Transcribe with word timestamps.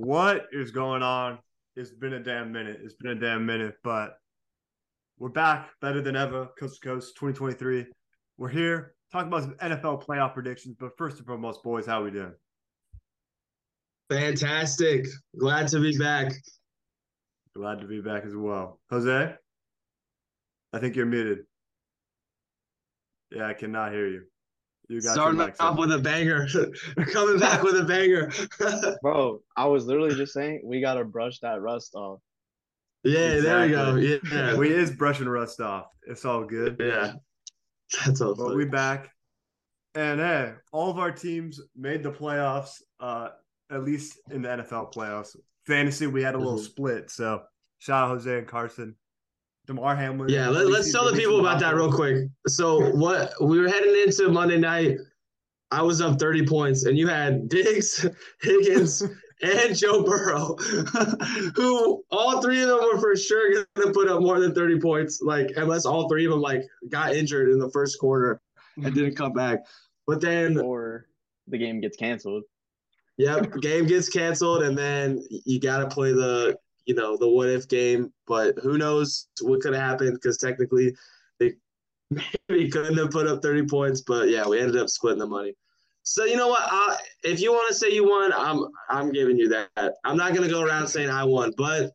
What 0.00 0.46
is 0.52 0.70
going 0.70 1.02
on? 1.02 1.40
It's 1.74 1.90
been 1.90 2.12
a 2.12 2.22
damn 2.22 2.52
minute. 2.52 2.78
It's 2.84 2.94
been 2.94 3.10
a 3.10 3.20
damn 3.20 3.44
minute, 3.44 3.74
but 3.82 4.16
we're 5.18 5.28
back 5.28 5.70
better 5.80 6.00
than 6.00 6.14
ever, 6.14 6.50
coast 6.56 6.80
to 6.80 6.88
coast, 6.88 7.16
2023. 7.16 7.84
We're 8.36 8.48
here 8.48 8.94
talking 9.10 9.26
about 9.26 9.42
some 9.42 9.54
NFL 9.54 10.06
playoff 10.06 10.34
predictions, 10.34 10.76
but 10.78 10.96
first 10.96 11.16
and 11.16 11.26
foremost, 11.26 11.64
boys, 11.64 11.84
how 11.84 12.04
we 12.04 12.12
doing? 12.12 12.32
Fantastic. 14.08 15.08
Glad 15.36 15.66
to 15.66 15.80
be 15.80 15.98
back. 15.98 16.32
Glad 17.56 17.80
to 17.80 17.88
be 17.88 18.00
back 18.00 18.24
as 18.24 18.36
well. 18.36 18.78
Jose, 18.90 19.34
I 20.72 20.78
think 20.78 20.94
you're 20.94 21.06
muted. 21.06 21.38
Yeah, 23.32 23.48
I 23.48 23.54
cannot 23.54 23.90
hear 23.90 24.06
you. 24.06 24.22
You 24.88 25.02
got 25.02 25.14
starting 25.14 25.40
off 25.40 25.78
with 25.78 25.92
a 25.92 25.98
banger, 25.98 26.46
coming 27.12 27.38
back 27.38 27.62
with 27.62 27.78
a 27.78 27.84
banger, 27.84 28.30
bro. 29.02 29.40
I 29.56 29.66
was 29.66 29.84
literally 29.84 30.14
just 30.14 30.32
saying 30.32 30.62
we 30.64 30.80
gotta 30.80 31.04
brush 31.04 31.40
that 31.40 31.60
rust 31.60 31.94
off. 31.94 32.20
Yeah, 33.04 33.18
exactly. 33.18 33.74
there 33.74 33.94
we 33.94 34.18
go. 34.18 34.28
Yeah, 34.32 34.56
we 34.56 34.72
is 34.72 34.90
brushing 34.90 35.28
rust 35.28 35.60
off. 35.60 35.86
It's 36.06 36.24
all 36.24 36.44
good. 36.44 36.76
Yeah, 36.80 37.12
that's 38.04 38.20
all. 38.20 38.34
But 38.34 38.56
we 38.56 38.64
back, 38.64 39.10
and 39.94 40.20
hey, 40.20 40.54
all 40.72 40.90
of 40.90 40.98
our 40.98 41.12
teams 41.12 41.60
made 41.76 42.02
the 42.02 42.10
playoffs. 42.10 42.80
Uh, 42.98 43.28
at 43.70 43.84
least 43.84 44.18
in 44.30 44.42
the 44.42 44.48
NFL 44.48 44.92
playoffs. 44.92 45.36
Fantasy, 45.66 46.06
we 46.06 46.22
had 46.22 46.34
a 46.34 46.38
little 46.38 46.54
mm-hmm. 46.54 46.64
split. 46.64 47.10
So 47.10 47.42
shout 47.78 48.04
out 48.04 48.08
Jose 48.10 48.38
and 48.38 48.46
Carson. 48.46 48.96
Damar 49.68 49.94
Hamlin. 49.94 50.30
Yeah, 50.30 50.48
let, 50.48 50.66
us 50.66 50.90
tell 50.90 51.04
the 51.04 51.12
people 51.12 51.40
about 51.40 51.60
that 51.60 51.74
real 51.74 51.92
quick. 51.92 52.28
So 52.46 52.90
what 52.96 53.34
we 53.38 53.60
were 53.60 53.68
heading 53.68 53.94
into 54.02 54.30
Monday 54.30 54.56
night. 54.56 54.96
I 55.70 55.82
was 55.82 56.00
up 56.00 56.18
30 56.18 56.46
points, 56.46 56.86
and 56.86 56.96
you 56.96 57.06
had 57.08 57.50
Diggs, 57.50 58.06
Higgins, 58.40 59.02
and 59.42 59.76
Joe 59.76 60.02
Burrow, 60.02 60.56
who 61.54 62.02
all 62.10 62.40
three 62.40 62.62
of 62.62 62.68
them 62.68 62.78
were 62.80 62.98
for 62.98 63.14
sure 63.14 63.66
gonna 63.76 63.92
put 63.92 64.08
up 64.08 64.22
more 64.22 64.40
than 64.40 64.54
30 64.54 64.80
points. 64.80 65.20
Like 65.20 65.52
unless 65.56 65.84
all 65.84 66.08
three 66.08 66.24
of 66.24 66.30
them 66.30 66.40
like 66.40 66.62
got 66.88 67.14
injured 67.14 67.50
in 67.50 67.58
the 67.58 67.70
first 67.70 67.98
quarter 67.98 68.40
and 68.82 68.94
didn't 68.94 69.16
come 69.16 69.34
back. 69.34 69.58
But 70.06 70.22
then 70.22 70.58
or 70.58 71.08
the 71.46 71.58
game 71.58 71.82
gets 71.82 71.98
canceled. 71.98 72.44
Yep, 73.18 73.60
game 73.60 73.86
gets 73.86 74.08
canceled, 74.08 74.62
and 74.62 74.78
then 74.78 75.22
you 75.28 75.60
got 75.60 75.80
to 75.80 75.88
play 75.88 76.12
the 76.12 76.56
you 76.88 76.94
know 76.94 77.16
the 77.16 77.28
what 77.28 77.50
if 77.50 77.68
game. 77.68 78.12
But 78.26 78.58
who 78.62 78.78
knows 78.78 79.28
what 79.42 79.60
could 79.60 79.74
have 79.74 79.82
happened? 79.82 80.14
Because 80.14 80.38
technically, 80.38 80.96
they 81.38 81.52
maybe 82.48 82.70
couldn't 82.70 82.96
have 82.96 83.10
put 83.10 83.28
up 83.28 83.42
thirty 83.42 83.66
points. 83.66 84.00
But 84.00 84.30
yeah, 84.30 84.48
we 84.48 84.58
ended 84.58 84.78
up 84.78 84.88
splitting 84.88 85.20
the 85.20 85.26
money. 85.26 85.54
So 86.02 86.24
you 86.24 86.36
know 86.36 86.48
what? 86.48 86.62
I, 86.62 86.96
if 87.22 87.40
you 87.40 87.52
want 87.52 87.68
to 87.68 87.74
say 87.74 87.92
you 87.92 88.08
won, 88.08 88.32
I'm 88.34 88.64
I'm 88.88 89.12
giving 89.12 89.36
you 89.36 89.48
that. 89.50 89.94
I'm 90.04 90.16
not 90.16 90.34
gonna 90.34 90.48
go 90.48 90.62
around 90.62 90.86
saying 90.88 91.10
I 91.10 91.24
won, 91.24 91.52
but 91.58 91.92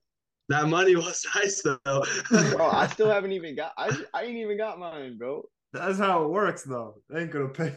that 0.50 0.67
money 0.67 0.95
was 0.95 1.25
nice 1.35 1.63
though. 1.63 2.03
bro, 2.30 2.69
I 2.69 2.88
still 2.88 3.09
haven't 3.09 3.31
even 3.31 3.55
got. 3.55 3.73
I 3.75 3.89
I 4.13 4.23
ain't 4.23 4.38
even 4.38 4.57
got 4.57 4.78
mine, 4.80 5.17
bro. 5.17 5.44
That's 5.73 5.97
how 5.97 6.23
it 6.23 6.30
works, 6.30 6.61
though. 6.61 7.02
They 7.09 7.22
ain't 7.22 7.31
gonna 7.31 7.50
pay. 7.50 7.75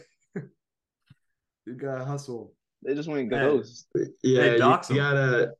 you 1.65 1.75
gotta 1.75 2.05
hustle. 2.05 2.53
They 2.83 2.95
just 2.95 3.09
went 3.09 3.31
ghost. 3.31 3.87
Yeah, 3.95 4.45
you, 4.45 4.53
you 4.53 4.59
gotta. 4.59 5.55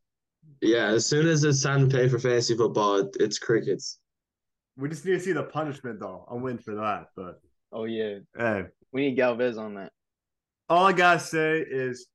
Yeah, 0.61 0.87
as 0.89 1.07
soon 1.07 1.27
as 1.27 1.45
it's 1.45 1.63
time 1.63 1.89
to 1.89 1.97
pay 1.97 2.09
for 2.09 2.19
fantasy 2.19 2.57
football, 2.57 3.11
it's 3.21 3.39
crickets. 3.39 3.99
We 4.77 4.89
just 4.89 5.05
need 5.05 5.13
to 5.13 5.21
see 5.21 5.33
the 5.33 5.43
punishment, 5.43 6.01
though. 6.01 6.27
I'm 6.31 6.43
waiting 6.43 6.61
for 6.61 6.75
that, 6.77 7.07
but. 7.17 7.41
Oh 7.73 7.85
yeah. 7.85 8.19
Hey, 8.37 8.65
we 8.93 9.03
need 9.03 9.17
Galvez 9.17 9.59
on 9.59 9.75
that. 9.75 9.93
All 10.69 10.87
I 10.87 10.93
gotta 10.93 11.21
say 11.21 11.59
is, 11.61 12.07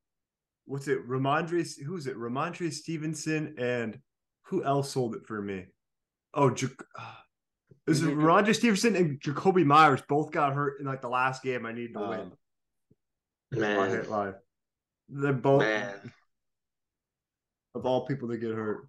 what's 0.66 0.88
it? 0.88 1.08
Rhamondre, 1.08 1.68
who's 1.86 2.08
it? 2.08 2.18
Rhamondre 2.18 2.72
Stevenson 2.72 3.56
and 3.58 4.00
who 4.44 4.64
else 4.64 4.92
sold 4.92 5.16
it 5.16 5.26
for 5.28 5.42
me? 5.42 5.66
Oh, 6.34 6.50
Ja- 6.50 6.70
this 7.86 8.02
is 8.02 8.04
Rhamondre 8.04 8.56
Stevenson 8.56 8.96
and 8.96 9.20
Jakobi 9.20 9.66
Meyers 9.66 10.02
both 10.08 10.32
got 10.32 10.54
hurt 10.54 10.80
in 10.80 10.86
like 10.86 11.02
the 11.02 11.10
last 11.10 11.44
game. 11.44 11.66
I 11.66 11.74
needed 11.74 11.94
to 11.94 12.00
uh, 12.00 12.10
win. 12.10 12.32
Man, 13.52 14.10
live. 14.10 14.36
They're 15.10 15.34
both 15.34 15.62
Man. 15.62 16.12
Of 17.76 17.86
all 17.86 18.06
people 18.06 18.28
to 18.30 18.38
get 18.38 18.52
hurt. 18.52 18.88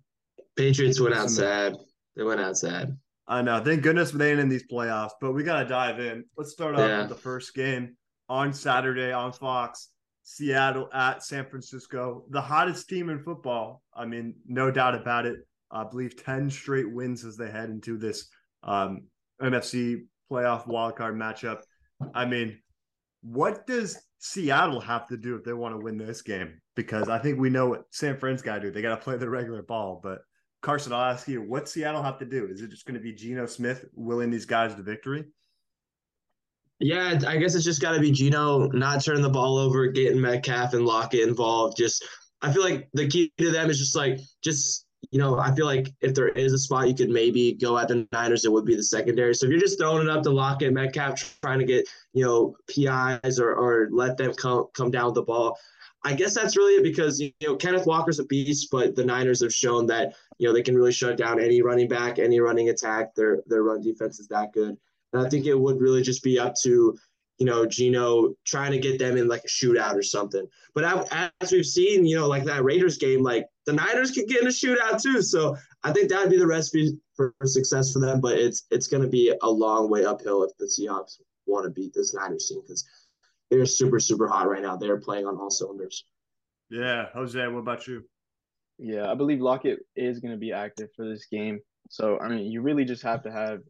Patriots 0.56 1.00
went 1.00 1.15
out 1.15 1.31
sad. 1.31 1.76
They 2.16 2.25
went 2.25 2.41
out 2.41 2.56
sad. 2.56 2.97
I 3.26 3.41
know. 3.41 3.62
Thank 3.62 3.82
goodness 3.82 4.10
they 4.10 4.32
ain't 4.32 4.41
in 4.41 4.48
these 4.48 4.66
playoffs, 4.70 5.12
but 5.20 5.32
we 5.32 5.44
gotta 5.44 5.69
dive 5.69 6.00
in. 6.00 6.25
Let's 6.37 6.53
start 6.53 6.75
off 6.75 6.81
yeah. 6.81 7.00
with 7.00 7.09
the 7.09 7.15
first 7.15 7.54
game 7.54 7.97
on 8.28 8.53
Saturday 8.53 9.12
on 9.12 9.32
Fox. 9.32 9.88
Seattle 10.25 10.88
at 10.93 11.22
San 11.22 11.44
Francisco, 11.47 12.25
the 12.31 12.41
hottest 12.41 12.88
team 12.88 13.10
in 13.10 13.19
football. 13.22 13.82
I 13.94 14.04
mean, 14.06 14.34
no 14.47 14.70
doubt 14.70 14.94
about 14.94 15.26
it. 15.26 15.41
I 15.70 15.84
believe 15.84 16.22
10 16.22 16.50
straight 16.50 16.93
wins 16.93 17.25
as 17.25 17.37
they 17.37 17.50
head 17.50 17.70
into 17.70 17.97
this 17.97 18.28
um, 18.62 19.06
NFC 19.41 20.04
playoff 20.31 20.66
wildcard 20.66 21.14
matchup. 21.16 21.62
I 22.14 22.25
mean, 22.25 22.59
what 23.22 23.66
does 23.66 23.99
Seattle 24.19 24.81
have 24.81 25.06
to 25.09 25.16
do 25.16 25.37
if 25.37 25.44
they 25.44 25.53
want 25.53 25.75
to 25.75 25.78
win 25.78 25.97
this 25.97 26.22
game? 26.22 26.60
Because 26.75 27.09
I 27.09 27.19
think 27.19 27.38
we 27.38 27.50
know 27.50 27.69
what 27.69 27.84
San 27.91 28.16
Fran's 28.16 28.43
got 28.43 28.56
to 28.56 28.60
do. 28.60 28.71
They 28.71 28.83
got 28.83 28.97
to 28.97 29.03
play 29.03 29.16
the 29.16 29.28
regular 29.28 29.62
ball. 29.62 30.00
But 30.03 30.21
Carson, 30.60 30.93
I'll 30.93 31.10
ask 31.10 31.28
you, 31.28 31.43
what 31.43 31.69
Seattle 31.69 32.03
have 32.03 32.19
to 32.19 32.25
do? 32.25 32.47
Is 32.50 32.62
it 32.62 32.71
just 32.71 32.87
going 32.87 32.94
to 32.94 33.00
be 33.00 33.12
Geno 33.12 33.47
Smith 33.47 33.84
willing 33.94 34.31
these 34.31 34.47
guys 34.47 34.75
to 34.75 34.82
victory? 34.82 35.25
Yeah, 36.78 37.21
I 37.28 37.37
guess 37.37 37.55
it's 37.55 37.65
just 37.65 37.81
got 37.81 37.93
to 37.93 38.00
be 38.00 38.11
Geno 38.11 38.66
not 38.69 39.05
turning 39.05 39.22
the 39.22 39.31
ball 39.31 39.56
over, 39.56 39.87
getting 39.88 40.21
Metcalf 40.21 40.75
and 40.75 40.84
Lockett 40.84 41.28
involved. 41.28 41.77
Just 41.77 42.05
I 42.41 42.53
feel 42.53 42.65
like 42.65 42.88
the 42.93 43.06
key 43.06 43.32
to 43.38 43.53
them 43.53 43.71
is 43.71 43.78
just 43.78 43.94
like 43.94 44.19
just 44.43 44.84
you 45.10 45.18
know, 45.18 45.38
I 45.38 45.54
feel 45.54 45.66
like 45.66 45.92
if 46.00 46.14
there 46.14 46.28
is 46.28 46.52
a 46.52 46.58
spot 46.58 46.88
you 46.88 46.94
could 46.94 47.10
maybe 47.10 47.52
go 47.52 47.76
at 47.76 47.88
the 47.88 48.06
Niners, 48.12 48.44
it 48.44 48.52
would 48.52 48.64
be 48.64 48.76
the 48.76 48.82
secondary. 48.82 49.34
So 49.34 49.46
if 49.46 49.50
you're 49.50 49.60
just 49.60 49.78
throwing 49.78 50.06
it 50.06 50.10
up 50.10 50.22
to 50.22 50.30
Lockett, 50.30 50.72
Metcalf, 50.72 51.38
trying 51.42 51.58
to 51.58 51.64
get, 51.64 51.88
you 52.12 52.24
know, 52.24 52.56
PIs 52.68 53.38
or, 53.38 53.52
or 53.52 53.88
let 53.90 54.16
them 54.16 54.32
come 54.34 54.66
come 54.74 54.90
down 54.90 55.06
with 55.06 55.14
the 55.16 55.22
ball, 55.22 55.58
I 56.04 56.14
guess 56.14 56.34
that's 56.34 56.56
really 56.56 56.74
it 56.74 56.82
because, 56.82 57.20
you 57.20 57.32
know, 57.42 57.56
Kenneth 57.56 57.86
Walker's 57.86 58.18
a 58.18 58.24
beast, 58.24 58.68
but 58.70 58.96
the 58.96 59.04
Niners 59.04 59.42
have 59.42 59.54
shown 59.54 59.86
that, 59.86 60.14
you 60.38 60.48
know, 60.48 60.54
they 60.54 60.62
can 60.62 60.74
really 60.74 60.92
shut 60.92 61.16
down 61.16 61.40
any 61.40 61.62
running 61.62 61.88
back, 61.88 62.19
any 62.19 62.40
running 62.40 62.70
attack. 62.70 63.14
Their 63.14 63.42
their 63.46 63.62
run 63.62 63.82
defense 63.82 64.19
is 64.19 64.28
that 64.28 64.52
good. 64.52 64.76
And 65.12 65.26
I 65.26 65.28
think 65.28 65.46
it 65.46 65.54
would 65.54 65.80
really 65.80 66.02
just 66.02 66.22
be 66.22 66.38
up 66.38 66.54
to, 66.62 66.96
you 67.38 67.46
know, 67.46 67.66
Geno 67.66 68.34
trying 68.44 68.72
to 68.72 68.78
get 68.78 68.98
them 68.98 69.16
in 69.16 69.28
like 69.28 69.44
a 69.44 69.48
shootout 69.48 69.94
or 69.94 70.02
something. 70.02 70.46
But 70.74 71.12
as 71.40 71.52
we've 71.52 71.66
seen, 71.66 72.06
you 72.06 72.16
know, 72.16 72.28
like 72.28 72.44
that 72.44 72.64
Raiders 72.64 72.98
game, 72.98 73.22
like 73.22 73.46
the 73.67 73.73
Niners 73.73 74.11
could 74.11 74.28
get 74.28 74.43
in 74.43 74.49
a 74.49 74.50
shootout 74.50 75.03
too. 75.03 75.23
So 75.23 75.56
I 75.84 75.93
think 75.93 76.09
that 76.09 76.21
would 76.21 76.31
be 76.31 76.39
the 76.39 76.47
recipe 76.47 76.99
for, 77.15 77.34
success 77.45 77.93
for 77.93 78.00
them. 78.00 78.21
But 78.21 78.39
it's 78.39 78.67
it's 78.71 78.89
going 78.89 79.03
to 79.03 79.09
be 79.09 79.34
a 79.43 79.50
long 79.50 79.91
way 79.91 80.05
uphill 80.05 80.43
if 80.43 80.50
the 80.59 80.67
Seahawks 80.67 81.19
want 81.47 81.65
to 81.65 81.71
beat 81.71 81.93
this 81.95 82.15
Niners 82.15 82.49
team 82.49 82.61
because 82.62 82.84
they're 83.50 83.67
super 83.67 84.00
super 84.00 84.27
hot 84.27 84.49
right 84.49 84.62
now. 84.62 84.77
They're 84.77 85.00
playing 85.00 85.27
on 85.27 85.37
all 85.37 85.50
cylinders. 85.50 86.05
Yeah, 86.71 87.06
Jose, 87.12 87.47
what 87.49 87.59
about 87.59 87.87
you? 87.87 88.03
Yeah, 88.78 89.11
I 89.11 89.15
believe 89.15 89.41
Lockett 89.41 89.81
is 89.94 90.21
going 90.21 90.33
to 90.33 90.39
be 90.39 90.53
active 90.53 90.89
for 90.97 91.06
this 91.06 91.27
game. 91.27 91.61
So 91.91 92.19
I 92.19 92.29
mean, 92.29 92.50
you 92.50 92.62
really 92.62 92.84
just 92.84 93.03
have 93.03 93.23
to 93.25 93.31
have, 93.31 93.61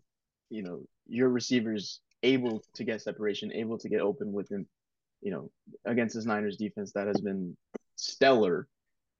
you 0.50 0.62
know, 0.62 0.82
your 1.06 1.28
receivers 1.28 2.00
able 2.22 2.62
to 2.74 2.84
get 2.84 3.02
separation, 3.02 3.52
able 3.52 3.78
to 3.78 3.88
get 3.88 4.00
open 4.00 4.32
within, 4.32 4.66
you 5.20 5.32
know, 5.32 5.50
against 5.84 6.14
this 6.14 6.24
Niners 6.24 6.56
defense 6.56 6.92
that 6.92 7.08
has 7.08 7.20
been 7.20 7.56
stellar. 7.96 8.68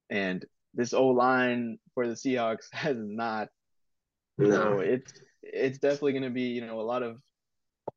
And 0.09 0.45
this 0.73 0.93
O 0.93 1.07
line 1.07 1.77
for 1.93 2.07
the 2.07 2.13
Seahawks 2.13 2.65
has 2.71 2.97
not. 2.99 3.49
No. 4.37 4.49
So 4.49 4.79
it's 4.79 5.13
it's 5.41 5.77
definitely 5.77 6.13
going 6.13 6.23
to 6.23 6.29
be 6.29 6.43
you 6.43 6.65
know 6.65 6.79
a 6.79 6.81
lot 6.81 7.03
of 7.03 7.17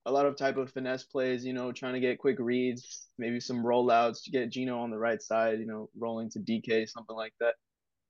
a 0.04 0.12
lot 0.12 0.26
of 0.26 0.36
type 0.36 0.56
of 0.56 0.70
finesse 0.70 1.04
plays. 1.04 1.44
You 1.44 1.52
know, 1.52 1.72
trying 1.72 1.94
to 1.94 2.00
get 2.00 2.18
quick 2.18 2.36
reads, 2.38 3.06
maybe 3.18 3.40
some 3.40 3.64
rollouts 3.64 4.22
to 4.24 4.30
get 4.30 4.50
Geno 4.50 4.78
on 4.80 4.90
the 4.90 4.98
right 4.98 5.22
side. 5.22 5.58
You 5.58 5.66
know, 5.66 5.88
rolling 5.98 6.30
to 6.30 6.40
DK 6.40 6.88
something 6.88 7.16
like 7.16 7.34
that, 7.40 7.54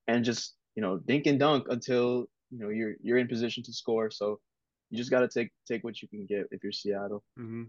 and 0.09 0.25
just 0.25 0.55
you 0.75 0.83
know 0.83 0.99
dink 0.99 1.27
and 1.27 1.39
dunk 1.39 1.67
until 1.69 2.27
you 2.51 2.59
know 2.59 2.69
you're 2.69 2.95
you're 3.03 3.19
in 3.19 3.29
position 3.29 3.63
to 3.65 3.73
score. 3.73 4.11
So 4.11 4.41
you 4.91 4.99
just 4.99 5.11
got 5.11 5.21
to 5.21 5.29
take 5.29 5.51
take 5.67 5.85
what 5.85 6.01
you 6.03 6.09
can 6.09 6.27
get 6.27 6.47
if 6.51 6.63
you're 6.63 6.73
Seattle. 6.73 7.23
Mm-hmm. 7.39 7.65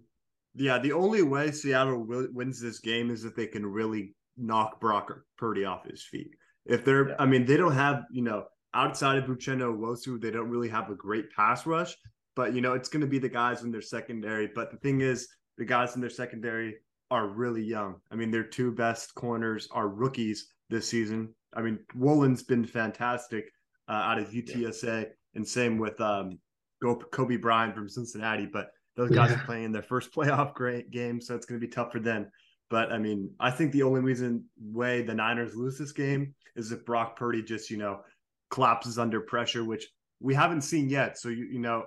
Yeah, 0.55 0.79
the 0.79 0.93
only 0.93 1.21
way 1.21 1.51
Seattle 1.51 2.03
wins 2.33 2.59
this 2.59 2.79
game 2.79 3.11
is 3.11 3.25
if 3.25 3.35
they 3.35 3.45
can 3.45 3.65
really 3.65 4.15
knock 4.37 4.79
Brock 4.79 5.11
Purdy 5.37 5.65
off 5.65 5.85
his 5.85 6.03
feet. 6.03 6.31
If 6.67 6.85
they're, 6.85 7.09
yeah. 7.09 7.15
I 7.19 7.25
mean, 7.25 7.45
they 7.45 7.57
don't 7.57 7.73
have, 7.73 8.03
you 8.11 8.21
know, 8.21 8.45
outside 8.73 9.17
of 9.17 9.25
Uchenna 9.25 9.75
Nwosu, 9.75 10.21
they 10.21 10.31
don't 10.31 10.49
really 10.49 10.69
have 10.69 10.89
a 10.89 10.95
great 10.95 11.31
pass 11.31 11.65
rush. 11.65 11.95
But 12.35 12.53
you 12.53 12.61
know, 12.61 12.73
it's 12.73 12.87
going 12.87 13.01
to 13.01 13.07
be 13.07 13.17
the 13.17 13.27
guys 13.27 13.63
in 13.63 13.71
their 13.71 13.81
secondary. 13.81 14.47
But 14.53 14.69
the 14.71 14.77
thing 14.77 15.01
is, 15.01 15.27
the 15.57 15.65
guys 15.65 15.95
in 15.95 16.01
their 16.01 16.09
secondary 16.09 16.75
are 17.09 17.27
really 17.27 17.63
young. 17.63 17.95
I 18.11 18.15
mean, 18.15 18.29
their 18.29 18.43
two 18.43 18.71
best 18.71 19.15
corners 19.15 19.67
are 19.71 19.87
rookies 19.87 20.53
this 20.69 20.87
season. 20.87 21.33
I 21.55 21.61
mean, 21.61 21.79
Woolen's 21.95 22.43
been 22.43 22.63
fantastic 22.63 23.51
uh, 23.89 23.93
out 23.93 24.19
of 24.19 24.29
UTSA, 24.29 25.01
yeah. 25.01 25.09
and 25.33 25.47
same 25.47 25.79
with 25.79 25.99
um, 25.99 26.37
Coby 26.83 27.41
Bryant 27.41 27.73
from 27.73 27.89
Cincinnati. 27.89 28.45
But 28.45 28.69
those 28.95 29.09
guys 29.09 29.31
yeah. 29.31 29.37
are 29.37 29.45
playing 29.45 29.71
their 29.71 29.81
first 29.81 30.11
playoff 30.15 30.53
great 30.53 30.91
game, 30.91 31.19
so 31.19 31.33
it's 31.33 31.47
going 31.47 31.59
to 31.59 31.65
be 31.65 31.71
tough 31.71 31.91
for 31.91 31.99
them. 31.99 32.29
But 32.69 32.91
I 32.91 32.97
mean, 32.97 33.31
I 33.39 33.51
think 33.51 33.71
the 33.71 33.83
only 33.83 34.01
reason 34.01 34.45
way 34.59 35.01
the 35.01 35.13
Niners 35.13 35.55
lose 35.55 35.77
this 35.77 35.91
game 35.91 36.33
is 36.55 36.71
if 36.71 36.85
Brock 36.85 37.15
Purdy 37.15 37.41
just, 37.41 37.69
you 37.69 37.77
know, 37.77 38.01
collapses 38.49 38.99
under 38.99 39.21
pressure, 39.21 39.63
which 39.63 39.87
we 40.19 40.33
haven't 40.33 40.61
seen 40.61 40.89
yet. 40.89 41.17
So 41.17 41.29
you 41.29 41.45
you 41.45 41.59
know, 41.59 41.85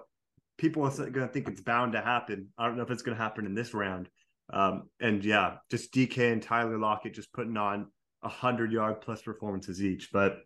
people 0.59 0.85
are 0.85 0.91
going 0.91 1.27
to 1.27 1.32
think 1.32 1.49
it's 1.49 1.61
bound 1.61 1.93
to 1.93 2.00
happen. 2.00 2.49
I 2.59 2.67
don't 2.67 2.77
know 2.77 2.82
if 2.82 2.91
it's 2.91 3.03
going 3.03 3.17
to 3.17 3.23
happen 3.23 3.47
in 3.47 3.55
this 3.55 3.75
round. 3.75 4.09
Um, 4.53 4.88
and 5.00 5.25
yeah, 5.25 5.56
just 5.71 5.93
DK 5.93 6.32
and 6.32 6.43
Tyler 6.43 6.79
Lockett 6.79 7.15
just 7.15 7.32
putting 7.32 7.56
on 7.56 7.88
a 8.23 8.29
hundred 8.29 8.73
yard 8.73 9.00
plus 9.00 9.23
performances 9.23 9.82
each. 9.82 10.11
But 10.12 10.38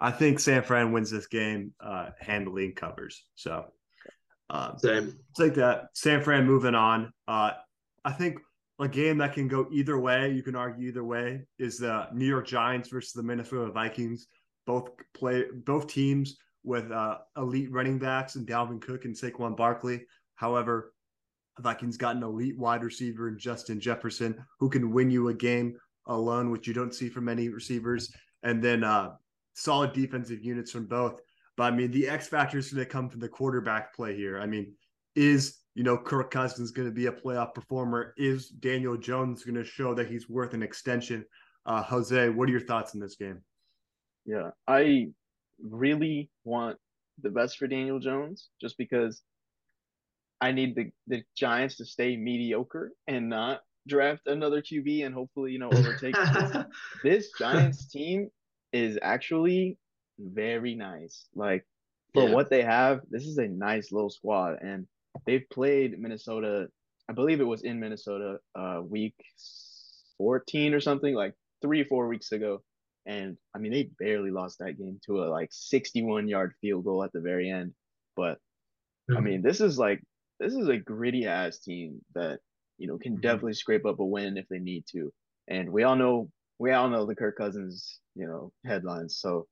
I 0.00 0.10
think 0.10 0.40
San 0.40 0.62
Fran 0.62 0.92
wins 0.92 1.10
this 1.10 1.26
game 1.26 1.72
uh, 1.80 2.10
handily 2.20 2.66
and 2.66 2.76
covers. 2.76 3.24
So 3.36 3.66
um, 4.50 4.78
same. 4.78 5.18
Take 5.36 5.54
that. 5.54 5.86
San 5.94 6.22
Fran 6.22 6.46
moving 6.46 6.74
on. 6.74 7.12
Uh, 7.26 7.52
I 8.04 8.12
think 8.12 8.38
a 8.80 8.88
game 8.88 9.18
that 9.18 9.32
can 9.32 9.48
go 9.48 9.66
either 9.72 9.98
way. 9.98 10.30
You 10.32 10.42
can 10.42 10.56
argue 10.56 10.88
either 10.88 11.04
way 11.04 11.42
is 11.58 11.78
the 11.78 12.08
New 12.12 12.26
York 12.26 12.46
Giants 12.46 12.88
versus 12.88 13.12
the 13.12 13.22
Minnesota 13.22 13.70
Vikings. 13.70 14.26
Both 14.66 14.90
play 15.14 15.44
both 15.64 15.86
teams 15.86 16.36
with 16.64 16.90
uh, 16.90 17.18
elite 17.36 17.70
running 17.70 17.98
backs 17.98 18.36
and 18.36 18.46
Dalvin 18.46 18.80
Cook 18.80 19.04
and 19.04 19.14
Saquon 19.14 19.56
Barkley. 19.56 20.06
However, 20.36 20.92
Vikings 21.60 21.96
got 21.96 22.16
an 22.16 22.22
elite 22.22 22.58
wide 22.58 22.82
receiver 22.82 23.28
in 23.28 23.38
Justin 23.38 23.78
Jefferson 23.78 24.34
who 24.58 24.68
can 24.68 24.90
win 24.90 25.10
you 25.10 25.28
a 25.28 25.34
game 25.34 25.76
alone, 26.06 26.50
which 26.50 26.66
you 26.66 26.74
don't 26.74 26.94
see 26.94 27.08
from 27.08 27.26
many 27.26 27.48
receivers. 27.48 28.12
And 28.42 28.62
then 28.62 28.82
uh, 28.82 29.12
solid 29.54 29.92
defensive 29.92 30.42
units 30.42 30.72
from 30.72 30.86
both. 30.86 31.20
But 31.56 31.72
I 31.72 31.76
mean, 31.76 31.92
the 31.92 32.08
X 32.08 32.26
factors 32.26 32.72
going 32.72 32.84
to 32.84 32.90
come 32.90 33.08
from 33.08 33.20
the 33.20 33.28
quarterback 33.28 33.94
play 33.94 34.16
here. 34.16 34.40
I 34.40 34.46
mean, 34.46 34.74
is 35.14 35.58
you 35.74 35.82
know 35.82 35.96
Kirk 35.96 36.30
Cousins 36.30 36.68
is 36.68 36.72
going 36.72 36.88
to 36.88 36.94
be 36.94 37.06
a 37.06 37.12
playoff 37.12 37.54
performer? 37.54 38.14
Is 38.16 38.48
Daniel 38.48 38.96
Jones 38.96 39.44
going 39.44 39.56
to 39.56 39.64
show 39.64 39.94
that 39.94 40.08
he's 40.08 40.28
worth 40.28 40.54
an 40.54 40.62
extension? 40.62 41.24
Uh, 41.66 41.82
Jose, 41.82 42.28
what 42.28 42.48
are 42.48 42.52
your 42.52 42.60
thoughts 42.60 42.94
in 42.94 43.00
this 43.00 43.16
game? 43.16 43.40
Yeah, 44.26 44.50
I 44.66 45.08
really 45.60 46.30
want 46.44 46.78
the 47.22 47.30
best 47.30 47.58
for 47.58 47.66
Daniel 47.66 47.98
Jones 47.98 48.48
just 48.60 48.76
because 48.78 49.22
I 50.40 50.52
need 50.52 50.74
the, 50.74 50.90
the 51.06 51.22
Giants 51.36 51.76
to 51.76 51.84
stay 51.84 52.16
mediocre 52.16 52.92
and 53.06 53.28
not 53.28 53.60
draft 53.86 54.26
another 54.26 54.62
QB 54.62 55.04
and 55.06 55.14
hopefully, 55.14 55.52
you 55.52 55.58
know, 55.58 55.70
overtake 55.70 56.14
this, 56.14 56.56
this 57.02 57.30
Giants 57.38 57.86
team 57.90 58.30
is 58.72 58.98
actually 59.02 59.78
very 60.18 60.74
nice. 60.74 61.26
Like 61.34 61.66
for 62.12 62.28
yeah. 62.28 62.34
what 62.34 62.50
they 62.50 62.62
have, 62.62 63.00
this 63.10 63.24
is 63.24 63.38
a 63.38 63.46
nice 63.46 63.92
little 63.92 64.10
squad 64.10 64.58
and 64.60 64.86
they've 65.26 65.48
played 65.52 65.98
Minnesota, 65.98 66.68
I 67.08 67.12
believe 67.12 67.40
it 67.40 67.44
was 67.44 67.62
in 67.62 67.80
Minnesota 67.80 68.38
uh 68.54 68.80
week 68.82 69.14
14 70.18 70.74
or 70.74 70.80
something 70.80 71.14
like 71.14 71.34
3 71.62 71.80
or 71.82 71.84
4 71.86 72.08
weeks 72.08 72.32
ago 72.32 72.62
and 73.06 73.36
I 73.54 73.58
mean, 73.58 73.72
they 73.72 73.90
barely 73.98 74.30
lost 74.30 74.58
that 74.60 74.78
game 74.78 74.98
to 75.06 75.24
a 75.24 75.26
like 75.26 75.50
61 75.52 76.28
yard 76.28 76.54
field 76.60 76.84
goal 76.84 77.04
at 77.04 77.12
the 77.12 77.20
very 77.20 77.50
end. 77.50 77.72
But. 78.16 78.38
I 79.14 79.20
mean, 79.20 79.42
this 79.42 79.60
is 79.60 79.78
like, 79.78 80.02
this 80.40 80.54
is 80.54 80.68
a 80.68 80.78
gritty 80.78 81.26
ass 81.26 81.58
team 81.58 82.00
that, 82.14 82.38
you 82.78 82.86
know, 82.86 82.96
can 82.96 83.12
mm-hmm. 83.12 83.20
definitely 83.20 83.52
scrape 83.52 83.84
up 83.84 84.00
a 84.00 84.04
win 84.04 84.38
if 84.38 84.48
they 84.48 84.58
need 84.58 84.84
to. 84.92 85.12
And 85.46 85.70
we 85.70 85.82
all 85.82 85.94
know, 85.94 86.30
we 86.58 86.72
all 86.72 86.88
know 86.88 87.04
the 87.04 87.14
Kirk 87.14 87.36
Cousins, 87.36 88.00
you 88.14 88.26
know, 88.26 88.50
headlines. 88.64 89.18
So 89.18 89.46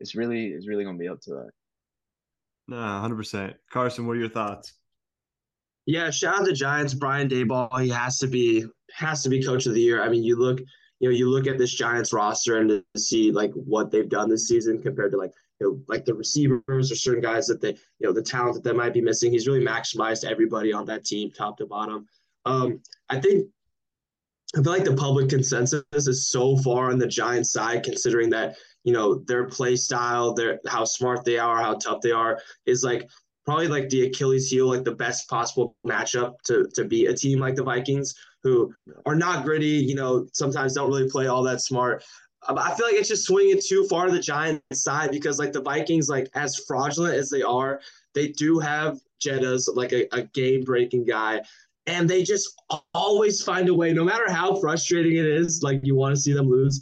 it's 0.00 0.14
really, 0.14 0.48
it's 0.48 0.68
really 0.68 0.84
going 0.84 0.98
to 0.98 1.00
be 1.00 1.08
up 1.08 1.20
to 1.22 1.30
that. 1.30 1.50
Nah, 2.68 3.08
100%. 3.08 3.54
Carson, 3.72 4.06
what 4.06 4.16
are 4.16 4.20
your 4.20 4.28
thoughts? 4.28 4.74
Yeah, 5.90 6.10
shout 6.10 6.38
out 6.38 6.46
to 6.46 6.52
Giants, 6.52 6.94
Brian 6.94 7.28
Daboll. 7.28 7.80
He 7.80 7.88
has 7.88 8.18
to 8.18 8.28
be 8.28 8.64
has 8.92 9.24
to 9.24 9.28
be 9.28 9.42
coach 9.42 9.66
of 9.66 9.74
the 9.74 9.80
year. 9.80 10.04
I 10.04 10.08
mean, 10.08 10.22
you 10.22 10.36
look 10.36 10.60
you 11.00 11.08
know, 11.08 11.16
you 11.16 11.28
look 11.28 11.48
at 11.48 11.58
this 11.58 11.74
Giants 11.74 12.12
roster 12.12 12.58
and 12.58 12.68
to 12.68 12.84
see 12.96 13.32
like 13.32 13.50
what 13.54 13.90
they've 13.90 14.08
done 14.08 14.28
this 14.28 14.46
season 14.46 14.80
compared 14.80 15.10
to 15.10 15.18
like 15.18 15.32
you 15.58 15.66
know, 15.66 15.82
like 15.88 16.04
the 16.04 16.14
receivers 16.14 16.92
or 16.92 16.94
certain 16.94 17.20
guys 17.20 17.48
that 17.48 17.60
they, 17.60 17.70
you 17.70 18.06
know, 18.06 18.12
the 18.12 18.22
talent 18.22 18.54
that 18.54 18.62
they 18.62 18.72
might 18.72 18.94
be 18.94 19.00
missing. 19.00 19.32
He's 19.32 19.48
really 19.48 19.64
maximized 19.64 20.24
everybody 20.24 20.72
on 20.72 20.86
that 20.86 21.04
team, 21.04 21.32
top 21.32 21.58
to 21.58 21.66
bottom. 21.66 22.06
Um, 22.44 22.80
I 23.08 23.18
think 23.18 23.48
I 24.56 24.62
feel 24.62 24.72
like 24.72 24.84
the 24.84 24.94
public 24.94 25.28
consensus 25.28 25.82
is 25.92 26.30
so 26.30 26.56
far 26.58 26.92
on 26.92 26.98
the 27.00 27.08
Giants 27.08 27.50
side, 27.50 27.82
considering 27.82 28.30
that 28.30 28.54
you 28.84 28.92
know 28.92 29.24
their 29.26 29.48
play 29.48 29.74
style, 29.74 30.34
their 30.34 30.60
how 30.68 30.84
smart 30.84 31.24
they 31.24 31.38
are, 31.38 31.60
how 31.60 31.74
tough 31.74 32.00
they 32.00 32.12
are, 32.12 32.40
is 32.64 32.84
like 32.84 33.08
probably 33.44 33.68
like 33.68 33.88
the 33.88 34.06
Achilles 34.06 34.48
heel, 34.48 34.66
like 34.68 34.84
the 34.84 34.94
best 34.94 35.28
possible 35.28 35.74
matchup 35.86 36.34
to 36.44 36.68
to 36.74 36.84
beat 36.84 37.08
a 37.08 37.14
team 37.14 37.38
like 37.38 37.56
the 37.56 37.64
Vikings 37.64 38.14
who 38.42 38.74
are 39.06 39.14
not 39.14 39.44
gritty, 39.44 39.66
you 39.66 39.94
know, 39.94 40.26
sometimes 40.32 40.74
don't 40.74 40.88
really 40.88 41.08
play 41.08 41.26
all 41.26 41.42
that 41.42 41.60
smart. 41.60 42.04
Um, 42.48 42.58
I 42.58 42.74
feel 42.74 42.86
like 42.86 42.96
it's 42.96 43.08
just 43.08 43.26
swinging 43.26 43.60
too 43.62 43.86
far 43.88 44.06
to 44.06 44.12
the 44.12 44.20
Giants 44.20 44.62
side 44.72 45.10
because 45.10 45.38
like 45.38 45.52
the 45.52 45.60
Vikings, 45.60 46.08
like 46.08 46.30
as 46.34 46.56
fraudulent 46.66 47.14
as 47.14 47.28
they 47.28 47.42
are, 47.42 47.80
they 48.14 48.28
do 48.28 48.58
have 48.58 48.98
Jettas, 49.22 49.68
like 49.74 49.92
a, 49.92 50.06
a 50.14 50.22
game 50.22 50.64
breaking 50.64 51.04
guy. 51.04 51.42
And 51.86 52.08
they 52.08 52.22
just 52.22 52.60
always 52.94 53.42
find 53.42 53.68
a 53.68 53.74
way, 53.74 53.92
no 53.92 54.04
matter 54.04 54.30
how 54.30 54.58
frustrating 54.60 55.16
it 55.16 55.26
is, 55.26 55.62
like 55.62 55.80
you 55.84 55.94
want 55.94 56.14
to 56.14 56.20
see 56.20 56.32
them 56.32 56.48
lose, 56.48 56.80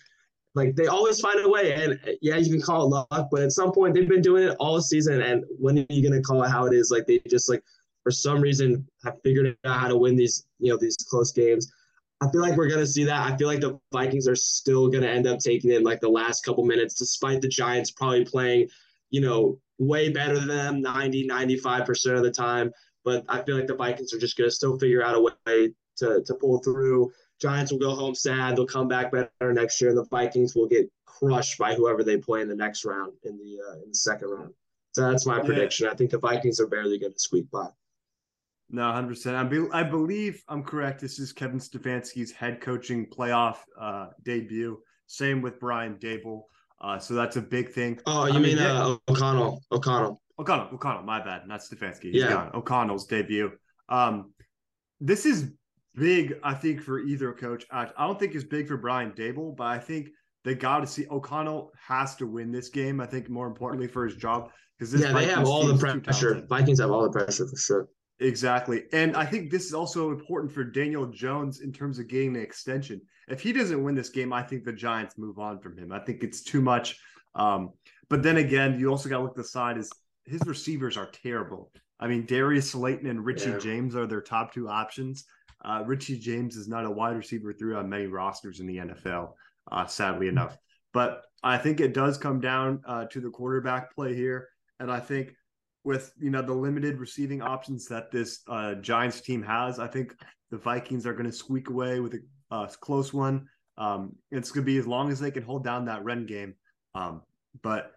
like 0.58 0.76
they 0.76 0.86
always 0.86 1.20
find 1.20 1.44
a 1.44 1.48
way. 1.48 1.72
And 1.72 1.94
uh, 2.06 2.12
yeah, 2.20 2.36
you 2.36 2.50
can 2.50 2.60
call 2.60 2.84
it 2.84 3.06
luck, 3.10 3.28
but 3.30 3.42
at 3.42 3.52
some 3.52 3.72
point 3.72 3.94
they've 3.94 4.08
been 4.08 4.22
doing 4.22 4.44
it 4.44 4.56
all 4.60 4.80
season. 4.80 5.22
And 5.22 5.44
when 5.58 5.78
are 5.78 5.86
you 5.88 6.02
gonna 6.02 6.22
call 6.22 6.42
it 6.42 6.50
how 6.50 6.66
it 6.66 6.74
is? 6.74 6.90
Like 6.90 7.06
they 7.06 7.20
just 7.28 7.48
like 7.48 7.62
for 8.02 8.10
some 8.10 8.40
reason 8.40 8.86
have 9.04 9.18
figured 9.22 9.56
out 9.64 9.80
how 9.80 9.88
to 9.88 9.96
win 9.96 10.16
these, 10.16 10.46
you 10.58 10.70
know, 10.72 10.78
these 10.78 10.96
close 11.10 11.32
games. 11.32 11.72
I 12.20 12.28
feel 12.30 12.40
like 12.40 12.56
we're 12.56 12.68
going 12.68 12.80
to 12.80 12.86
see 12.86 13.04
that. 13.04 13.32
I 13.32 13.36
feel 13.36 13.46
like 13.46 13.60
the 13.60 13.78
Vikings 13.92 14.26
are 14.26 14.34
still 14.34 14.88
going 14.88 15.02
to 15.02 15.10
end 15.10 15.26
up 15.26 15.38
taking 15.38 15.70
it 15.70 15.84
like 15.84 16.00
the 16.00 16.08
last 16.08 16.44
couple 16.44 16.64
minutes, 16.64 16.94
despite 16.96 17.40
the 17.40 17.48
Giants 17.48 17.92
probably 17.92 18.24
playing, 18.24 18.68
you 19.10 19.20
know, 19.20 19.58
way 19.78 20.08
better 20.08 20.38
than 20.38 20.48
them 20.48 20.82
90, 20.82 21.28
95% 21.28 22.16
of 22.16 22.22
the 22.22 22.30
time. 22.30 22.72
But 23.04 23.24
I 23.28 23.42
feel 23.42 23.56
like 23.56 23.68
the 23.68 23.76
Vikings 23.76 24.12
are 24.12 24.18
just 24.18 24.36
going 24.36 24.50
to 24.50 24.54
still 24.54 24.78
figure 24.78 25.04
out 25.04 25.14
a 25.14 25.20
way 25.20 25.74
to, 25.98 26.22
to 26.24 26.34
pull 26.34 26.58
through. 26.58 27.12
Giants 27.40 27.70
will 27.70 27.78
go 27.78 27.94
home 27.94 28.14
sad. 28.14 28.56
They'll 28.56 28.66
come 28.66 28.88
back 28.88 29.12
better 29.12 29.52
next 29.52 29.80
year, 29.80 29.90
and 29.90 29.98
the 29.98 30.04
Vikings 30.04 30.54
will 30.54 30.66
get 30.66 30.90
crushed 31.06 31.58
by 31.58 31.74
whoever 31.74 32.02
they 32.02 32.16
play 32.16 32.40
in 32.40 32.48
the 32.48 32.56
next 32.56 32.84
round 32.84 33.12
in 33.24 33.38
the 33.38 33.58
uh, 33.68 33.82
in 33.82 33.88
the 33.88 33.94
second 33.94 34.28
round. 34.28 34.54
So 34.92 35.10
that's 35.10 35.26
my 35.26 35.38
yeah. 35.38 35.44
prediction. 35.44 35.88
I 35.88 35.94
think 35.94 36.10
the 36.10 36.18
Vikings 36.18 36.60
are 36.60 36.66
barely 36.66 36.98
going 36.98 37.12
to 37.12 37.18
squeak 37.18 37.50
by. 37.50 37.68
No, 38.70 38.82
100%. 38.82 39.34
I, 39.34 39.44
be, 39.44 39.66
I 39.72 39.82
believe 39.82 40.42
I'm 40.48 40.62
correct. 40.62 41.00
This 41.00 41.18
is 41.18 41.32
Kevin 41.32 41.58
Stefanski's 41.58 42.32
head 42.32 42.60
coaching 42.60 43.06
playoff 43.06 43.58
uh, 43.80 44.08
debut. 44.24 44.78
Same 45.06 45.40
with 45.40 45.58
Brian 45.58 45.94
Daboll. 45.96 46.42
Uh, 46.80 46.98
so 46.98 47.14
that's 47.14 47.36
a 47.36 47.40
big 47.40 47.70
thing. 47.70 47.98
Oh, 48.06 48.26
you 48.26 48.34
I 48.34 48.38
mean, 48.38 48.56
mean 48.56 48.58
uh, 48.58 48.96
O'Connell? 49.08 49.62
O'Connell. 49.72 50.20
O'Connell. 50.38 50.68
O'Connell. 50.74 51.02
My 51.02 51.24
bad. 51.24 51.48
Not 51.48 51.60
Stefanski. 51.60 52.12
He's 52.12 52.22
yeah. 52.22 52.28
Gone. 52.28 52.50
O'Connell's 52.54 53.06
debut. 53.06 53.52
Um, 53.88 54.32
this 55.00 55.24
is 55.24 55.52
big, 55.94 56.38
I 56.42 56.54
think, 56.54 56.82
for 56.82 57.00
either 57.00 57.32
coach. 57.32 57.64
I, 57.70 57.88
I 57.96 58.06
don't 58.06 58.18
think 58.18 58.34
it's 58.34 58.44
big 58.44 58.68
for 58.68 58.76
Brian 58.76 59.12
Daboll, 59.12 59.56
but 59.56 59.66
I 59.66 59.78
think 59.78 60.10
they 60.44 60.54
got 60.54 60.80
to 60.80 60.86
see 60.86 61.06
O'Connell 61.10 61.72
has 61.86 62.16
to 62.16 62.26
win 62.26 62.52
this 62.52 62.68
game. 62.68 63.00
I 63.00 63.06
think 63.06 63.28
more 63.28 63.46
importantly 63.46 63.88
for 63.88 64.04
his 64.04 64.16
job 64.16 64.50
because 64.78 64.94
yeah, 64.94 65.12
Vikings 65.12 65.26
they 65.26 65.34
have 65.34 65.46
all 65.46 65.66
the 65.66 66.00
pressure. 66.02 66.46
Vikings 66.48 66.80
have 66.80 66.90
all 66.90 67.02
the 67.02 67.10
pressure 67.10 67.46
for 67.46 67.56
sure. 67.56 67.88
Exactly. 68.20 68.84
And 68.92 69.16
I 69.16 69.24
think 69.24 69.50
this 69.50 69.66
is 69.66 69.74
also 69.74 70.10
important 70.10 70.52
for 70.52 70.64
Daniel 70.64 71.06
Jones 71.06 71.60
in 71.60 71.72
terms 71.72 71.98
of 71.98 72.08
getting 72.08 72.34
an 72.34 72.42
extension. 72.42 73.00
If 73.28 73.40
he 73.40 73.52
doesn't 73.52 73.82
win 73.82 73.94
this 73.94 74.08
game, 74.08 74.32
I 74.32 74.42
think 74.42 74.64
the 74.64 74.72
Giants 74.72 75.18
move 75.18 75.38
on 75.38 75.60
from 75.60 75.76
him. 75.76 75.92
I 75.92 76.00
think 76.00 76.24
it's 76.24 76.42
too 76.42 76.60
much. 76.60 76.98
Um, 77.34 77.70
but 78.08 78.22
then 78.22 78.38
again, 78.38 78.78
you 78.78 78.90
also 78.90 79.08
got 79.08 79.18
to 79.18 79.22
look 79.22 79.36
the 79.36 79.44
side 79.44 79.78
is 79.78 79.90
his 80.24 80.40
receivers 80.46 80.96
are 80.96 81.10
terrible. 81.22 81.70
I 82.00 82.08
mean, 82.08 82.26
Darius 82.26 82.70
Slayton 82.70 83.06
and 83.06 83.24
Richie 83.24 83.50
yeah. 83.50 83.58
James 83.58 83.94
are 83.94 84.06
their 84.06 84.20
top 84.20 84.52
two 84.52 84.68
options. 84.68 85.24
Uh, 85.64 85.82
Richie 85.86 86.18
James 86.18 86.56
is 86.56 86.68
not 86.68 86.84
a 86.84 86.90
wide 86.90 87.16
receiver 87.16 87.52
through 87.52 87.76
on 87.76 87.88
many 87.88 88.06
rosters 88.06 88.60
in 88.60 88.66
the 88.66 88.78
NFL, 88.78 89.32
uh, 89.72 89.86
sadly 89.86 90.28
enough. 90.28 90.56
But 90.92 91.22
I 91.42 91.58
think 91.58 91.80
it 91.80 91.94
does 91.94 92.16
come 92.16 92.40
down 92.40 92.82
uh, 92.86 93.04
to 93.06 93.20
the 93.20 93.30
quarterback 93.30 93.94
play 93.94 94.14
here. 94.14 94.48
And 94.80 94.90
I 94.90 95.00
think 95.00 95.34
with 95.84 96.12
you 96.18 96.30
know 96.30 96.42
the 96.42 96.52
limited 96.52 96.98
receiving 96.98 97.42
options 97.42 97.86
that 97.86 98.10
this 98.10 98.40
uh, 98.48 98.74
Giants 98.74 99.20
team 99.20 99.42
has, 99.42 99.78
I 99.78 99.86
think 99.88 100.14
the 100.50 100.58
Vikings 100.58 101.06
are 101.06 101.12
going 101.12 101.26
to 101.26 101.32
squeak 101.32 101.68
away 101.68 102.00
with 102.00 102.14
a 102.14 102.20
uh, 102.50 102.66
close 102.80 103.12
one. 103.12 103.46
Um, 103.76 104.16
it's 104.30 104.50
going 104.50 104.64
to 104.64 104.70
be 104.70 104.78
as 104.78 104.86
long 104.86 105.10
as 105.10 105.20
they 105.20 105.30
can 105.30 105.42
hold 105.42 105.64
down 105.64 105.84
that 105.84 106.04
run 106.04 106.26
game. 106.26 106.54
Um, 106.94 107.22
but 107.62 107.92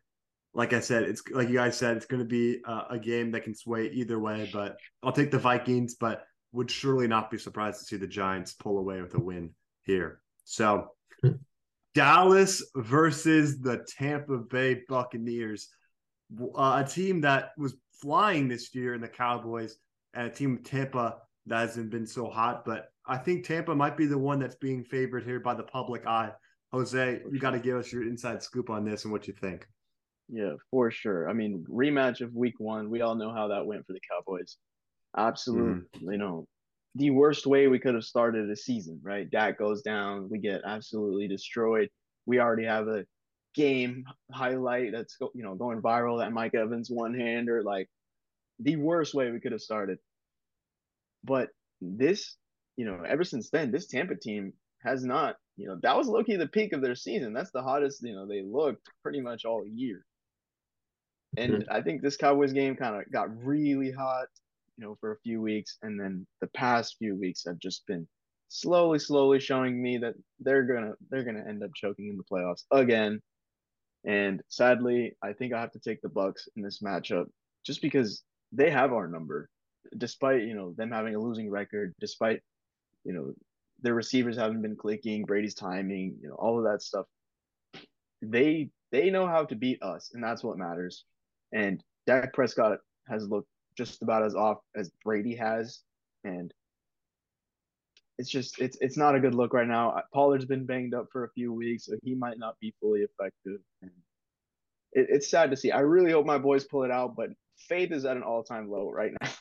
like 0.54 0.74
I 0.74 0.80
said, 0.80 1.04
it's 1.04 1.24
like 1.32 1.48
you 1.48 1.56
guys 1.56 1.78
said, 1.78 1.98
it's 1.98 2.06
going 2.06 2.22
to 2.22 2.28
be 2.28 2.62
uh, 2.66 2.84
a 2.90 3.00
game 3.00 3.32
that 3.32 3.44
can 3.44 3.56
sway 3.56 3.88
either 3.88 4.20
way. 4.20 4.50
But 4.52 4.78
I'll 5.02 5.14
take 5.14 5.32
the 5.32 5.40
Vikings, 5.40 5.96
but 5.96 6.24
would 6.52 6.70
surely 6.70 7.08
not 7.08 7.32
be 7.32 7.38
surprised 7.38 7.80
to 7.80 7.86
see 7.86 7.98
the 7.98 8.08
Giants 8.08 8.54
pull 8.54 8.78
away 8.78 9.02
with 9.02 9.14
a 9.16 9.20
win 9.20 9.52
here. 9.84 10.22
So 10.44 10.90
Dallas 11.94 12.64
versus 12.76 13.60
the 13.60 13.86
Tampa 13.98 14.38
Bay 14.38 14.82
Buccaneers 14.88 15.70
uh, 16.56 16.84
a 16.86 16.88
team 16.88 17.22
that 17.22 17.52
was 17.58 17.76
flying 18.02 18.48
this 18.48 18.74
year 18.74 18.94
in 18.94 19.02
the 19.02 19.08
Cowboys 19.08 19.78
and 20.14 20.28
a 20.28 20.30
team 20.30 20.56
of 20.56 20.64
Tampa 20.64 21.18
that 21.48 21.60
hasn't 21.60 21.90
been 21.90 22.08
so 22.08 22.30
hot. 22.30 22.66
But 22.66 22.88
I 23.06 23.18
think 23.18 23.46
Tampa 23.46 23.76
might 23.76 23.98
be 23.98 24.06
the 24.06 24.18
one 24.18 24.40
that's 24.40 24.56
being 24.56 24.84
favored 24.84 25.24
here 25.24 25.40
by 25.40 25.54
the 25.54 25.64
public 25.64 26.06
eye. 26.06 26.32
Jose, 26.72 27.22
you 27.30 27.40
got 27.40 27.52
to 27.52 27.60
give 27.60 27.78
us 27.78 27.92
your 27.92 28.04
inside 28.04 28.42
scoop 28.42 28.70
on 28.70 28.86
this 28.86 29.04
and 29.04 29.12
what 29.12 29.28
you 29.28 29.34
think. 29.34 29.68
Yeah, 30.30 30.54
for 30.70 30.90
sure. 30.90 31.30
I 31.30 31.34
mean, 31.34 31.66
rematch 31.70 32.22
of 32.22 32.34
week 32.34 32.60
one. 32.60 32.90
We 32.90 33.02
all 33.02 33.16
know 33.16 33.34
how 33.34 33.50
that 33.50 33.66
went 33.66 33.86
for 33.86 33.92
the 33.92 34.00
Cowboys. 34.10 34.56
Absolute, 35.18 35.86
mm-hmm. 35.94 36.12
you 36.12 36.18
know, 36.18 36.46
the 36.96 37.10
worst 37.10 37.46
way 37.46 37.68
we 37.68 37.80
could 37.80 37.96
have 37.96 38.04
started 38.04 38.50
a 38.50 38.56
season, 38.56 39.00
right? 39.04 39.30
Dak 39.30 39.58
goes 39.58 39.82
down, 39.82 40.30
we 40.30 40.40
get 40.40 40.62
absolutely 40.66 41.28
destroyed. 41.28 41.90
We 42.26 42.40
already 42.40 42.66
have 42.66 42.88
a 42.88 43.06
game 43.54 44.06
highlight 44.32 44.94
that's 44.94 45.18
you 45.36 45.44
know 45.44 45.56
going 45.56 45.82
viral 45.82 46.20
that 46.20 46.32
Mike 46.32 46.56
Evans 46.56 46.90
one 46.90 47.14
hander, 47.14 47.64
like 47.64 47.90
the 48.60 48.76
worst 48.76 49.14
way 49.14 49.32
we 49.32 49.40
could 49.40 49.52
have 49.52 49.62
started. 49.62 49.98
But 51.24 51.50
this, 51.82 52.36
you 52.78 52.86
know, 52.86 53.04
ever 53.08 53.24
since 53.24 53.50
then, 53.50 53.72
this 53.72 53.88
Tampa 53.88 54.16
team 54.16 54.54
has 54.84 55.04
not, 55.04 55.36
you 55.58 55.68
know, 55.68 55.78
that 55.82 55.98
was 55.98 56.08
looking 56.08 56.40
the 56.40 56.48
peak 56.48 56.74
of 56.74 56.82
their 56.82 56.96
season. 56.96 57.34
That's 57.34 57.52
the 57.52 57.62
hottest, 57.62 58.02
you 58.04 58.14
know, 58.14 58.28
they 58.28 58.42
looked 58.44 58.88
pretty 59.04 59.22
much 59.22 59.46
all 59.46 59.64
year. 59.66 60.04
And 61.38 61.54
mm-hmm. 61.54 61.72
I 61.72 61.82
think 61.82 62.02
this 62.02 62.18
Cowboys 62.18 62.54
game 62.54 62.76
kind 62.76 62.96
of 62.96 63.12
got 63.12 63.36
really 63.44 63.92
hot 63.92 64.28
you 64.78 64.86
know, 64.86 64.98
for 65.00 65.14
a 65.14 65.20
few 65.20 65.42
weeks, 65.42 65.78
and 65.82 66.00
then 66.00 66.26
the 66.40 66.48
past 66.48 66.96
few 66.98 67.16
weeks 67.16 67.44
have 67.46 67.60
just 67.60 67.86
been 67.88 68.08
slowly, 68.50 69.00
slowly 69.00 69.40
showing 69.40 69.82
me 69.82 69.98
that 69.98 70.16
they're 70.40 70.64
gonna 70.64 70.94
they're 71.10 71.24
gonna 71.24 71.46
end 71.48 71.64
up 71.64 71.72
choking 71.76 72.10
in 72.10 72.18
the 72.18 72.24
playoffs 72.24 72.64
again. 72.72 73.22
And 74.06 74.42
sadly, 74.50 75.16
I 75.24 75.34
think 75.34 75.54
I 75.54 75.62
have 75.62 75.72
to 75.72 75.80
take 75.80 76.02
the 76.02 76.10
Bucks 76.10 76.48
in 76.56 76.64
this 76.64 76.82
matchup 76.82 77.26
just 77.66 77.82
because 77.82 78.24
they 78.52 78.70
have 78.70 78.94
our 78.94 79.08
number, 79.08 79.50
despite 79.98 80.44
you 80.44 80.54
know 80.54 80.74
them 80.78 80.92
having 80.92 81.16
a 81.16 81.20
losing 81.20 81.50
record, 81.50 81.94
despite 82.00 82.42
you 83.04 83.14
know 83.14 83.34
their 83.82 83.94
receivers 83.94 84.38
haven't 84.38 84.62
been 84.62 84.76
clicking, 84.76 85.24
Brady's 85.24 85.56
timing, 85.56 86.18
you 86.22 86.30
know 86.30 86.36
all 86.36 86.58
of 86.58 86.66
that 86.66 86.82
stuff. 86.82 87.06
They 88.22 88.70
they 88.92 89.10
know 89.10 89.28
how 89.28 89.46
to 89.46 89.56
beat 89.56 89.82
us, 89.82 90.12
and 90.14 90.24
that's 90.24 90.44
what 90.44 90.58
matters. 90.58 91.06
And 91.54 91.82
Dak 92.08 92.34
Prescott 92.34 92.80
has 93.08 93.28
looked 93.28 93.50
just 93.78 94.02
about 94.02 94.24
as 94.24 94.36
off 94.36 94.60
as 94.76 94.92
Brady 95.04 95.36
has, 95.36 95.82
and 96.24 96.54
it's 98.18 98.30
just 98.30 98.60
it's 98.60 98.78
it's 98.82 98.98
not 98.98 99.16
a 99.16 99.20
good 99.20 99.36
look 99.36 99.54
right 99.54 99.68
now. 99.68 100.02
Pollard's 100.14 100.46
been 100.46 100.66
banged 100.66 100.94
up 100.94 101.08
for 101.12 101.24
a 101.24 101.32
few 101.32 101.54
weeks, 101.54 101.86
so 101.86 101.96
he 102.04 102.16
might 102.16 102.38
not 102.38 102.60
be 102.60 102.74
fully 102.80 103.02
effective. 103.02 103.60
And 103.82 103.92
it, 104.94 105.08
it's 105.10 105.30
sad 105.30 105.50
to 105.52 105.58
see. 105.58 105.72
I 105.72 105.80
really 105.80 106.12
hope 106.12 106.26
my 106.26 106.38
boys 106.38 106.66
pull 106.66 106.84
it 106.84 106.92
out, 106.92 107.16
but 107.16 107.30
faith 107.68 107.92
is 107.92 108.06
at 108.06 108.18
an 108.18 108.24
all 108.24 108.44
time 108.44 108.70
low 108.70 108.90
right 108.90 109.12
now. 109.20 109.30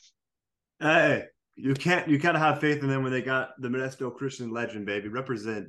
Hey, 0.83 1.27
you 1.57 1.75
can't 1.75 2.09
you 2.09 2.17
gotta 2.17 2.39
have 2.39 2.59
faith 2.59 2.83
in 2.83 2.89
them 2.89 3.03
when 3.03 3.13
they 3.13 3.21
got 3.21 3.51
the 3.61 3.69
Modesto 3.69 4.17
Christian 4.17 4.51
legend, 4.51 4.87
baby. 4.87 5.09
Represent. 5.09 5.69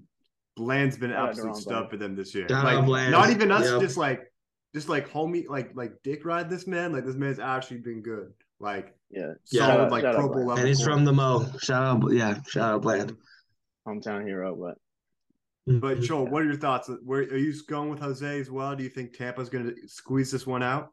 Bland's 0.55 0.97
been 0.97 1.11
absolute 1.11 1.57
stud 1.57 1.89
for 1.89 1.97
them 1.97 2.15
this 2.15 2.33
year. 2.33 2.47
like, 2.47 3.09
not 3.09 3.29
even 3.29 3.51
us, 3.51 3.65
yep. 3.65 3.81
just 3.81 3.97
like 3.97 4.31
just 4.73 4.87
like 4.87 5.09
homie, 5.09 5.49
like 5.49 5.71
like 5.75 5.91
dick 6.01 6.23
ride 6.23 6.49
this 6.49 6.65
man. 6.65 6.93
Like 6.93 7.05
this 7.05 7.15
man's 7.15 7.39
actually 7.39 7.79
been 7.79 8.01
good. 8.01 8.31
Like 8.61 8.95
yeah, 9.09 9.33
solid, 9.45 9.83
yeah. 9.83 9.87
like 9.87 10.03
Pro 10.03 10.29
Bowl 10.29 10.45
level. 10.45 10.57
And 10.57 10.67
he's 10.67 10.83
from 10.83 11.03
the 11.03 11.11
Mo. 11.11 11.45
Shout 11.61 11.83
out, 11.83 12.13
yeah, 12.13 12.37
shout 12.47 12.75
out 12.75 12.81
Bland. 12.83 13.17
Hometown 13.87 14.23
hero, 14.23 14.55
but 14.55 15.79
but. 15.79 16.01
Joel, 16.01 16.27
what 16.27 16.43
are 16.43 16.45
your 16.45 16.57
thoughts? 16.57 16.89
Where 17.03 17.21
are 17.21 17.37
you 17.37 17.53
going 17.67 17.89
with 17.89 17.99
Jose 17.99 18.39
as 18.39 18.51
well? 18.51 18.75
Do 18.75 18.83
you 18.83 18.89
think 18.89 19.17
Tampa's 19.17 19.49
going 19.49 19.65
to 19.65 19.75
squeeze 19.87 20.31
this 20.31 20.45
one 20.45 20.61
out? 20.61 20.89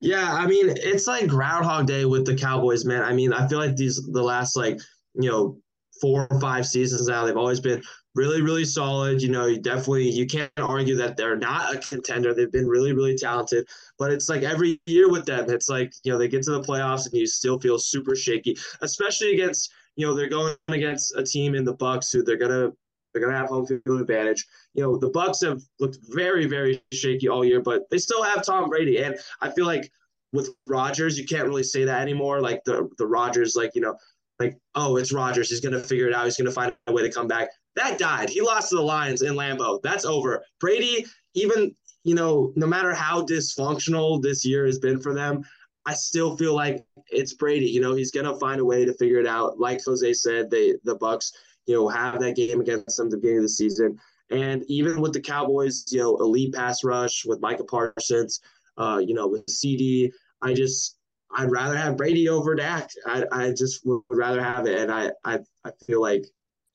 Yeah, 0.00 0.32
I 0.32 0.46
mean, 0.46 0.70
it's 0.70 1.06
like 1.06 1.26
Groundhog 1.26 1.86
Day 1.86 2.04
with 2.04 2.24
the 2.24 2.34
Cowboys, 2.34 2.84
man. 2.84 3.02
I 3.02 3.12
mean, 3.12 3.32
I 3.32 3.46
feel 3.46 3.58
like 3.58 3.76
these 3.76 3.96
the 3.96 4.22
last 4.22 4.56
like 4.56 4.78
you 5.14 5.30
know 5.30 5.58
four 6.00 6.26
or 6.30 6.40
five 6.40 6.66
seasons 6.66 7.06
now, 7.06 7.24
they've 7.24 7.36
always 7.36 7.60
been 7.60 7.82
really, 8.14 8.42
really 8.42 8.64
solid. 8.64 9.22
You 9.22 9.30
know, 9.30 9.46
you 9.46 9.60
definitely 9.60 10.10
you 10.10 10.26
can't 10.26 10.50
argue 10.58 10.96
that 10.96 11.16
they're 11.16 11.36
not 11.36 11.74
a 11.74 11.78
contender. 11.78 12.34
They've 12.34 12.50
been 12.50 12.66
really, 12.66 12.92
really 12.92 13.16
talented. 13.16 13.66
But 13.98 14.12
it's 14.12 14.28
like 14.28 14.42
every 14.42 14.80
year 14.86 15.10
with 15.10 15.26
them, 15.26 15.48
it's 15.48 15.68
like 15.68 15.92
you 16.04 16.12
know 16.12 16.18
they 16.18 16.28
get 16.28 16.42
to 16.44 16.52
the 16.52 16.62
playoffs 16.62 17.06
and 17.06 17.14
you 17.14 17.26
still 17.26 17.58
feel 17.58 17.78
super 17.78 18.16
shaky, 18.16 18.56
especially 18.80 19.32
against 19.32 19.72
you 19.96 20.06
know 20.06 20.14
they're 20.14 20.28
going 20.28 20.56
against 20.68 21.16
a 21.16 21.22
team 21.22 21.54
in 21.54 21.64
the 21.64 21.74
Bucks 21.74 22.10
who 22.10 22.22
they're 22.22 22.36
gonna 22.36 22.70
they're 23.12 23.22
gonna 23.22 23.36
have 23.36 23.48
home 23.48 23.66
field 23.66 24.00
advantage. 24.00 24.46
You 24.74 24.82
know 24.82 24.96
the 24.96 25.10
Bucks 25.10 25.40
have 25.42 25.62
looked 25.80 25.98
very, 26.08 26.46
very 26.46 26.82
shaky 26.92 27.28
all 27.28 27.44
year, 27.44 27.60
but 27.60 27.88
they 27.90 27.98
still 27.98 28.22
have 28.22 28.44
Tom 28.44 28.68
Brady, 28.68 28.98
and 28.98 29.16
I 29.40 29.50
feel 29.50 29.66
like 29.66 29.90
with 30.32 30.50
Rodgers, 30.66 31.18
you 31.18 31.24
can't 31.24 31.46
really 31.46 31.62
say 31.62 31.84
that 31.84 32.02
anymore. 32.02 32.40
Like 32.40 32.62
the 32.64 32.88
the 32.98 33.06
Rodgers, 33.06 33.56
like 33.56 33.74
you 33.74 33.80
know, 33.80 33.96
like 34.38 34.56
oh, 34.74 34.96
it's 34.96 35.12
Rodgers. 35.12 35.50
He's 35.50 35.60
gonna 35.60 35.82
figure 35.82 36.08
it 36.08 36.14
out. 36.14 36.24
He's 36.24 36.36
gonna 36.36 36.50
find 36.50 36.72
a 36.86 36.92
way 36.92 37.02
to 37.02 37.12
come 37.12 37.28
back. 37.28 37.50
That 37.76 37.98
died. 37.98 38.28
He 38.28 38.40
lost 38.40 38.70
to 38.70 38.76
the 38.76 38.82
Lions 38.82 39.22
in 39.22 39.34
Lambeau. 39.34 39.80
That's 39.82 40.04
over. 40.04 40.42
Brady, 40.60 41.06
even, 41.34 41.74
you 42.04 42.14
know, 42.14 42.52
no 42.56 42.66
matter 42.66 42.92
how 42.92 43.24
dysfunctional 43.24 44.22
this 44.22 44.44
year 44.44 44.66
has 44.66 44.78
been 44.78 45.00
for 45.00 45.14
them, 45.14 45.44
I 45.86 45.94
still 45.94 46.36
feel 46.36 46.54
like 46.54 46.84
it's 47.10 47.34
Brady. 47.34 47.66
You 47.66 47.80
know, 47.80 47.94
he's 47.94 48.10
gonna 48.10 48.38
find 48.38 48.60
a 48.60 48.64
way 48.64 48.84
to 48.84 48.94
figure 48.94 49.20
it 49.20 49.26
out. 49.26 49.58
Like 49.58 49.84
Jose 49.84 50.12
said, 50.14 50.50
they 50.50 50.74
the 50.84 50.94
Bucks, 50.94 51.32
you 51.66 51.74
know, 51.74 51.88
have 51.88 52.20
that 52.20 52.36
game 52.36 52.60
against 52.60 52.96
them 52.96 53.06
at 53.06 53.10
the 53.10 53.16
beginning 53.16 53.38
of 53.38 53.44
the 53.44 53.48
season. 53.48 53.98
And 54.30 54.62
even 54.68 55.00
with 55.00 55.14
the 55.14 55.20
Cowboys, 55.20 55.86
you 55.90 56.00
know, 56.00 56.16
elite 56.18 56.54
pass 56.54 56.84
rush 56.84 57.24
with 57.24 57.40
Micah 57.40 57.64
Parsons, 57.64 58.40
uh, 58.76 59.00
you 59.04 59.14
know, 59.14 59.26
with 59.26 59.48
CD, 59.48 60.12
I 60.42 60.52
just 60.52 60.97
I'd 61.30 61.50
rather 61.50 61.76
have 61.76 61.96
Brady 61.96 62.28
over 62.28 62.54
Dak. 62.54 62.90
I 63.06 63.24
I 63.30 63.50
just 63.50 63.84
would 63.86 64.02
rather 64.10 64.42
have 64.42 64.66
it. 64.66 64.78
And 64.78 64.90
I 64.90 65.10
I, 65.24 65.40
I 65.64 65.70
feel 65.86 66.00
like 66.00 66.24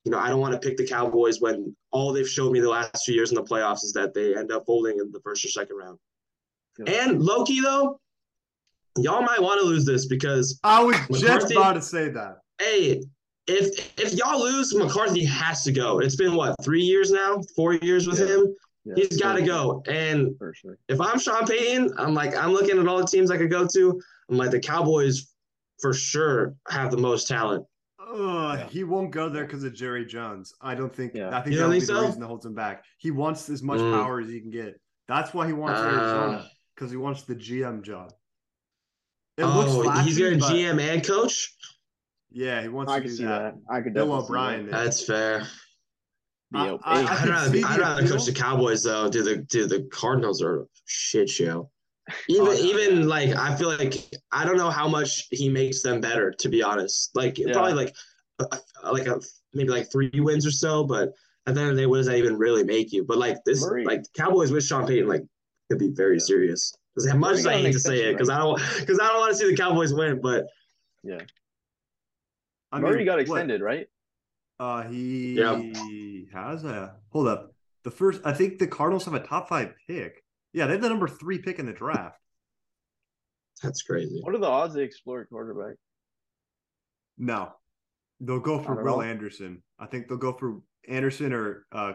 you 0.06 0.12
know, 0.12 0.20
I 0.20 0.30
don't 0.30 0.42
want 0.42 0.54
to 0.54 0.60
pick 0.60 0.78
the 0.78 0.86
Cowboys 0.86 1.40
when 1.40 1.76
all 1.92 2.12
they've 2.12 2.28
showed 2.28 2.52
me 2.52 2.60
the 2.60 2.70
last 2.70 3.06
few 3.06 3.16
years 3.16 3.32
in 3.32 3.36
the 3.36 3.44
playoffs 3.44 3.84
is 3.84 3.94
that 3.94 4.14
they 4.14 4.36
end 4.36 4.52
up 4.52 4.66
folding 4.66 5.00
in 5.00 5.12
the 5.12 5.22
first 5.22 5.46
or 5.46 5.50
second 5.50 5.78
round. 5.78 5.98
Yeah. 6.78 7.04
And 7.04 7.22
Loki 7.22 7.62
though, 7.62 8.00
y'all 8.98 9.22
might 9.22 9.42
want 9.42 9.62
to 9.62 9.66
lose 9.66 9.86
this 9.86 10.06
because 10.08 10.60
I 10.64 10.84
was 10.84 10.96
McCarthy, 11.10 11.26
just 11.26 11.52
about 11.52 11.74
to 11.74 11.82
say 11.82 12.10
that. 12.10 12.40
Hey, 12.60 13.02
if 13.48 14.00
if 14.00 14.14
y'all 14.14 14.42
lose, 14.42 14.74
McCarthy 14.76 15.26
has 15.26 15.64
to 15.64 15.72
go. 15.72 16.00
It's 16.00 16.16
been 16.16 16.36
what 16.36 16.56
three 16.64 16.82
years 16.82 17.12
now, 17.12 17.42
four 17.56 17.74
years 17.76 18.08
with 18.08 18.20
yeah. 18.20 18.28
him. 18.28 18.56
Yeah, 18.86 18.94
He's 18.98 19.18
got 19.18 19.34
to 19.34 19.42
go. 19.42 19.82
And 19.88 20.36
sure. 20.54 20.78
if 20.90 21.00
I'm 21.00 21.18
Sean 21.18 21.46
Payton, 21.46 21.94
I'm 21.98 22.14
like 22.14 22.36
I'm 22.36 22.52
looking 22.52 22.80
at 22.80 22.88
all 22.88 22.98
the 22.98 23.08
teams 23.08 23.32
I 23.32 23.38
could 23.38 23.50
go 23.50 23.66
to. 23.66 24.02
I'm 24.30 24.38
like 24.38 24.52
the 24.52 24.60
Cowboys 24.60 25.34
for 25.80 25.94
sure 25.94 26.56
have 26.70 26.92
the 26.92 26.98
most 26.98 27.28
talent. 27.28 27.66
Uh, 28.00 28.58
yeah. 28.58 28.68
He 28.68 28.84
won't 28.84 29.12
go 29.12 29.30
there 29.30 29.46
because 29.46 29.64
of 29.64 29.74
Jerry 29.74 30.06
Jones. 30.06 30.54
I 30.62 30.76
don't 30.76 30.94
think. 30.94 31.14
Yeah. 31.16 31.36
I 31.36 31.42
think 31.42 31.56
that'll 31.56 31.72
be 31.72 31.80
the 31.80 32.02
reason 32.02 32.20
that 32.20 32.28
holds 32.28 32.46
him 32.46 32.54
back. 32.54 32.84
He 33.00 33.12
wants 33.12 33.50
as 33.50 33.64
much 33.64 33.80
mm. 33.80 33.94
power 33.94 34.20
as 34.20 34.30
he 34.30 34.40
can 34.40 34.52
get. 34.52 34.80
That's 35.08 35.34
why 35.34 35.48
he 35.48 35.54
wants 35.54 35.80
uh, 35.80 35.86
Arizona 35.86 36.50
because 36.76 36.92
he 36.92 36.98
wants 36.98 37.24
the 37.24 37.36
GM 37.36 37.84
job. 37.84 38.12
It 39.38 39.44
oh, 39.44 39.84
flashy, 39.84 40.10
he's 40.10 40.20
your 40.20 40.32
GM 40.34 40.80
and 40.80 41.06
coach. 41.06 41.56
Yeah, 42.32 42.62
he 42.62 42.68
wants 42.68 42.92
I 42.92 43.00
to 43.00 43.06
do 43.06 43.12
see 43.12 43.24
that. 43.26 43.56
that. 43.56 43.74
I 43.74 43.82
could 43.82 43.94
Bill 43.94 44.14
O'Brien. 44.14 44.68
That. 44.68 44.84
That's 44.84 45.06
fair. 45.06 45.48
I, 46.56 46.78
I, 46.84 47.22
would 47.22 47.30
rather, 47.30 47.58
I'd 47.66 47.80
rather 47.80 48.08
coach 48.08 48.26
the 48.26 48.32
Cowboys 48.32 48.84
though. 48.84 49.10
Do 49.10 49.24
the 49.24 49.38
do 49.38 49.66
the 49.66 49.88
Cardinals 49.92 50.42
are 50.44 50.68
shit 50.86 51.30
show. 51.30 51.72
Even 52.28 52.48
oh, 52.48 52.54
even 52.54 53.00
yeah. 53.02 53.06
like 53.06 53.30
I 53.36 53.56
feel 53.56 53.70
like 53.70 53.96
I 54.32 54.46
don't 54.46 54.58
know 54.58 54.70
how 54.70 54.88
much 54.88 55.28
he 55.32 55.50
makes 55.50 55.82
them 55.82 56.02
better 56.02 56.32
to 56.32 56.50
be 56.50 56.62
honest. 56.62 57.12
Like 57.16 57.38
yeah. 57.38 57.54
probably 57.54 57.74
like 57.74 57.96
like 58.84 59.08
a 59.08 59.22
maybe 59.54 59.70
like 59.70 59.92
three 59.92 60.12
wins 60.16 60.46
or 60.46 60.52
so, 60.52 60.84
but 60.84 61.14
at 61.46 61.56
the 61.56 61.62
end 61.62 61.70
of 61.70 61.76
the 61.76 61.82
day, 61.82 61.86
what 61.86 61.98
does 61.98 62.08
that 62.08 62.18
even 62.18 62.38
really 62.38 62.64
make 62.64 62.92
you? 62.92 63.04
But 63.04 63.18
like 63.18 63.38
this, 63.46 63.62
Murray. 63.62 63.86
like 63.86 64.02
Cowboys 64.16 64.52
with 64.52 64.66
Sean 64.66 64.86
Payton, 64.86 65.08
like 65.08 65.24
could 65.70 65.80
be 65.80 65.92
very 65.94 66.16
yeah. 66.16 66.26
serious. 66.26 66.74
As 66.98 67.12
much 67.14 67.38
as 67.38 67.48
I 67.48 67.54
hate 67.54 67.72
to 67.72 67.80
say 67.80 68.10
it, 68.10 68.14
because 68.14 68.30
I 68.30 68.38
don't 68.38 68.62
because 68.80 69.00
I 69.00 69.08
don't 69.08 69.20
want 69.20 69.32
to 69.32 69.38
see 69.38 69.50
the 69.50 69.58
Cowboys 69.58 69.94
win, 69.94 70.20
but 70.22 70.46
yeah, 71.04 71.22
I 72.72 72.80
mean, 72.80 72.92
Murray 72.92 73.06
got 73.06 73.20
extended, 73.20 73.62
what? 73.62 73.68
right? 73.68 73.88
Uh, 74.60 74.84
he 74.84 75.34
yep. 75.34 75.76
has 76.34 76.64
a 76.64 76.96
hold 77.10 77.28
up. 77.28 77.54
The 77.84 77.92
first, 77.92 78.22
I 78.24 78.34
think 78.34 78.60
the 78.60 78.68
Cardinals 78.68 79.06
have 79.06 79.14
a 79.14 79.20
top 79.20 79.50
five 79.50 79.74
pick. 79.88 80.23
Yeah, 80.54 80.68
they 80.68 80.74
have 80.74 80.82
the 80.82 80.90
number 80.90 81.08
three 81.08 81.40
pick 81.40 81.60
in 81.60 81.66
the 81.66 81.74
draft. 81.74 82.20
That's 83.62 83.82
crazy. 83.82 84.20
What 84.22 84.36
are 84.36 84.40
the 84.40 84.48
odds 84.48 84.76
they 84.76 84.84
explore 84.84 85.22
a 85.22 85.26
quarterback? 85.26 85.76
No, 87.18 87.54
they'll 88.20 88.40
go 88.40 88.60
for 88.60 88.84
Will 88.84 88.96
all. 88.96 89.02
Anderson. 89.02 89.64
I 89.80 89.86
think 89.86 90.08
they'll 90.08 90.18
go 90.18 90.34
for 90.34 90.62
Anderson 90.88 91.34
or 91.34 91.66
uh, 91.72 91.94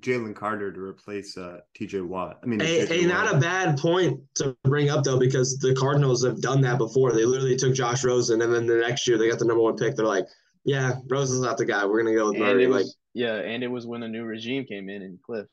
Jalen 0.00 0.34
Carter 0.34 0.72
to 0.72 0.80
replace 0.80 1.36
uh, 1.36 1.58
T.J. 1.74 2.00
Watt. 2.00 2.38
I 2.42 2.46
mean, 2.46 2.60
hey, 2.60 3.04
a 3.04 3.06
not 3.06 3.34
a 3.34 3.38
bad 3.38 3.78
point 3.78 4.20
to 4.36 4.56
bring 4.64 4.90
up 4.90 5.04
though, 5.04 5.18
because 5.18 5.56
the 5.58 5.74
Cardinals 5.74 6.24
have 6.24 6.40
done 6.40 6.60
that 6.62 6.78
before. 6.78 7.12
They 7.12 7.24
literally 7.24 7.56
took 7.56 7.74
Josh 7.74 8.04
Rosen, 8.04 8.42
and 8.42 8.52
then 8.52 8.66
the 8.66 8.76
next 8.76 9.06
year 9.06 9.18
they 9.18 9.28
got 9.28 9.38
the 9.38 9.44
number 9.44 9.62
one 9.62 9.76
pick. 9.76 9.94
They're 9.94 10.06
like, 10.06 10.26
"Yeah, 10.64 10.94
Rosen's 11.08 11.40
not 11.40 11.58
the 11.58 11.64
guy. 11.64 11.86
We're 11.86 12.02
gonna 12.02 12.16
go 12.16 12.30
with 12.30 12.38
Murray." 12.38 12.66
Like, 12.66 12.86
yeah, 13.14 13.36
and 13.36 13.62
it 13.62 13.68
was 13.68 13.86
when 13.86 14.02
a 14.02 14.08
new 14.08 14.24
regime 14.24 14.64
came 14.64 14.88
in 14.88 15.02
and 15.02 15.22
Cliff. 15.22 15.46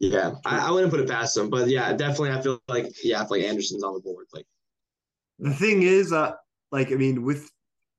Yeah, 0.00 0.32
I, 0.46 0.68
I, 0.68 0.70
wouldn't 0.70 0.90
put 0.90 1.00
it 1.00 1.08
past 1.08 1.34
them, 1.34 1.50
but 1.50 1.68
yeah, 1.68 1.92
definitely, 1.92 2.30
I 2.30 2.40
feel 2.40 2.58
like 2.68 2.86
yeah, 3.04 3.22
if 3.22 3.30
like 3.30 3.42
Anderson's 3.42 3.84
on 3.84 3.92
the 3.92 4.00
board, 4.00 4.26
like 4.32 4.46
the 5.38 5.52
thing 5.52 5.82
is, 5.82 6.10
uh, 6.10 6.32
like 6.72 6.90
I 6.90 6.94
mean, 6.94 7.22
with 7.22 7.50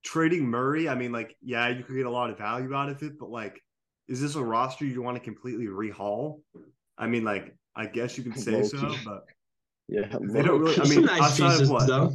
trading 0.03 0.47
Murray, 0.47 0.89
I 0.89 0.95
mean, 0.95 1.11
like, 1.11 1.35
yeah, 1.41 1.69
you 1.69 1.83
could 1.83 1.95
get 1.95 2.07
a 2.07 2.11
lot 2.11 2.29
of 2.29 2.37
value 2.37 2.73
out 2.73 2.89
of 2.89 3.01
it, 3.03 3.19
but 3.19 3.29
like, 3.29 3.61
is 4.07 4.19
this 4.19 4.35
a 4.35 4.43
roster 4.43 4.85
you 4.85 5.01
want 5.01 5.15
to 5.15 5.23
completely 5.23 5.67
rehaul? 5.67 6.41
I 6.97 7.07
mean, 7.07 7.23
like, 7.23 7.55
I 7.75 7.85
guess 7.85 8.17
you 8.17 8.23
can 8.23 8.35
say 8.35 8.63
so, 8.63 8.95
but 9.05 9.25
yeah, 9.87 10.07
they 10.21 10.41
don't 10.41 10.59
really. 10.59 10.79
I 10.79 10.85
mean, 10.85 11.05
nice 11.05 11.21
outside 11.21 11.49
pieces, 11.51 11.61
of 11.61 11.69
what 11.69 11.87
though. 11.87 12.13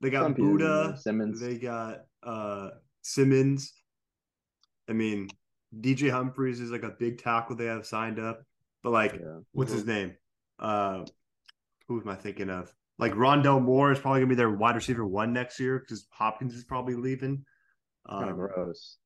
they 0.00 0.10
got 0.10 0.22
Some 0.22 0.34
Budda, 0.34 0.90
yeah, 0.90 0.96
Simmons. 0.96 1.40
they 1.40 1.58
got 1.58 2.00
uh 2.22 2.70
Simmons. 3.02 3.72
I 4.88 4.92
mean, 4.92 5.28
DJ 5.78 6.10
Humphries 6.10 6.60
is 6.60 6.70
like 6.70 6.84
a 6.84 6.94
big 6.98 7.18
tackle 7.18 7.56
they 7.56 7.66
have 7.66 7.86
signed 7.86 8.18
up, 8.18 8.42
but 8.86 8.92
like, 8.92 9.14
yeah. 9.14 9.40
what's 9.50 9.72
his 9.72 9.84
name? 9.84 10.14
Uh, 10.60 11.02
who 11.88 12.00
am 12.00 12.08
I 12.08 12.14
thinking 12.14 12.50
of? 12.50 12.72
Like 13.00 13.14
Rondale 13.14 13.60
Moore 13.60 13.90
is 13.90 13.98
probably 13.98 14.20
gonna 14.20 14.28
be 14.28 14.36
their 14.36 14.50
wide 14.50 14.76
receiver 14.76 15.04
one 15.04 15.32
next 15.32 15.58
year 15.58 15.80
because 15.80 16.06
Hopkins 16.12 16.54
is 16.54 16.62
probably 16.62 16.94
leaving. 16.94 17.44
Kind 18.08 18.30
of 18.30 18.30
Um, 18.30 18.36
gross. 18.36 18.98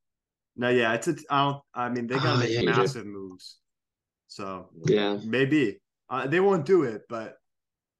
no, 0.54 0.68
yeah, 0.68 0.92
it's 0.92 1.08
a. 1.08 1.16
I 1.30 1.44
don't. 1.44 1.62
I 1.72 1.88
mean, 1.88 2.06
they 2.08 2.16
gotta 2.16 2.28
Ah, 2.28 2.36
make 2.40 2.50
yeah, 2.50 2.60
you 2.60 2.66
do. 2.66 2.72
massive 2.72 3.06
moves. 3.06 3.56
So 4.28 4.68
Yeah. 4.84 5.18
maybe 5.24 5.80
uh, 6.10 6.26
they 6.26 6.40
won't 6.40 6.66
do 6.66 6.82
it, 6.82 7.04
but 7.08 7.38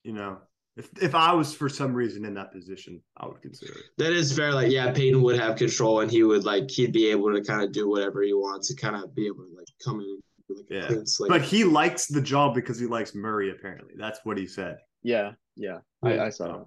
you 0.05 0.13
know, 0.13 0.39
if 0.77 0.91
if 1.03 1.15
I 1.15 1.33
was 1.33 1.55
for 1.55 1.71
some 1.71 1.95
reason 1.95 2.27
in 2.27 2.35
that 2.35 2.53
position, 2.53 3.03
I 3.17 3.27
would 3.27 3.41
consider 3.41 3.73
it. 3.73 3.85
That 3.97 4.13
is 4.13 4.37
fair. 4.37 4.53
Like, 4.53 4.71
yeah, 4.71 4.93
Payton 4.93 5.23
would 5.23 5.39
have 5.41 5.57
control, 5.57 6.01
and 6.01 6.11
he 6.11 6.25
would 6.25 6.45
like 6.45 6.71
he'd 6.71 6.93
be 6.93 7.11
able 7.11 7.33
to 7.33 7.43
kind 7.43 7.63
of 7.63 7.73
do 7.73 7.89
whatever 7.89 8.23
he 8.23 8.35
wants 8.35 8.69
to 8.69 8.75
kind 8.75 8.97
of 8.97 9.15
be 9.15 9.27
able 9.29 9.45
to 9.45 9.57
like 9.57 9.67
come 9.83 10.01
in 10.01 10.07
with 10.17 10.25
like 10.57 10.67
Yeah. 10.71 10.87
clean 10.87 11.07
slate. 11.07 11.31
But 11.31 11.43
he 11.43 11.65
likes 11.65 12.07
the 12.07 12.21
job 12.21 12.55
because 12.55 12.79
he 12.79 12.87
likes 12.87 13.15
Murray. 13.15 13.51
Apparently, 13.51 13.95
that's 13.97 14.21
what 14.25 14.37
he 14.39 14.47
said. 14.47 14.79
Yeah, 15.03 15.33
yeah. 15.57 15.79
Yeah. 16.03 16.11
I, 16.11 16.27
I 16.27 16.31
saw 16.31 16.45
So, 16.47 16.53
that. 16.53 16.67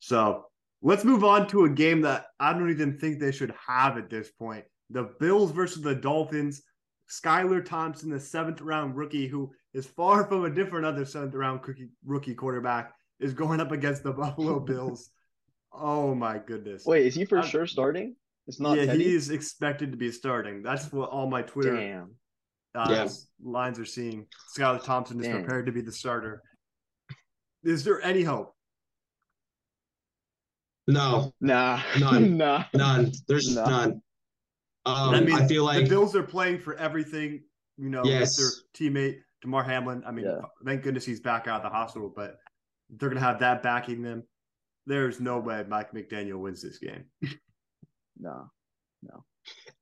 so 0.00 0.46
let's 0.82 1.04
move 1.04 1.24
on 1.24 1.46
to 1.48 1.64
a 1.64 1.68
game 1.70 2.00
that 2.02 2.26
I 2.40 2.52
don't 2.52 2.70
even 2.70 2.98
think 2.98 3.18
they 3.20 3.32
should 3.32 3.54
have 3.66 3.96
at 3.98 4.10
this 4.10 4.30
point: 4.30 4.64
the 4.90 5.10
Bills 5.20 5.50
versus 5.50 5.82
the 5.82 5.94
Dolphins. 5.94 6.62
Skylar 7.10 7.62
Thompson, 7.62 8.08
the 8.08 8.18
seventh 8.18 8.62
round 8.62 8.96
rookie, 8.96 9.28
who 9.28 9.52
is 9.74 9.84
far 9.86 10.24
from 10.26 10.46
a 10.46 10.50
different 10.50 10.86
other 10.86 11.04
seventh 11.04 11.34
round 11.34 11.60
cookie, 11.62 11.90
rookie 12.06 12.34
quarterback, 12.34 12.94
is 13.20 13.34
going 13.34 13.60
up 13.60 13.72
against 13.72 14.02
the 14.02 14.12
Buffalo 14.22 14.58
Bills. 14.58 15.10
Oh 15.70 16.14
my 16.14 16.38
goodness! 16.38 16.86
Wait, 16.86 17.04
is 17.06 17.14
he 17.14 17.26
for 17.26 17.40
I'm- 17.40 17.46
sure 17.48 17.66
starting? 17.66 18.16
It's 18.46 18.60
not 18.60 18.78
yeah, 18.78 18.86
Teddy? 18.86 19.04
he's 19.04 19.30
expected 19.30 19.90
to 19.90 19.96
be 19.98 20.10
starting. 20.12 20.62
That's 20.62 20.90
what 20.92 21.10
all 21.10 21.28
my 21.28 21.42
Twitter 21.42 21.76
Damn. 21.76 22.14
Uh, 22.74 22.86
Yeah. 22.90 23.08
lines 23.42 23.78
are 23.78 23.84
seeing. 23.84 24.26
Skylar 24.56 24.82
Thompson 24.82 25.20
is 25.20 25.26
Damn. 25.26 25.40
prepared 25.42 25.66
to 25.66 25.72
be 25.72 25.80
the 25.80 25.92
starter. 25.92 26.42
Is 27.62 27.84
there 27.84 28.00
any 28.02 28.22
hope? 28.22 28.54
no, 30.86 31.32
Nah. 31.40 31.80
None. 31.98 32.36
nah. 32.36 32.64
none. 32.74 33.12
There's 33.28 33.54
No. 33.54 33.64
none. 33.64 33.90
Um, 34.86 35.14
I 35.14 35.20
mean, 35.20 35.34
I 35.34 35.46
feel 35.48 35.66
the 35.66 35.86
Bills 35.88 36.14
are 36.14 36.22
playing 36.22 36.58
for 36.60 36.74
everything. 36.74 37.42
You 37.78 37.88
know, 37.88 38.04
Yes. 38.04 38.36
with 38.38 38.54
their 38.78 38.90
teammate 38.90 39.20
Damar 39.40 39.62
Hamlin. 39.64 40.02
I 40.06 40.10
mean, 40.12 40.26
Yeah. 40.26 40.42
thank 40.64 40.82
goodness 40.82 41.04
he's 41.06 41.20
back 41.20 41.46
out 41.48 41.64
of 41.64 41.70
the 41.70 41.74
hospital, 41.74 42.12
but 42.14 42.38
they're 42.90 43.08
gonna 43.08 43.20
have 43.20 43.40
that 43.40 43.62
backing 43.62 44.02
them. 44.02 44.24
There's 44.86 45.20
no 45.20 45.38
way 45.40 45.64
Mike 45.66 45.92
McDaniel 45.92 46.40
wins 46.40 46.60
this 46.62 46.78
game. 46.78 47.04
Nah. 48.16 48.44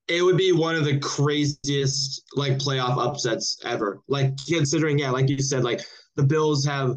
It 0.08 0.22
would 0.22 0.36
be 0.36 0.52
one 0.52 0.74
of 0.74 0.84
the 0.84 0.98
craziest 0.98 2.22
like 2.34 2.58
playoff 2.58 2.98
upsets 2.98 3.58
ever. 3.64 4.00
Like 4.08 4.36
considering, 4.46 4.98
yeah, 4.98 5.10
like 5.10 5.28
you 5.28 5.40
said, 5.40 5.64
like 5.64 5.80
the 6.16 6.22
Bills 6.22 6.64
have 6.66 6.96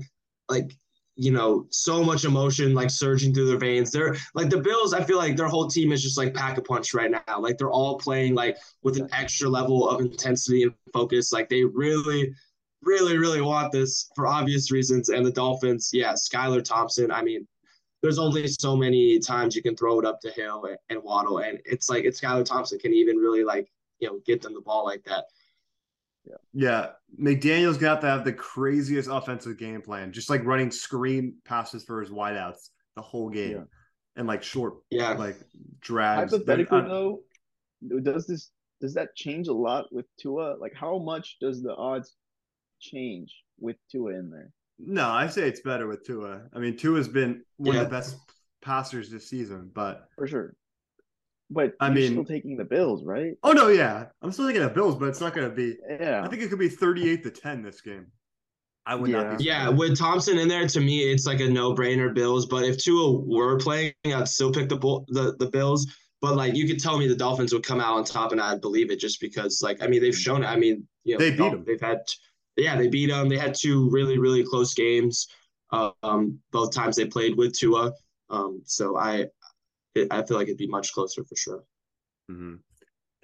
like 0.49 0.75
you 1.17 1.31
know 1.31 1.65
so 1.69 2.03
much 2.03 2.25
emotion 2.25 2.73
like 2.73 2.89
surging 2.89 3.33
through 3.33 3.47
their 3.47 3.57
veins. 3.57 3.91
They're 3.91 4.15
like 4.33 4.49
the 4.49 4.59
Bills. 4.59 4.93
I 4.93 5.03
feel 5.03 5.17
like 5.17 5.37
their 5.37 5.47
whole 5.47 5.67
team 5.67 5.91
is 5.91 6.03
just 6.03 6.17
like 6.17 6.33
pack 6.33 6.57
a 6.57 6.61
punch 6.61 6.93
right 6.93 7.11
now. 7.11 7.39
Like 7.39 7.57
they're 7.57 7.71
all 7.71 7.97
playing 7.97 8.35
like 8.35 8.57
with 8.83 8.97
an 8.97 9.07
extra 9.13 9.47
level 9.47 9.87
of 9.87 10.01
intensity 10.01 10.63
and 10.63 10.73
focus. 10.93 11.31
Like 11.31 11.49
they 11.49 11.63
really. 11.63 12.33
Really, 12.81 13.17
really 13.17 13.41
want 13.41 13.71
this 13.71 14.11
for 14.15 14.27
obvious 14.27 14.69
reasons. 14.69 15.09
And 15.09 15.25
the 15.25 15.31
Dolphins, 15.31 15.89
yeah, 15.91 16.13
Skylar 16.13 16.63
Thompson. 16.63 17.09
I 17.09 17.23
mean, 17.23 17.47
there's 18.05 18.19
only 18.19 18.47
so 18.47 18.75
many 18.75 19.17
times 19.19 19.55
you 19.55 19.63
can 19.63 19.75
throw 19.75 19.99
it 19.99 20.05
up 20.05 20.21
to 20.21 20.29
Hill 20.29 20.65
and, 20.65 20.77
and 20.89 21.01
Waddle, 21.03 21.39
and 21.39 21.59
it's 21.65 21.89
like 21.89 22.03
it's 22.03 22.21
Skylar 22.21 22.45
Thompson 22.45 22.77
can 22.77 22.93
even 22.93 23.17
really 23.17 23.43
like 23.43 23.67
you 23.99 24.07
know 24.07 24.19
get 24.25 24.41
them 24.43 24.53
the 24.53 24.61
ball 24.61 24.85
like 24.85 25.03
that. 25.05 25.25
Yeah, 26.53 26.91
McDaniel's 27.19 27.77
gonna 27.77 27.93
have 27.93 28.01
to 28.01 28.07
have 28.07 28.23
the 28.25 28.33
craziest 28.33 29.09
offensive 29.11 29.57
game 29.57 29.81
plan, 29.81 30.11
just 30.11 30.29
like 30.29 30.43
running 30.45 30.69
screen 30.71 31.35
passes 31.45 31.83
for 31.83 31.99
his 32.01 32.09
wideouts 32.11 32.69
the 32.95 33.01
whole 33.01 33.29
game, 33.29 33.51
Yeah. 33.51 33.63
and 34.15 34.27
like 34.27 34.43
short 34.43 34.75
Yeah, 34.91 35.13
like 35.13 35.37
drags. 35.79 36.31
Hypothetically 36.31 36.81
They're- 36.81 36.89
uh, 36.89 36.93
though, 37.89 38.01
does 38.01 38.27
this 38.27 38.51
does 38.81 38.93
that 38.93 39.15
change 39.15 39.47
a 39.47 39.53
lot 39.53 39.85
with 39.91 40.05
Tua? 40.19 40.55
Like 40.59 40.73
how 40.75 40.97
much 40.99 41.37
does 41.41 41.61
the 41.63 41.75
odds 41.75 42.15
change 42.79 43.33
with 43.59 43.77
Tua 43.91 44.13
in 44.13 44.29
there? 44.29 44.51
No, 44.79 45.09
I 45.09 45.27
say 45.27 45.47
it's 45.47 45.61
better 45.61 45.87
with 45.87 46.05
Tua. 46.05 46.43
I 46.53 46.59
mean, 46.59 46.75
Tua's 46.77 47.07
been 47.07 47.43
one 47.57 47.75
Yeah. 47.75 47.81
of 47.83 47.89
the 47.89 47.95
best 47.95 48.17
passers 48.61 49.09
this 49.09 49.29
season, 49.29 49.71
but 49.73 50.07
For 50.17 50.27
sure. 50.27 50.55
But 51.49 51.75
I 51.79 51.87
you're 51.87 51.95
mean- 51.95 52.11
still 52.11 52.25
taking 52.25 52.57
the 52.57 52.65
Bills, 52.65 53.03
right? 53.05 53.33
oh 53.43 53.51
no, 53.53 53.67
yeah, 53.67 54.07
I'm 54.21 54.31
still 54.31 54.45
thinking 54.47 54.63
of 54.63 54.73
Bills, 54.73 54.95
but 54.95 55.07
it's 55.09 55.21
not 55.21 55.33
going 55.35 55.47
to 55.49 55.55
be. 55.55 55.77
Yeah. 55.87 56.23
I 56.23 56.27
think 56.27 56.41
it 56.41 56.49
could 56.49 56.59
be 56.59 56.69
38 56.69 57.23
to 57.23 57.31
10 57.31 57.61
this 57.61 57.81
game. 57.81 58.07
I 58.87 58.95
would 58.95 59.09
not 59.09 59.37
be. 59.39 59.43
yeah. 59.45 59.69
With 59.69 59.97
Thompson 59.97 60.37
in 60.37 60.47
there, 60.47 60.67
to 60.67 60.79
me, 60.79 60.99
it's 61.11 61.25
like 61.25 61.39
a 61.39 61.47
no-brainer. 61.49 62.13
Bills, 62.13 62.45
but 62.45 62.63
if 62.65 62.77
Tua 62.77 63.11
were 63.19 63.57
playing, 63.57 63.93
I'd 64.05 64.27
still 64.27 64.51
pick 64.51 64.69
the 64.69 64.75
Bull- 64.75 65.05
the 65.09 65.35
the 65.39 65.47
Bills. 65.47 65.87
But 66.21 66.35
like 66.35 66.55
you 66.55 66.67
could 66.67 66.79
tell 66.79 66.97
me 66.97 67.07
the 67.07 67.15
Dolphins 67.15 67.53
would 67.53 67.63
come 67.63 67.79
out 67.79 67.95
on 67.97 68.03
top, 68.03 68.31
and 68.31 68.41
I'd 68.41 68.61
believe 68.61 68.89
it 68.91 68.99
just 68.99 69.19
because 69.21 69.61
like 69.63 69.81
I 69.83 69.87
mean 69.87 70.01
they've 70.01 70.15
shown 70.17 70.43
it. 70.43 70.47
I 70.47 70.55
mean 70.55 70.87
you 71.03 71.13
know 71.13 71.19
They 71.19 71.31
beat 71.31 71.37
Dolphins- 71.37 71.65
They've 71.65 71.81
had 71.81 71.99
yeah 72.57 72.75
they 72.75 72.87
beat 72.87 73.09
them. 73.09 73.29
They 73.29 73.37
had 73.37 73.55
two 73.55 73.89
really 73.89 74.17
really 74.17 74.43
close 74.43 74.73
games. 74.73 75.27
Um, 75.71 76.39
both 76.51 76.73
times 76.73 76.95
they 76.95 77.05
played 77.05 77.35
with 77.35 77.57
Tua. 77.57 77.91
Um, 78.29 78.61
so 78.65 78.97
I 78.97 79.27
I 80.11 80.23
feel 80.23 80.37
like 80.37 80.47
it'd 80.47 80.57
be 80.57 80.67
much 80.67 80.93
closer 80.93 81.23
for 81.23 81.35
sure. 81.35 81.63
Mhm. 82.29 82.59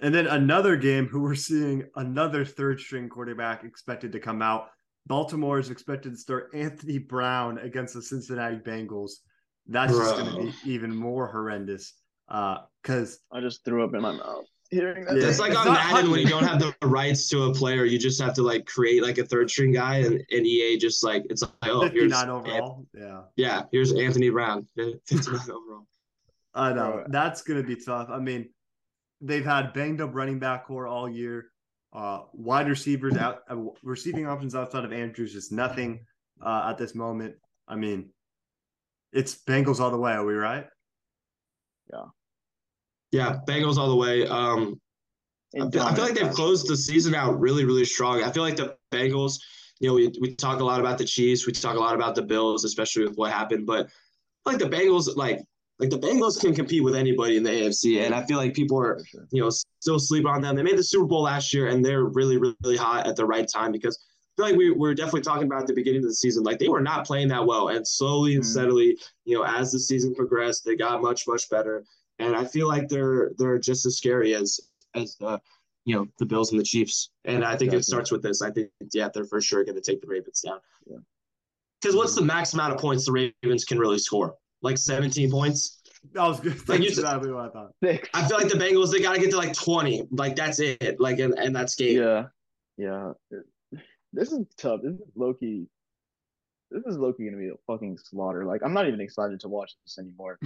And 0.00 0.14
then 0.14 0.26
another 0.26 0.76
game 0.76 1.06
who 1.06 1.20
we're 1.20 1.34
seeing 1.34 1.84
another 1.94 2.44
third 2.44 2.80
string 2.80 3.08
quarterback 3.08 3.64
expected 3.64 4.12
to 4.12 4.20
come 4.20 4.42
out. 4.42 4.68
Baltimore 5.06 5.58
is 5.58 5.70
expected 5.70 6.12
to 6.12 6.18
start 6.18 6.50
Anthony 6.54 6.98
Brown 6.98 7.58
against 7.58 7.94
the 7.94 8.02
Cincinnati 8.02 8.56
Bengals. 8.56 9.12
That's 9.66 9.96
just 9.96 10.16
going 10.16 10.30
to 10.30 10.42
be 10.42 10.72
even 10.72 10.94
more 10.94 11.28
horrendous. 11.28 11.94
Because 12.28 13.20
I 13.30 13.40
just 13.40 13.64
threw 13.64 13.84
up 13.84 13.94
in 13.94 14.02
my 14.02 14.12
mouth 14.12 14.46
hearing 14.72 15.04
that. 15.04 15.16
Yeah. 15.16 15.26
That's 15.26 15.38
like 15.38 15.50
It's 15.50 15.60
on 15.60 15.66
not 15.66 15.92
Madden 15.92 16.10
when 16.10 16.20
you 16.20 16.28
don't 16.28 16.44
have 16.44 16.58
the 16.58 16.74
rights 16.82 17.28
to 17.28 17.44
a 17.44 17.54
player, 17.54 17.84
you 17.84 17.98
just 17.98 18.20
have 18.20 18.34
to 18.34 18.42
like 18.42 18.66
create 18.66 19.02
like 19.02 19.18
a 19.18 19.24
third 19.24 19.50
string 19.50 19.72
guy, 19.72 19.98
and, 19.98 20.14
and 20.14 20.46
EA 20.46 20.78
just 20.78 21.04
like 21.04 21.24
it's 21.30 21.42
like 21.42 21.52
oh 21.64 21.82
here's 21.82 22.12
59 22.12 22.28
overall, 22.30 22.86
yeah, 22.94 23.20
yeah 23.36 23.62
here's 23.70 23.92
Anthony 23.92 24.30
Brown, 24.30 24.66
fifty 24.76 25.16
nine 25.16 25.40
overall. 25.50 25.86
I 26.54 26.72
know 26.72 27.04
that's 27.08 27.42
going 27.42 27.62
to 27.62 27.66
be 27.66 27.76
tough. 27.76 28.08
I 28.10 28.18
mean, 28.18 28.50
they've 29.20 29.44
had 29.44 29.72
banged 29.72 30.00
up 30.00 30.14
running 30.14 30.38
back 30.38 30.66
core 30.66 30.86
all 30.86 31.08
year. 31.08 31.46
Uh, 31.94 32.22
wide 32.32 32.68
receivers 32.68 33.16
out, 33.16 33.42
uh, 33.50 33.56
receiving 33.82 34.26
options 34.26 34.54
outside 34.54 34.84
of 34.84 34.92
Andrews 34.92 35.34
is 35.34 35.52
nothing 35.52 36.06
uh, 36.42 36.68
at 36.70 36.78
this 36.78 36.94
moment. 36.94 37.34
I 37.68 37.76
mean, 37.76 38.10
it's 39.12 39.34
Bengals 39.34 39.78
all 39.78 39.90
the 39.90 39.98
way. 39.98 40.12
Are 40.12 40.24
we 40.24 40.32
right? 40.32 40.66
Yeah, 41.92 42.04
Bengals 43.12 43.76
all 43.76 43.88
the 43.88 43.96
way. 43.96 44.26
Um, 44.26 44.80
I 45.54 45.68
feel, 45.70 45.82
I 45.82 45.94
feel 45.94 46.04
like 46.04 46.14
they've 46.14 46.32
closed 46.32 46.66
the 46.66 46.76
season 46.76 47.14
out 47.14 47.38
really 47.38 47.64
really 47.64 47.84
strong. 47.84 48.22
I 48.22 48.30
feel 48.30 48.42
like 48.42 48.56
the 48.56 48.76
Bengals. 48.92 49.34
You 49.80 49.88
know, 49.88 49.94
we, 49.94 50.12
we 50.20 50.36
talk 50.36 50.60
a 50.60 50.64
lot 50.64 50.78
about 50.78 50.96
the 50.96 51.04
Chiefs, 51.04 51.44
we 51.44 51.52
talk 51.52 51.76
a 51.76 51.80
lot 51.80 51.96
about 51.96 52.14
the 52.14 52.22
Bills, 52.22 52.64
especially 52.64 53.04
with 53.04 53.16
what 53.16 53.32
happened. 53.32 53.66
But 53.66 53.88
like 54.46 54.58
the 54.58 54.66
Bengals, 54.68 55.16
like 55.16 55.40
like 55.80 55.90
the 55.90 55.98
Bengals 55.98 56.40
can 56.40 56.54
compete 56.54 56.84
with 56.84 56.94
anybody 56.94 57.36
in 57.36 57.42
the 57.42 57.50
AFC, 57.50 58.04
and 58.04 58.14
I 58.14 58.22
feel 58.24 58.36
like 58.36 58.54
people 58.54 58.78
are 58.78 59.02
you 59.32 59.42
know, 59.42 59.50
still 59.80 59.98
sleep 59.98 60.24
on 60.26 60.40
them. 60.40 60.54
They 60.54 60.62
made 60.62 60.78
the 60.78 60.84
Super 60.84 61.06
Bowl 61.06 61.22
last 61.22 61.52
year, 61.52 61.66
and 61.68 61.84
they're 61.84 62.04
really, 62.04 62.36
really 62.38 62.76
hot 62.76 63.06
at 63.08 63.16
the 63.16 63.26
right 63.26 63.48
time 63.52 63.72
because 63.72 63.98
I 63.98 64.42
feel 64.42 64.50
like 64.50 64.56
we 64.58 64.70
were 64.70 64.94
definitely 64.94 65.22
talking 65.22 65.46
about 65.46 65.62
at 65.62 65.66
the 65.66 65.74
beginning 65.74 66.02
of 66.02 66.08
the 66.08 66.14
season, 66.14 66.44
like 66.44 66.58
they 66.60 66.68
were 66.68 66.80
not 66.80 67.04
playing 67.04 67.28
that 67.28 67.44
well, 67.44 67.68
and 67.68 67.86
slowly 67.86 68.34
and 68.36 68.44
Mhm. 68.44 68.46
steadily, 68.46 68.98
you 69.24 69.36
know, 69.36 69.44
as 69.44 69.72
the 69.72 69.80
season 69.80 70.14
progressed, 70.14 70.64
they 70.64 70.76
got 70.76 71.02
much, 71.02 71.26
much 71.26 71.50
better, 71.50 71.84
and 72.18 72.36
I 72.36 72.44
feel 72.44 72.68
like 72.68 72.88
they're 72.88 73.32
they're 73.38 73.58
just 73.58 73.86
as 73.86 73.96
scary 73.96 74.34
as 74.34 74.60
as 74.94 75.16
the 75.16 75.40
you 75.84 75.96
know 75.96 76.06
the 76.18 76.26
Bills 76.26 76.52
and 76.52 76.60
the 76.60 76.64
Chiefs, 76.64 77.10
and 77.24 77.44
I 77.44 77.56
think 77.56 77.72
it 77.72 77.84
starts 77.84 78.12
with 78.12 78.22
this. 78.22 78.42
I 78.42 78.50
think 78.50 78.70
yeah, 78.92 79.08
they're 79.12 79.24
for 79.24 79.40
sure 79.40 79.64
going 79.64 79.74
to 79.74 79.80
take 79.80 80.00
the 80.00 80.06
Ravens 80.06 80.40
down. 80.40 80.60
Yeah. 80.86 80.98
Because 81.80 81.96
what's 81.96 82.14
the 82.14 82.22
max 82.22 82.52
amount 82.52 82.72
of 82.72 82.78
points 82.78 83.06
the 83.06 83.32
Ravens 83.42 83.64
can 83.64 83.78
really 83.78 83.98
score? 83.98 84.36
Like 84.62 84.78
17 84.78 85.30
points. 85.30 85.82
That 86.12 86.22
was 86.22 86.38
good. 86.38 86.56
Like 86.56 86.66
That's 86.66 86.80
you 86.80 86.88
exactly 86.88 87.32
what 87.32 87.46
I 87.46 87.48
thought. 87.50 87.72
Six. 87.82 88.08
I 88.14 88.26
feel 88.26 88.38
like 88.38 88.48
the 88.48 88.58
Bengals 88.58 88.92
they 88.92 89.00
got 89.00 89.14
to 89.14 89.20
get 89.20 89.30
to 89.30 89.36
like 89.36 89.54
20. 89.54 90.08
Like 90.12 90.36
that's 90.36 90.60
it. 90.60 91.00
Like 91.00 91.18
and, 91.18 91.34
and 91.38 91.54
that's 91.54 91.74
game. 91.74 91.98
Yeah. 91.98 92.24
Yeah. 92.76 93.12
This 94.12 94.30
is 94.30 94.46
tough. 94.56 94.80
This 94.82 94.94
is 94.94 95.00
Loki. 95.16 95.66
This 96.70 96.84
is 96.86 96.96
Loki 96.96 97.24
gonna 97.24 97.36
be 97.36 97.48
a 97.48 97.54
fucking 97.66 97.98
slaughter. 97.98 98.44
Like 98.44 98.62
I'm 98.64 98.72
not 98.72 98.86
even 98.86 99.00
excited 99.00 99.40
to 99.40 99.48
watch 99.48 99.74
this 99.84 99.98
anymore. 99.98 100.38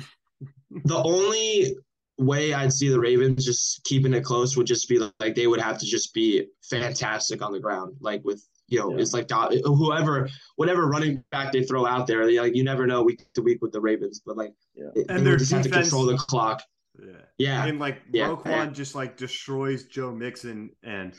The 0.85 0.96
only 0.96 1.77
way 2.18 2.55
I'd 2.55 2.72
see 2.72 2.88
the 2.88 3.01
Ravens 3.01 3.44
just 3.44 3.85
keeping 3.85 4.14
it 4.14 4.25
close 4.25 4.57
would 4.57 4.66
just 4.66 4.88
be 4.88 4.99
like 5.20 5.35
they 5.35 5.46
would 5.46 5.61
have 5.61 5.79
to 5.79 5.87
just 5.87 6.14
be 6.14 6.46
fantastic 6.62 7.42
on 7.42 7.53
the 7.53 7.61
ground, 7.61 7.96
like 8.01 8.25
with 8.25 8.42
you 8.68 8.81
know, 8.81 8.90
yeah. 8.90 9.01
it's 9.01 9.12
like 9.12 9.31
whoever, 9.31 10.29
whatever 10.57 10.88
running 10.88 11.22
back 11.31 11.53
they 11.53 11.62
throw 11.62 11.87
out 11.87 12.07
there, 12.07 12.29
like 12.40 12.57
you 12.57 12.64
never 12.64 12.87
know 12.87 13.03
week 13.03 13.25
to 13.35 13.42
week 13.42 13.62
with 13.62 13.72
the 13.72 13.81
Ravens, 13.81 14.22
but 14.25 14.37
like, 14.37 14.53
yeah. 14.75 14.88
They, 14.94 15.05
and 15.09 15.20
they 15.20 15.25
their 15.25 15.37
just 15.37 15.51
defense, 15.51 15.66
have 15.66 15.75
to 15.75 15.81
control 15.83 16.07
the 16.07 16.16
clock. 16.16 16.62
Yeah, 16.99 17.12
yeah, 17.38 17.64
and 17.66 17.79
like 17.79 18.03
yeah. 18.12 18.29
Roquan 18.29 18.72
just 18.72 18.94
like 18.94 19.16
destroys 19.16 19.85
Joe 19.85 20.11
Mixon, 20.11 20.70
and 20.83 21.14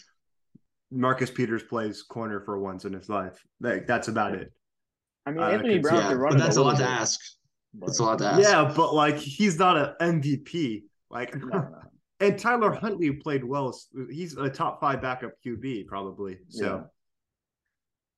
Marcus 0.91 1.29
Peters 1.29 1.63
plays 1.63 2.03
corner 2.03 2.41
for 2.41 2.59
once 2.59 2.83
in 2.83 2.93
his 2.93 3.07
life. 3.07 3.41
Like 3.61 3.87
that's 3.87 4.07
about 4.07 4.35
it. 4.35 4.51
I 5.25 5.31
mean, 5.31 5.39
uh, 5.41 5.47
Anthony 5.47 5.79
Brown 5.79 5.95
yeah, 5.95 6.07
can 6.09 6.17
run. 6.17 6.33
But 6.33 6.39
that's 6.39 6.57
a 6.57 6.63
lot 6.63 6.77
bit. 6.77 6.83
to 6.83 6.89
ask. 6.89 7.19
That's 7.79 7.99
a 7.99 8.03
lot 8.03 8.19
to 8.19 8.25
ask. 8.25 8.41
Yeah, 8.41 8.73
but 8.75 8.93
like 8.93 9.17
he's 9.17 9.57
not 9.57 9.77
an 10.01 10.21
MVP. 10.21 10.83
Like, 11.09 11.35
no, 11.41 11.47
no. 11.47 11.69
and 12.19 12.37
Tyler 12.37 12.71
Huntley 12.71 13.11
played 13.11 13.43
well. 13.43 13.77
He's 14.09 14.35
a 14.37 14.49
top 14.49 14.79
five 14.79 15.01
backup 15.01 15.31
QB 15.45 15.87
probably. 15.87 16.39
So. 16.49 16.65
Yeah. 16.65 16.81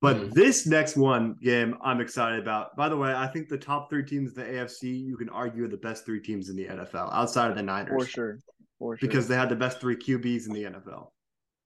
But 0.02 0.16
mm-hmm. 0.16 0.30
this 0.30 0.66
next 0.66 0.96
one 0.96 1.36
game 1.42 1.76
I'm 1.82 2.00
excited 2.00 2.38
about. 2.40 2.74
By 2.74 2.88
the 2.88 2.96
way, 2.96 3.12
I 3.12 3.26
think 3.26 3.48
the 3.48 3.58
top 3.58 3.90
three 3.90 4.04
teams 4.04 4.34
in 4.34 4.42
the 4.42 4.50
AFC, 4.50 5.04
you 5.04 5.16
can 5.16 5.28
argue, 5.28 5.64
are 5.64 5.68
the 5.68 5.76
best 5.76 6.06
three 6.06 6.20
teams 6.20 6.48
in 6.48 6.56
the 6.56 6.64
NFL 6.64 7.12
outside 7.12 7.50
of 7.50 7.56
the 7.56 7.62
Niners. 7.62 8.04
For 8.04 8.08
sure. 8.08 8.38
For 8.78 8.96
sure. 8.96 9.06
Because 9.06 9.28
they 9.28 9.36
had 9.36 9.50
the 9.50 9.56
best 9.56 9.78
three 9.78 9.96
QBs 9.96 10.46
in 10.46 10.54
the 10.54 10.64
NFL. 10.64 11.08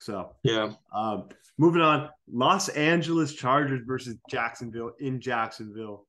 So 0.01 0.35
yeah. 0.43 0.73
Um, 0.93 1.29
moving 1.59 1.81
on, 1.81 2.11
Los 2.31 2.69
Angeles 2.71 3.33
Chargers 3.35 3.83
versus 3.87 4.17
Jacksonville 4.29 4.93
in 4.99 5.21
Jacksonville. 5.21 6.07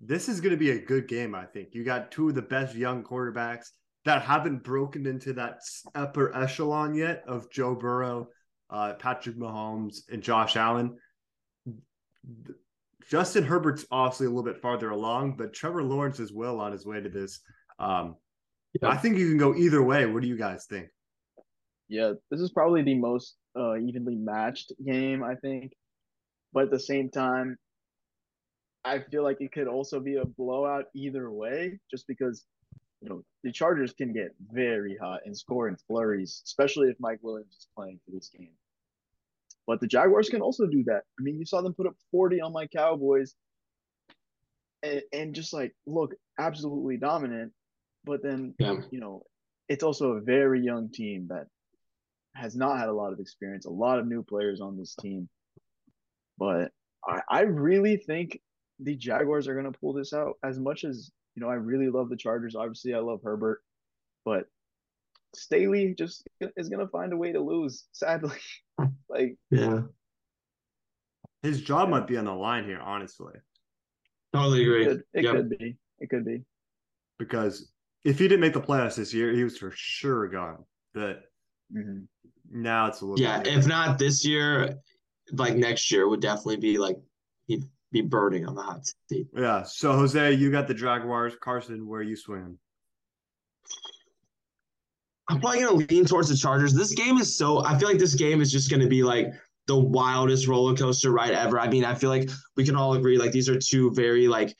This 0.00 0.28
is 0.28 0.40
going 0.40 0.52
to 0.52 0.56
be 0.56 0.70
a 0.70 0.80
good 0.80 1.08
game, 1.08 1.34
I 1.34 1.44
think. 1.44 1.74
You 1.74 1.84
got 1.84 2.10
two 2.10 2.28
of 2.30 2.34
the 2.34 2.42
best 2.42 2.74
young 2.74 3.04
quarterbacks 3.04 3.68
that 4.04 4.22
haven't 4.22 4.64
broken 4.64 5.06
into 5.06 5.34
that 5.34 5.60
upper 5.94 6.34
echelon 6.34 6.94
yet 6.94 7.22
of 7.26 7.50
Joe 7.50 7.74
Burrow, 7.74 8.28
uh, 8.70 8.94
Patrick 8.94 9.36
Mahomes, 9.36 9.98
and 10.10 10.22
Josh 10.22 10.56
Allen. 10.56 10.96
Justin 13.10 13.44
Herbert's 13.44 13.84
obviously 13.90 14.26
a 14.26 14.30
little 14.30 14.44
bit 14.44 14.62
farther 14.62 14.90
along, 14.90 15.36
but 15.36 15.52
Trevor 15.52 15.82
Lawrence 15.82 16.20
is 16.20 16.32
well 16.32 16.60
on 16.60 16.72
his 16.72 16.86
way 16.86 17.00
to 17.00 17.08
this. 17.08 17.40
Um, 17.78 18.16
yeah. 18.80 18.88
I 18.88 18.96
think 18.96 19.18
you 19.18 19.28
can 19.28 19.38
go 19.38 19.54
either 19.54 19.82
way. 19.82 20.06
What 20.06 20.22
do 20.22 20.28
you 20.28 20.38
guys 20.38 20.64
think? 20.66 20.88
Yeah, 21.88 22.12
this 22.30 22.40
is 22.40 22.52
probably 22.52 22.82
the 22.82 22.94
most 22.94 23.34
uh, 23.58 23.76
evenly 23.76 24.14
matched 24.14 24.72
game, 24.84 25.24
I 25.24 25.34
think. 25.34 25.72
But 26.52 26.64
at 26.64 26.70
the 26.70 26.78
same 26.78 27.10
time, 27.10 27.56
I 28.84 29.00
feel 29.00 29.22
like 29.22 29.40
it 29.40 29.52
could 29.52 29.68
also 29.68 30.00
be 30.00 30.16
a 30.16 30.24
blowout 30.24 30.86
either 30.94 31.30
way, 31.30 31.78
just 31.90 32.06
because 32.06 32.44
you 33.00 33.08
know 33.08 33.24
the 33.44 33.52
Chargers 33.52 33.92
can 33.92 34.12
get 34.12 34.34
very 34.50 34.96
hot 34.96 35.20
and 35.24 35.36
score 35.36 35.68
in 35.68 35.76
flurries, 35.86 36.42
especially 36.44 36.88
if 36.88 36.96
Mike 36.98 37.20
Williams 37.22 37.54
is 37.54 37.68
playing 37.76 38.00
for 38.04 38.12
this 38.12 38.30
game. 38.36 38.52
But 39.66 39.80
the 39.80 39.86
Jaguars 39.86 40.28
can 40.28 40.40
also 40.40 40.66
do 40.66 40.82
that. 40.84 41.02
I 41.18 41.22
mean, 41.22 41.38
you 41.38 41.46
saw 41.46 41.60
them 41.60 41.74
put 41.74 41.86
up 41.86 41.94
40 42.10 42.40
on 42.40 42.52
my 42.52 42.66
Cowboys 42.66 43.34
and, 44.82 45.02
and 45.12 45.34
just 45.34 45.52
like 45.52 45.74
look 45.86 46.14
absolutely 46.38 46.96
dominant. 46.96 47.52
But 48.04 48.22
then, 48.22 48.54
yeah. 48.58 48.76
you 48.90 48.98
know, 48.98 49.22
it's 49.68 49.84
also 49.84 50.12
a 50.12 50.20
very 50.20 50.60
young 50.60 50.90
team 50.90 51.28
that 51.28 51.46
has 52.34 52.56
not 52.56 52.78
had 52.78 52.88
a 52.88 52.92
lot 52.92 53.12
of 53.12 53.20
experience, 53.20 53.66
a 53.66 53.70
lot 53.70 53.98
of 53.98 54.06
new 54.06 54.22
players 54.22 54.60
on 54.60 54.76
this 54.76 54.94
team. 54.94 55.28
But 56.38 56.72
I, 57.06 57.20
I 57.28 57.40
really 57.42 57.96
think 57.96 58.40
the 58.82 58.96
Jaguars 58.96 59.48
are 59.48 59.54
going 59.54 59.70
to 59.70 59.78
pull 59.78 59.92
this 59.92 60.12
out. 60.12 60.38
As 60.42 60.58
much 60.58 60.84
as, 60.84 61.10
you 61.34 61.42
know, 61.42 61.48
I 61.48 61.54
really 61.54 61.88
love 61.88 62.08
the 62.08 62.16
Chargers. 62.16 62.54
Obviously, 62.56 62.94
I 62.94 62.98
love 62.98 63.20
Herbert. 63.22 63.62
But 64.24 64.46
Staley 65.34 65.94
just 65.96 66.26
is 66.56 66.68
gonna 66.68 66.88
find 66.88 67.12
a 67.12 67.16
way 67.16 67.32
to 67.32 67.40
lose. 67.40 67.86
Sadly, 67.92 68.36
like 69.08 69.36
yeah, 69.50 69.82
his 71.42 71.62
job 71.62 71.88
might 71.88 72.06
be 72.06 72.16
on 72.16 72.24
the 72.24 72.34
line 72.34 72.64
here. 72.64 72.80
Honestly, 72.80 73.32
totally 74.32 74.62
agree. 74.62 74.86
It, 74.86 74.88
could, 74.88 75.02
it 75.14 75.24
yep. 75.24 75.34
could 75.34 75.50
be. 75.50 75.76
It 76.00 76.10
could 76.10 76.24
be 76.24 76.42
because 77.18 77.70
if 78.04 78.18
he 78.18 78.26
didn't 78.26 78.40
make 78.40 78.54
the 78.54 78.60
playoffs 78.60 78.96
this 78.96 79.14
year, 79.14 79.32
he 79.32 79.44
was 79.44 79.58
for 79.58 79.70
sure 79.74 80.28
gone. 80.28 80.64
But 80.94 81.22
mm-hmm. 81.72 82.00
now 82.50 82.86
it's 82.86 83.02
a 83.02 83.06
little 83.06 83.22
yeah. 83.22 83.42
If 83.44 83.66
not 83.66 83.98
this 83.98 84.24
year, 84.24 84.76
like 85.32 85.56
next 85.56 85.90
year 85.90 86.08
would 86.08 86.20
definitely 86.20 86.56
be 86.56 86.78
like 86.78 86.96
he'd 87.46 87.64
be 87.92 88.00
burning 88.00 88.46
on 88.46 88.54
the 88.54 88.62
hot 88.62 88.80
seat. 89.08 89.26
Yeah. 89.36 89.62
So 89.64 89.92
Jose, 89.92 90.32
you 90.32 90.50
got 90.50 90.68
the 90.68 90.74
Jaguars. 90.74 91.34
Carson, 91.40 91.86
where 91.86 92.00
are 92.00 92.04
you 92.04 92.16
swinging? 92.16 92.58
I'm 95.28 95.40
probably 95.40 95.60
gonna 95.60 95.86
lean 95.88 96.04
towards 96.04 96.28
the 96.28 96.36
Chargers. 96.36 96.74
This 96.74 96.92
game 96.92 97.18
is 97.18 97.36
so 97.36 97.64
I 97.64 97.78
feel 97.78 97.88
like 97.88 97.98
this 97.98 98.14
game 98.14 98.40
is 98.40 98.50
just 98.50 98.70
gonna 98.70 98.88
be 98.88 99.02
like 99.02 99.28
the 99.66 99.78
wildest 99.78 100.48
roller 100.48 100.74
coaster 100.74 101.12
ride 101.12 101.30
ever. 101.30 101.60
I 101.60 101.68
mean, 101.68 101.84
I 101.84 101.94
feel 101.94 102.10
like 102.10 102.28
we 102.56 102.64
can 102.64 102.74
all 102.74 102.94
agree 102.94 103.18
like 103.18 103.30
these 103.30 103.48
are 103.48 103.58
two 103.58 103.92
very 103.92 104.26
like 104.26 104.56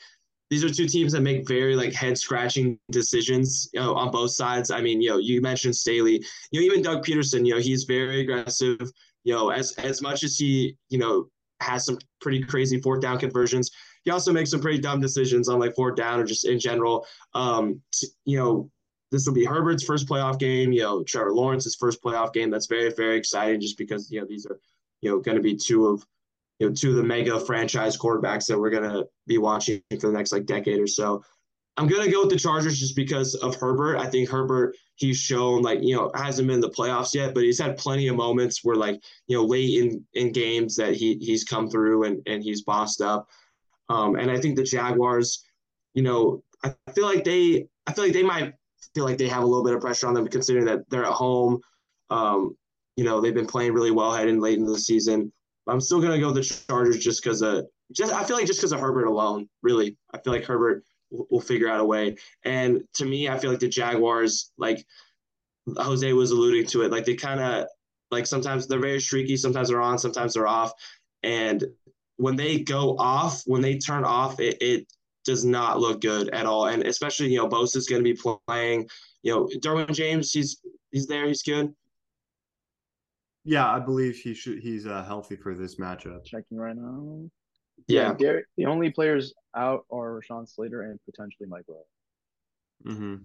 these 0.51 0.64
are 0.64 0.69
two 0.69 0.87
teams 0.87 1.12
that 1.12 1.23
make 1.23 1.47
very 1.47 1.77
like 1.77 1.93
head 1.93 2.19
scratching 2.19 2.79
decisions 2.90 3.71
you 3.73 3.81
know, 3.81 3.95
on 3.95 4.11
both 4.11 4.33
sides. 4.33 4.71
I 4.71 4.81
mean, 4.81 5.01
you 5.01 5.11
know, 5.11 5.19
you 5.19 5.40
mentioned 5.40 5.75
Staley, 5.75 6.23
you 6.51 6.61
know, 6.61 6.66
even 6.66 6.83
Doug 6.83 7.05
Pederson, 7.05 7.47
you 7.47 7.55
know, 7.55 7.61
he's 7.61 7.85
very 7.85 8.21
aggressive. 8.21 8.79
You 9.25 9.35
know, 9.35 9.51
as 9.51 9.73
as 9.73 10.01
much 10.03 10.25
as 10.25 10.37
he, 10.37 10.77
you 10.88 10.99
know, 10.99 11.29
has 11.61 11.85
some 11.85 11.99
pretty 12.20 12.42
crazy 12.42 12.81
fourth 12.81 13.01
down 13.01 13.18
conversions, 13.18 13.70
he 14.05 14.11
also 14.11 14.33
makes 14.33 14.51
some 14.51 14.61
pretty 14.61 14.79
dumb 14.79 15.01
decisions 15.01 15.49
on 15.49 15.59
like 15.59 15.75
fourth 15.75 15.96
down 15.96 16.20
or 16.20 16.25
just 16.25 16.46
in 16.46 16.59
general. 16.59 17.07
Um, 17.35 17.81
you 18.25 18.38
know, 18.38 18.70
this 19.11 19.27
will 19.27 19.35
be 19.35 19.44
Herbert's 19.44 19.85
first 19.85 20.09
playoff 20.09 20.38
game. 20.38 20.73
You 20.73 20.83
know, 20.83 21.03
Trevor 21.03 21.33
Lawrence's 21.33 21.77
first 21.77 22.03
playoff 22.03 22.33
game. 22.33 22.51
That's 22.51 22.66
very, 22.66 22.92
very 22.92 23.16
exciting, 23.16 23.61
just 23.61 23.77
because 23.77 24.11
you 24.11 24.20
know 24.20 24.27
these 24.27 24.46
are 24.46 24.59
you 25.01 25.11
know 25.11 25.18
going 25.18 25.37
to 25.37 25.42
be 25.42 25.57
two 25.57 25.87
of 25.87 26.05
you 26.59 26.68
know 26.68 26.75
two 26.75 26.90
of 26.90 26.96
the 26.96 27.03
mega 27.03 27.38
franchise 27.40 27.96
quarterbacks 27.96 28.46
that 28.46 28.59
we're 28.59 28.70
going 28.70 28.90
to 28.90 29.07
be 29.27 29.38
watching 29.38 29.83
for 30.01 30.07
the 30.07 30.12
next 30.12 30.33
like 30.33 30.46
decade 30.46 30.81
or 30.81 30.87
so. 30.87 31.25
I'm 31.77 31.89
to 31.89 32.11
go 32.11 32.21
with 32.21 32.31
the 32.31 32.39
Chargers 32.39 32.79
just 32.79 32.97
because 32.97 33.35
of 33.37 33.55
Herbert. 33.55 33.97
I 33.97 34.07
think 34.07 34.29
Herbert 34.29 34.75
he's 35.01 35.17
shown 35.17 35.63
like 35.63 35.79
you 35.83 35.97
know 35.97 36.11
hasn't 36.15 36.47
been 36.47 36.57
in 36.57 36.61
the 36.61 36.71
playoffs 36.71 37.15
yet, 37.15 37.33
but 37.35 37.43
he's 37.43 37.59
had 37.59 37.79
plenty 37.79 38.07
of 38.09 38.17
moments 38.17 38.63
where 38.63 38.77
like 38.77 39.03
you 39.27 39.37
know 39.37 39.45
late 39.45 39.83
in 39.83 40.05
in 40.15 40.31
games 40.31 40.77
that 40.77 40.95
he 40.95 41.17
he's 41.21 41.43
come 41.43 41.69
through 41.71 42.05
and 42.05 42.23
and 42.27 42.43
he's 42.43 42.63
bossed 42.63 43.01
up. 43.01 43.27
Um, 43.89 44.15
and 44.17 44.31
I 44.31 44.39
think 44.39 44.57
the 44.57 44.63
Jaguars, 44.63 45.45
you 45.95 46.03
know, 46.03 46.45
I 46.63 46.75
feel 46.95 47.07
like 47.07 47.25
they 47.25 47.67
I 47.87 47.93
feel 47.93 48.05
like 48.05 48.13
they 48.13 48.23
might 48.23 48.53
feel 48.95 49.05
like 49.05 49.19
they 49.19 49.29
have 49.29 49.43
a 49.43 49.47
little 49.47 49.65
bit 49.65 49.75
of 49.75 49.81
pressure 49.81 50.07
on 50.07 50.15
them 50.15 50.29
considering 50.29 50.67
that 50.67 50.89
they're 50.91 51.05
at 51.05 51.13
home. 51.13 51.61
Um, 52.11 52.57
you 52.97 53.05
know, 53.05 53.21
they've 53.21 53.35
been 53.35 53.47
playing 53.47 53.73
really 53.73 53.91
well 53.91 54.13
heading 54.13 54.41
late 54.41 54.59
into 54.59 54.71
the 54.71 54.79
season. 54.79 55.33
I'm 55.67 55.81
still 55.81 56.01
gonna 56.01 56.21
go 56.21 56.33
with 56.33 56.37
the 56.37 56.65
Chargers 56.69 56.99
just 56.99 57.23
because 57.23 57.41
of 57.43 57.65
just 57.93 58.13
I 58.13 58.23
feel 58.25 58.37
like 58.37 58.47
just 58.47 58.61
because 58.61 58.73
of 58.73 58.81
Herbert 58.81 59.07
alone. 59.07 59.49
Really, 59.63 59.97
I 60.13 60.19
feel 60.19 60.33
like 60.33 60.45
Herbert 60.45 60.85
will, 61.11 61.27
will 61.31 61.40
figure 61.40 61.68
out 61.68 61.81
a 61.81 61.85
way. 61.85 62.16
And 62.44 62.83
to 62.94 63.05
me, 63.05 63.29
I 63.29 63.38
feel 63.38 63.51
like 63.51 63.61
the 63.61 63.68
Jaguars, 63.68 64.53
like 64.59 64.85
Jose 65.77 66.12
was 66.12 66.31
alluding 66.31 66.66
to 66.68 66.83
it, 66.83 66.90
like 66.90 67.05
they 67.05 67.14
kind 67.14 67.40
of 67.40 67.66
like 68.11 68.27
sometimes 68.27 68.66
they're 68.66 68.81
very 68.81 69.01
streaky, 69.01 69.37
sometimes 69.37 69.68
they're 69.68 69.81
on, 69.81 69.99
sometimes 69.99 70.35
they're 70.35 70.49
off, 70.49 70.73
and 71.23 71.64
when 72.16 72.37
they 72.37 72.61
go 72.61 72.96
off, 72.99 73.42
when 73.46 73.62
they 73.62 73.79
turn 73.79 74.05
off, 74.05 74.40
it, 74.40 74.59
it 74.61 74.87
does 75.25 75.44
not 75.44 75.81
look 75.81 76.01
good 76.01 76.29
at 76.31 76.44
all. 76.46 76.66
And 76.66 76.83
especially, 76.83 77.29
you 77.29 77.38
know, 77.38 77.49
Bosa's 77.49 77.87
going 77.87 78.05
to 78.05 78.14
be 78.14 78.20
playing. 78.46 78.88
You 79.23 79.35
know, 79.35 79.49
Derwin 79.61 79.94
James, 79.94 80.33
he's 80.33 80.61
he's 80.90 81.07
there, 81.07 81.27
he's 81.27 81.42
good. 81.42 81.75
Yeah, 83.44 83.70
I 83.70 83.79
believe 83.81 84.16
he 84.16 84.35
should. 84.35 84.59
He's 84.59 84.87
uh, 84.87 85.03
healthy 85.05 85.37
for 85.37 85.55
this 85.55 85.77
matchup. 85.77 86.25
Checking 86.25 86.59
right 86.59 86.77
now. 86.77 87.31
Yeah, 87.87 88.14
yeah 88.19 88.38
the 88.57 88.66
only 88.66 88.90
players 88.90 89.35
out 89.57 89.85
are 89.90 90.21
Rashawn 90.21 90.49
Slater 90.49 90.83
and 90.83 90.99
potentially 91.05 91.49
Mike 91.49 91.64
Williams. 91.66 91.87
Mm-hmm. 92.87 93.23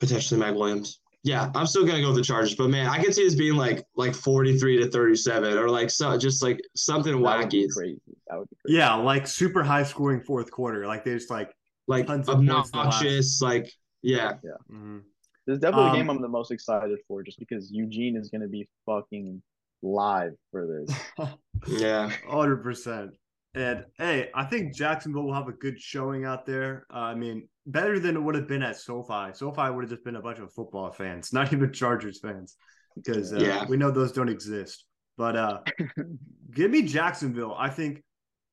Potentially 0.00 0.40
Mike 0.40 0.54
Williams. 0.54 1.00
Yeah, 1.22 1.50
I'm 1.56 1.66
still 1.66 1.84
gonna 1.84 2.00
go 2.00 2.08
with 2.08 2.18
the 2.18 2.22
Chargers, 2.22 2.54
but 2.54 2.70
man, 2.70 2.86
I 2.86 3.02
can 3.02 3.12
see 3.12 3.24
this 3.24 3.34
being 3.34 3.56
like 3.56 3.84
like 3.96 4.14
43 4.14 4.78
to 4.84 4.90
37 4.90 5.58
or 5.58 5.68
like 5.68 5.90
so 5.90 6.16
just 6.16 6.40
like 6.40 6.60
something 6.76 7.12
that 7.12 7.18
wacky. 7.18 7.68
crazy. 7.68 8.00
That 8.28 8.38
would 8.38 8.48
be 8.48 8.56
crazy. 8.64 8.78
Yeah, 8.78 8.94
like 8.94 9.26
super 9.26 9.64
high 9.64 9.82
scoring 9.82 10.20
fourth 10.20 10.52
quarter. 10.52 10.86
Like 10.86 11.04
they 11.04 11.14
just 11.14 11.30
like 11.30 11.52
like 11.88 12.08
obnoxious. 12.08 13.42
Like 13.42 13.72
yeah, 14.02 14.34
yeah. 14.44 14.52
Mm-hmm. 14.70 14.98
This 15.46 15.54
is 15.54 15.60
definitely 15.60 15.86
um, 15.86 15.92
the 15.92 15.98
game 15.98 16.10
I'm 16.10 16.22
the 16.22 16.28
most 16.28 16.52
excited 16.52 16.98
for, 17.08 17.24
just 17.24 17.40
because 17.40 17.72
Eugene 17.72 18.16
is 18.16 18.30
gonna 18.30 18.48
be 18.48 18.68
fucking 18.84 19.42
live 19.82 20.34
for 20.52 20.84
this. 20.86 21.28
yeah, 21.66 22.10
hundred 22.28 22.62
percent. 22.62 23.12
And 23.56 23.86
hey, 23.96 24.28
I 24.34 24.44
think 24.44 24.74
Jacksonville 24.74 25.24
will 25.24 25.32
have 25.32 25.48
a 25.48 25.52
good 25.52 25.80
showing 25.80 26.26
out 26.26 26.44
there. 26.44 26.86
Uh, 26.92 26.98
I 26.98 27.14
mean, 27.14 27.48
better 27.64 27.98
than 27.98 28.14
it 28.14 28.20
would 28.20 28.34
have 28.34 28.46
been 28.46 28.62
at 28.62 28.76
SoFi. 28.76 29.32
SoFi 29.32 29.70
would 29.70 29.84
have 29.84 29.90
just 29.90 30.04
been 30.04 30.16
a 30.16 30.20
bunch 30.20 30.38
of 30.38 30.52
football 30.52 30.92
fans, 30.92 31.32
not 31.32 31.50
even 31.52 31.72
Chargers 31.72 32.20
fans, 32.20 32.56
because 32.94 33.32
uh, 33.32 33.38
yeah. 33.38 33.64
we 33.66 33.78
know 33.78 33.90
those 33.90 34.12
don't 34.12 34.28
exist. 34.28 34.84
But 35.16 35.36
uh, 35.36 35.60
give 36.54 36.70
me 36.70 36.82
Jacksonville. 36.82 37.56
I 37.58 37.70
think 37.70 38.04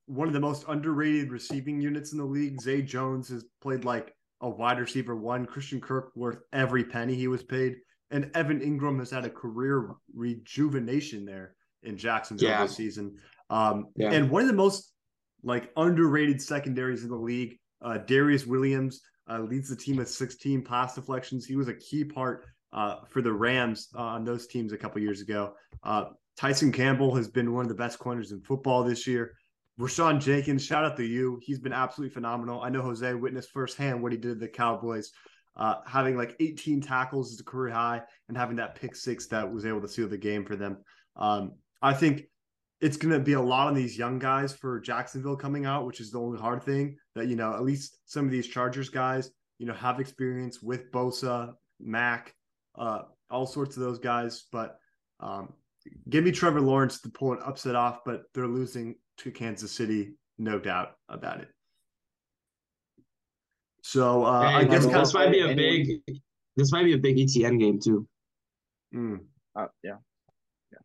one 0.06 0.30
of 0.30 0.34
the 0.34 0.39
most 0.39 0.63
underrated 0.70 1.32
receiving 1.32 1.82
units 1.82 2.13
in 2.13 2.18
the 2.18 2.26
league. 2.26 2.62
Zay 2.62 2.82
Jones 2.82 3.28
has 3.28 3.44
played 3.62 3.84
like 3.84 4.16
a 4.39 4.50
wide 4.50 4.80
receiver 4.80 5.18
one. 5.18 5.46
Christian 5.46 5.82
Kirk 5.82 6.12
worth 6.16 6.39
every 6.54 6.86
penny 6.86 7.16
he 7.16 7.28
was 7.28 7.44
paid. 7.44 7.76
And 8.10 8.32
Evan 8.36 8.62
Engram 8.62 9.00
has 9.00 9.12
had 9.12 9.26
a 9.26 9.30
career 9.30 9.89
rejuvenation 10.16 11.26
there 11.26 11.56
in 11.82 11.98
Jacksonville 11.98 12.48
yeah. 12.48 12.63
this 12.63 12.76
season. 12.78 13.18
Um, 13.50 13.88
yeah. 13.98 14.12
And 14.12 14.30
one 14.30 14.44
of 14.44 14.48
the 14.48 14.54
most 14.54 14.92
like 15.43 15.71
underrated 15.75 16.41
secondaries 16.41 17.03
in 17.03 17.10
the 17.10 17.15
league, 17.15 17.58
uh, 17.82 17.99
Darious 18.06 18.47
Williams 18.47 19.01
uh, 19.29 19.39
leads 19.39 19.69
the 19.69 19.75
team 19.75 19.97
with 19.97 20.10
16 20.10 20.63
pass 20.63 20.95
deflections. 20.95 21.45
He 21.45 21.56
was 21.56 21.67
a 21.67 21.73
key 21.73 22.03
part 22.03 22.45
uh, 22.71 22.97
for 23.10 23.21
the 23.21 23.32
Rams 23.32 23.89
uh, 23.95 24.01
on 24.01 24.23
those 24.23 24.47
teams 24.47 24.73
a 24.73 24.77
couple 24.77 25.01
years 25.01 25.21
ago. 25.21 25.53
Uh, 25.84 26.06
Tyson 26.38 26.71
Campbell 26.71 27.15
has 27.15 27.27
been 27.27 27.53
one 27.53 27.63
of 27.63 27.69
the 27.69 27.75
best 27.75 27.99
corners 27.99 28.32
in 28.32 28.41
football 28.41 28.84
this 28.84 29.06
year. 29.06 29.34
Rayshawn 29.79 30.21
Jenkins, 30.21 30.63
shout 30.63 30.86
out 30.86 30.97
to 30.97 31.03
you. 31.03 31.39
He's 31.41 31.60
been 31.60 31.73
absolutely 31.73 32.13
phenomenal. 32.13 32.62
I 32.62 32.69
know 32.69 32.82
Jose 32.82 33.13
witnessed 33.13 33.51
firsthand 33.51 34.01
what 34.01 34.12
he 34.12 34.17
did 34.17 34.34
to 34.34 34.36
the 34.36 34.47
Cowboys, 34.47 35.12
uh, 35.56 35.75
having 35.88 36.15
like 36.15 36.36
18 36.39 36.82
tackles 36.82 37.34
as 37.34 37.39
a 37.39 37.43
career 37.43 37.73
high 37.73 38.01
and 38.27 38.38
having 38.38 38.58
that 38.58 38.75
pick 38.75 38.95
six 38.95 39.27
that 39.27 39.51
was 39.51 39.65
able 39.65 39.82
to 39.82 39.88
seal 39.88 40.08
the 40.08 40.17
game 40.17 40.45
for 40.45 40.56
them. 40.56 40.77
Um, 41.15 41.53
I 41.82 41.93
think 41.93 42.23
it's 42.84 42.98
going 42.98 43.13
to 43.13 43.19
be 43.19 43.32
a 43.32 43.41
lot 43.41 43.69
of 43.69 43.76
these 43.76 43.98
young 43.98 44.19
guys 44.19 44.52
for 44.52 44.78
Jacksonville 44.78 45.38
coming 45.38 45.65
out, 45.65 45.86
which 45.86 46.02
is 46.02 46.12
the 46.12 46.19
only 46.19 46.38
hard 46.38 46.62
thing 46.62 46.98
that, 47.15 47.28
you 47.28 47.38
know, 47.38 47.54
at 47.54 47.63
least 47.63 47.98
some 48.04 48.26
of 48.26 48.32
these 48.32 48.46
Chargers 48.46 48.89
guys, 48.89 49.32
you 49.58 49.65
know, 49.65 49.74
have 49.74 50.02
experience 50.02 50.62
with 50.62 50.91
Bosa, 50.91 51.54
Mack, 51.80 52.36
uh, 52.78 53.04
all 53.32 53.46
sorts 53.46 53.78
of 53.78 53.84
those 53.84 54.00
guys. 54.00 54.48
But 54.52 54.78
um, 55.22 55.54
give 56.10 56.26
me 56.26 56.32
Trevor 56.34 56.60
Lawrence 56.60 57.00
to 57.02 57.10
pull 57.10 57.32
an 57.32 57.39
upset 57.46 57.76
off, 57.76 58.02
but 58.06 58.24
they're 58.34 58.48
losing 58.48 58.96
to 59.19 59.32
Kansas 59.32 59.72
City, 59.72 60.15
no 60.38 60.60
doubt 60.60 60.98
about 61.08 61.39
it. 61.39 61.48
So 63.82 64.26
uh, 64.26 64.41
I 64.41 64.65
guess 64.65 64.86
this 64.86 65.13
might 65.13 65.32
be 65.32 65.39
a 65.39 65.56
big, 65.56 66.02
this 66.58 66.74
might 66.74 66.84
be 66.84 66.93
a 66.96 66.98
big 66.98 67.15
ETN 67.15 67.62
game 67.62 67.80
too. 67.80 68.06
Mm. 68.93 69.22
Uh, 69.56 69.67
yeah, 69.84 69.96
yeah. 70.74 70.80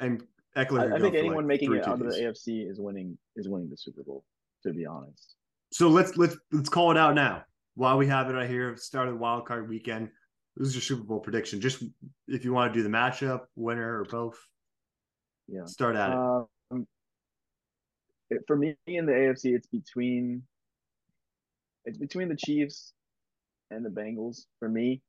And 0.00 0.24
Ekeler, 0.56 0.92
I, 0.92 0.96
I 0.96 1.00
think 1.00 1.14
anyone 1.14 1.36
like 1.38 1.46
making 1.46 1.74
it 1.74 1.86
out 1.86 2.00
of 2.00 2.06
the 2.10 2.16
AFC 2.16 2.68
is 2.68 2.80
winning 2.80 3.18
is 3.36 3.48
winning 3.48 3.68
the 3.68 3.76
Super 3.76 4.02
Bowl. 4.02 4.24
To 4.62 4.72
be 4.72 4.86
honest. 4.86 5.34
So 5.72 5.88
let's 5.88 6.16
let's 6.16 6.36
let's 6.50 6.68
call 6.68 6.90
it 6.90 6.96
out 6.96 7.14
now. 7.14 7.44
While 7.74 7.98
we 7.98 8.06
have 8.06 8.30
it 8.30 8.32
right 8.32 8.48
here, 8.48 8.74
start 8.76 9.08
of 9.08 9.14
the 9.14 9.20
wild 9.20 9.46
card 9.46 9.68
weekend. 9.68 10.08
This 10.56 10.68
is 10.68 10.74
your 10.74 10.82
Super 10.82 11.04
Bowl 11.04 11.20
prediction. 11.20 11.60
Just 11.60 11.84
if 12.26 12.44
you 12.44 12.52
want 12.52 12.72
to 12.72 12.78
do 12.78 12.82
the 12.82 12.88
matchup, 12.88 13.42
winner 13.54 14.00
or 14.00 14.04
both. 14.04 14.38
Yeah. 15.46 15.66
Start 15.66 15.94
at 15.94 16.12
um, 16.12 16.86
it. 18.30 18.40
For 18.46 18.56
me 18.56 18.74
in 18.86 19.04
the 19.04 19.12
AFC, 19.12 19.54
it's 19.54 19.68
between 19.68 20.42
it's 21.84 21.98
between 21.98 22.28
the 22.28 22.36
Chiefs 22.36 22.94
and 23.70 23.84
the 23.84 23.90
Bengals 23.90 24.46
for 24.58 24.68
me. 24.68 25.02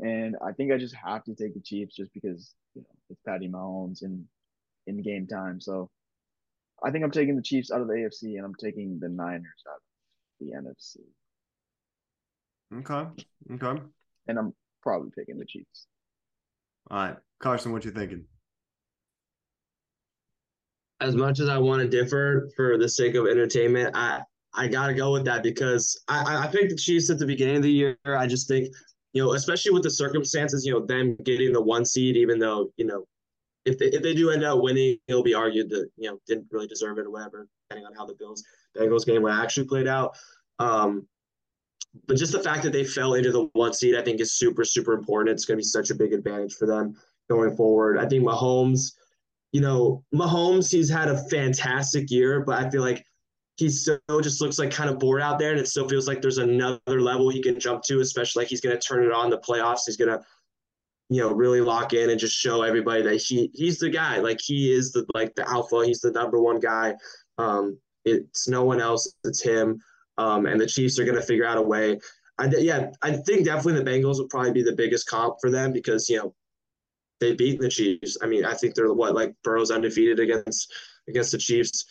And 0.00 0.36
I 0.44 0.52
think 0.52 0.72
I 0.72 0.78
just 0.78 0.94
have 0.94 1.24
to 1.24 1.34
take 1.34 1.54
the 1.54 1.60
Chiefs 1.60 1.94
just 1.94 2.12
because, 2.14 2.54
you 2.74 2.82
know, 2.82 2.88
it's 3.10 3.20
Patty 3.26 3.48
Mahomes 3.48 4.02
in 4.02 4.26
in 4.86 5.02
game 5.02 5.26
time. 5.26 5.60
So 5.60 5.90
I 6.82 6.90
think 6.90 7.04
I'm 7.04 7.10
taking 7.10 7.36
the 7.36 7.42
Chiefs 7.42 7.70
out 7.70 7.80
of 7.80 7.88
the 7.88 7.94
AFC 7.94 8.36
and 8.36 8.44
I'm 8.44 8.54
taking 8.54 8.98
the 8.98 9.08
Niners 9.08 9.62
out 9.68 9.76
of 9.76 9.82
the 10.40 10.52
NFC. 10.56 10.98
Okay. 12.72 13.24
Okay 13.54 13.82
and 14.30 14.38
I'm 14.38 14.54
probably 14.82 15.10
picking 15.10 15.38
the 15.38 15.44
Chiefs. 15.44 15.86
All 16.90 16.98
right, 16.98 17.16
Carson, 17.40 17.72
what 17.72 17.84
you 17.84 17.90
thinking? 17.90 18.24
As 21.00 21.14
much 21.14 21.40
as 21.40 21.48
I 21.48 21.58
want 21.58 21.82
to 21.82 21.88
differ 21.88 22.50
for 22.56 22.78
the 22.78 22.88
sake 22.88 23.14
of 23.14 23.26
entertainment, 23.26 23.94
I 23.94 24.22
I 24.54 24.68
gotta 24.68 24.94
go 24.94 25.12
with 25.12 25.24
that 25.24 25.42
because 25.42 26.02
I 26.08 26.44
I 26.44 26.46
picked 26.46 26.70
the 26.70 26.76
Chiefs 26.76 27.10
at 27.10 27.18
the 27.18 27.26
beginning 27.26 27.56
of 27.56 27.62
the 27.62 27.72
year. 27.72 27.98
I 28.06 28.26
just 28.26 28.48
think 28.48 28.68
you 29.12 29.24
know, 29.24 29.32
especially 29.34 29.72
with 29.72 29.82
the 29.82 29.90
circumstances, 29.90 30.64
you 30.64 30.72
know, 30.72 30.84
them 30.84 31.16
getting 31.24 31.52
the 31.52 31.62
one 31.62 31.84
seed, 31.84 32.16
even 32.16 32.38
though 32.38 32.70
you 32.76 32.86
know, 32.86 33.04
if 33.64 33.78
they, 33.78 33.86
if 33.86 34.02
they 34.02 34.14
do 34.14 34.30
end 34.30 34.44
up 34.44 34.62
winning, 34.62 34.96
it'll 35.08 35.22
be 35.22 35.34
argued 35.34 35.70
that 35.70 35.88
you 35.96 36.10
know 36.10 36.18
didn't 36.26 36.46
really 36.50 36.66
deserve 36.66 36.98
it 36.98 37.06
or 37.06 37.10
whatever, 37.10 37.48
depending 37.68 37.86
on 37.86 37.94
how 37.94 38.06
the 38.06 38.14
Bills 38.14 38.44
Bengals 38.76 39.06
game 39.06 39.22
would 39.22 39.32
actually 39.32 39.66
played 39.66 39.88
out. 39.88 40.16
Um, 40.58 41.06
but 42.06 42.16
just 42.16 42.32
the 42.32 42.42
fact 42.42 42.62
that 42.62 42.72
they 42.72 42.84
fell 42.84 43.14
into 43.14 43.32
the 43.32 43.48
one 43.52 43.72
seed, 43.72 43.96
I 43.96 44.02
think, 44.02 44.20
is 44.20 44.34
super, 44.36 44.64
super 44.64 44.92
important. 44.92 45.34
It's 45.34 45.44
going 45.44 45.56
to 45.56 45.60
be 45.60 45.64
such 45.64 45.90
a 45.90 45.94
big 45.94 46.12
advantage 46.12 46.54
for 46.54 46.66
them 46.66 46.94
going 47.28 47.56
forward. 47.56 47.98
I 47.98 48.06
think 48.06 48.22
Mahomes, 48.24 48.92
you 49.52 49.60
know, 49.60 50.04
Mahomes, 50.14 50.70
he's 50.70 50.88
had 50.88 51.08
a 51.08 51.18
fantastic 51.28 52.10
year, 52.10 52.44
but 52.44 52.64
I 52.64 52.70
feel 52.70 52.82
like 52.82 53.04
he 53.60 53.68
still 53.68 54.00
just 54.22 54.40
looks 54.40 54.58
like 54.58 54.70
kind 54.70 54.88
of 54.88 54.98
bored 54.98 55.20
out 55.20 55.38
there, 55.38 55.50
and 55.50 55.60
it 55.60 55.68
still 55.68 55.86
feels 55.86 56.08
like 56.08 56.22
there's 56.22 56.38
another 56.38 57.02
level 57.02 57.28
he 57.28 57.42
can 57.42 57.60
jump 57.60 57.82
to, 57.82 58.00
especially 58.00 58.40
like 58.40 58.48
he's 58.48 58.62
going 58.62 58.74
to 58.74 58.80
turn 58.80 59.04
it 59.04 59.12
on 59.12 59.28
the 59.28 59.36
playoffs. 59.38 59.82
He's 59.84 59.98
going 59.98 60.08
to, 60.08 60.24
you 61.10 61.20
know, 61.20 61.30
really 61.30 61.60
lock 61.60 61.92
in 61.92 62.08
and 62.08 62.18
just 62.18 62.34
show 62.34 62.62
everybody 62.62 63.02
that 63.02 63.16
he 63.16 63.50
he's 63.52 63.78
the 63.78 63.90
guy. 63.90 64.16
Like 64.16 64.40
he 64.42 64.72
is 64.72 64.92
the 64.92 65.04
like 65.12 65.34
the 65.34 65.46
alpha. 65.46 65.84
He's 65.84 66.00
the 66.00 66.10
number 66.10 66.40
one 66.40 66.58
guy. 66.58 66.94
Um, 67.36 67.78
it's 68.06 68.48
no 68.48 68.64
one 68.64 68.80
else. 68.80 69.14
It's 69.24 69.42
him. 69.42 69.78
Um, 70.16 70.46
and 70.46 70.58
the 70.58 70.66
Chiefs 70.66 70.98
are 70.98 71.04
going 71.04 71.16
to 71.16 71.22
figure 71.22 71.44
out 71.44 71.58
a 71.58 71.62
way. 71.62 71.98
I, 72.38 72.46
yeah, 72.60 72.92
I 73.02 73.12
think 73.12 73.44
definitely 73.44 73.82
the 73.82 73.90
Bengals 73.90 74.16
will 74.16 74.28
probably 74.28 74.52
be 74.52 74.62
the 74.62 74.72
biggest 74.74 75.06
comp 75.06 75.36
for 75.38 75.50
them 75.50 75.70
because 75.70 76.08
you 76.08 76.16
know 76.16 76.34
they 77.20 77.34
beat 77.34 77.60
the 77.60 77.68
Chiefs. 77.68 78.16
I 78.22 78.26
mean, 78.26 78.46
I 78.46 78.54
think 78.54 78.74
they're 78.74 78.90
what 78.90 79.14
like 79.14 79.34
Burrow's 79.44 79.70
undefeated 79.70 80.18
against 80.18 80.72
against 81.06 81.32
the 81.32 81.38
Chiefs. 81.38 81.84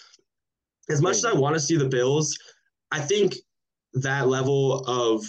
As 0.89 1.01
much 1.01 1.17
as 1.17 1.25
I 1.25 1.33
want 1.33 1.55
to 1.55 1.59
see 1.59 1.77
the 1.77 1.87
Bills, 1.87 2.37
I 2.91 2.99
think 2.99 3.35
that 3.93 4.27
level 4.27 4.83
of 4.85 5.25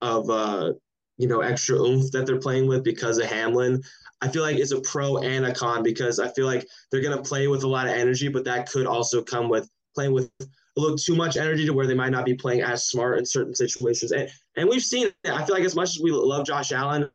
of 0.00 0.28
uh, 0.30 0.72
you 1.18 1.28
know 1.28 1.40
extra 1.40 1.76
oomph 1.76 2.10
that 2.12 2.26
they're 2.26 2.38
playing 2.38 2.66
with 2.66 2.84
because 2.84 3.18
of 3.18 3.26
Hamlin, 3.26 3.82
I 4.20 4.28
feel 4.28 4.42
like 4.42 4.56
it's 4.56 4.72
a 4.72 4.80
pro 4.80 5.18
and 5.18 5.46
a 5.46 5.54
con 5.54 5.82
because 5.82 6.18
I 6.20 6.28
feel 6.32 6.46
like 6.46 6.66
they're 6.90 7.02
gonna 7.02 7.22
play 7.22 7.48
with 7.48 7.64
a 7.64 7.68
lot 7.68 7.86
of 7.86 7.92
energy, 7.92 8.28
but 8.28 8.44
that 8.44 8.70
could 8.70 8.86
also 8.86 9.22
come 9.22 9.48
with 9.48 9.68
playing 9.94 10.12
with 10.12 10.30
a 10.40 10.80
little 10.80 10.96
too 10.96 11.14
much 11.14 11.36
energy 11.36 11.66
to 11.66 11.72
where 11.72 11.86
they 11.86 11.94
might 11.94 12.10
not 12.10 12.24
be 12.24 12.34
playing 12.34 12.62
as 12.62 12.88
smart 12.88 13.18
in 13.18 13.26
certain 13.26 13.54
situations. 13.54 14.12
And 14.12 14.28
and 14.56 14.68
we've 14.68 14.82
seen. 14.82 15.10
I 15.24 15.44
feel 15.44 15.54
like 15.54 15.64
as 15.64 15.76
much 15.76 15.90
as 15.90 16.00
we 16.00 16.10
love 16.10 16.46
Josh 16.46 16.72
Allen, 16.72 17.08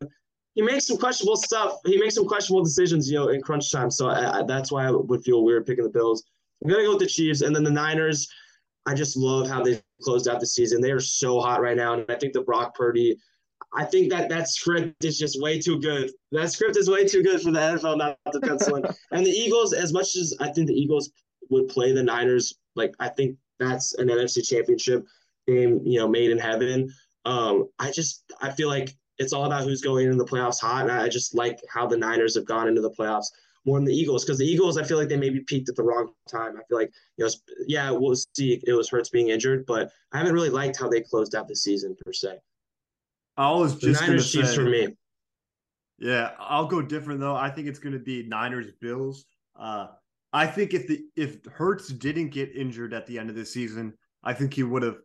he 0.54 0.62
makes 0.62 0.86
some 0.86 0.98
questionable 0.98 1.36
stuff. 1.36 1.78
He 1.84 1.98
makes 1.98 2.14
some 2.14 2.26
questionable 2.26 2.64
decisions, 2.64 3.10
you 3.10 3.18
know, 3.18 3.28
in 3.28 3.42
crunch 3.42 3.70
time. 3.70 3.90
So 3.90 4.08
I, 4.08 4.40
I, 4.40 4.42
that's 4.42 4.72
why 4.72 4.86
I 4.86 4.90
would 4.90 5.22
feel 5.22 5.44
weird 5.44 5.66
picking 5.66 5.84
the 5.84 5.90
Bills. 5.90 6.24
I'm 6.62 6.70
gonna 6.70 6.84
go 6.84 6.90
with 6.90 7.00
the 7.00 7.06
Chiefs, 7.06 7.42
and 7.42 7.54
then 7.54 7.64
the 7.64 7.70
Niners. 7.70 8.28
I 8.86 8.94
just 8.94 9.16
love 9.16 9.48
how 9.48 9.62
they 9.62 9.80
closed 10.02 10.26
out 10.26 10.40
the 10.40 10.46
season. 10.46 10.80
They 10.80 10.90
are 10.90 11.00
so 11.00 11.40
hot 11.40 11.60
right 11.60 11.76
now, 11.76 11.92
and 11.94 12.04
I 12.08 12.14
think 12.16 12.32
the 12.32 12.42
Brock 12.42 12.74
Purdy. 12.74 13.16
I 13.72 13.84
think 13.84 14.10
that 14.10 14.28
that 14.30 14.48
script 14.48 15.04
is 15.04 15.18
just 15.18 15.40
way 15.40 15.60
too 15.60 15.80
good. 15.80 16.10
That 16.32 16.50
script 16.50 16.76
is 16.76 16.90
way 16.90 17.06
too 17.06 17.22
good 17.22 17.40
for 17.40 17.52
the 17.52 17.60
NFL 17.60 17.98
not 17.98 18.18
to 18.32 18.40
pencil 18.40 18.76
in. 18.76 18.84
and 19.12 19.24
the 19.24 19.30
Eagles, 19.30 19.72
as 19.72 19.92
much 19.92 20.16
as 20.16 20.34
I 20.40 20.50
think 20.50 20.66
the 20.66 20.74
Eagles 20.74 21.10
would 21.50 21.68
play 21.68 21.92
the 21.92 22.02
Niners, 22.02 22.54
like 22.74 22.94
I 22.98 23.08
think 23.08 23.36
that's 23.60 23.94
an 23.94 24.08
NFC 24.08 24.46
championship 24.46 25.04
game, 25.46 25.80
you 25.84 25.98
know, 25.98 26.08
made 26.08 26.30
in 26.30 26.38
heaven. 26.38 26.90
Um, 27.24 27.68
I 27.78 27.92
just 27.92 28.24
I 28.40 28.50
feel 28.50 28.68
like 28.68 28.96
it's 29.18 29.34
all 29.34 29.44
about 29.44 29.64
who's 29.64 29.82
going 29.82 30.10
in 30.10 30.16
the 30.16 30.24
playoffs 30.24 30.60
hot. 30.60 30.88
And 30.88 30.92
I 30.92 31.08
just 31.08 31.34
like 31.34 31.60
how 31.68 31.86
the 31.86 31.96
Niners 31.96 32.34
have 32.34 32.46
gone 32.46 32.66
into 32.66 32.80
the 32.80 32.90
playoffs 32.90 33.26
more 33.64 33.78
than 33.78 33.84
the 33.84 33.94
Eagles 33.94 34.24
because 34.24 34.38
the 34.38 34.46
Eagles, 34.46 34.78
I 34.78 34.84
feel 34.84 34.98
like 34.98 35.08
they 35.08 35.16
maybe 35.16 35.40
peaked 35.40 35.68
at 35.68 35.76
the 35.76 35.82
wrong 35.82 36.12
time. 36.28 36.56
I 36.56 36.62
feel 36.68 36.78
like, 36.78 36.90
you 37.16 37.24
know, 37.24 37.30
yeah, 37.66 37.90
we'll 37.90 38.16
see. 38.34 38.60
It 38.66 38.72
was 38.72 38.88
Hurts 38.88 39.10
being 39.10 39.28
injured, 39.28 39.66
but 39.66 39.90
I 40.12 40.18
haven't 40.18 40.32
really 40.32 40.50
liked 40.50 40.78
how 40.78 40.88
they 40.88 41.02
closed 41.02 41.34
out 41.34 41.48
the 41.48 41.56
season 41.56 41.96
per 42.04 42.12
se. 42.12 42.38
I 43.36 43.50
was 43.52 43.76
just 43.76 44.00
the 44.00 44.06
Niners 44.06 44.32
Chiefs 44.32 44.54
for 44.54 44.64
me. 44.64 44.96
Yeah, 45.98 46.30
I'll 46.38 46.66
go 46.66 46.80
different 46.80 47.20
though. 47.20 47.36
I 47.36 47.50
think 47.50 47.68
it's 47.68 47.78
going 47.78 47.92
to 47.92 47.98
be 47.98 48.22
Niners 48.22 48.72
Bills. 48.80 49.26
Uh, 49.58 49.88
I 50.32 50.46
think 50.46 50.74
if 50.74 50.86
the 50.86 51.02
if 51.16 51.44
Hurts 51.46 51.88
didn't 51.88 52.30
get 52.30 52.54
injured 52.56 52.94
at 52.94 53.06
the 53.06 53.18
end 53.18 53.28
of 53.28 53.36
the 53.36 53.44
season, 53.44 53.92
I 54.24 54.32
think 54.32 54.54
he 54.54 54.62
would 54.62 54.82
have 54.82 54.98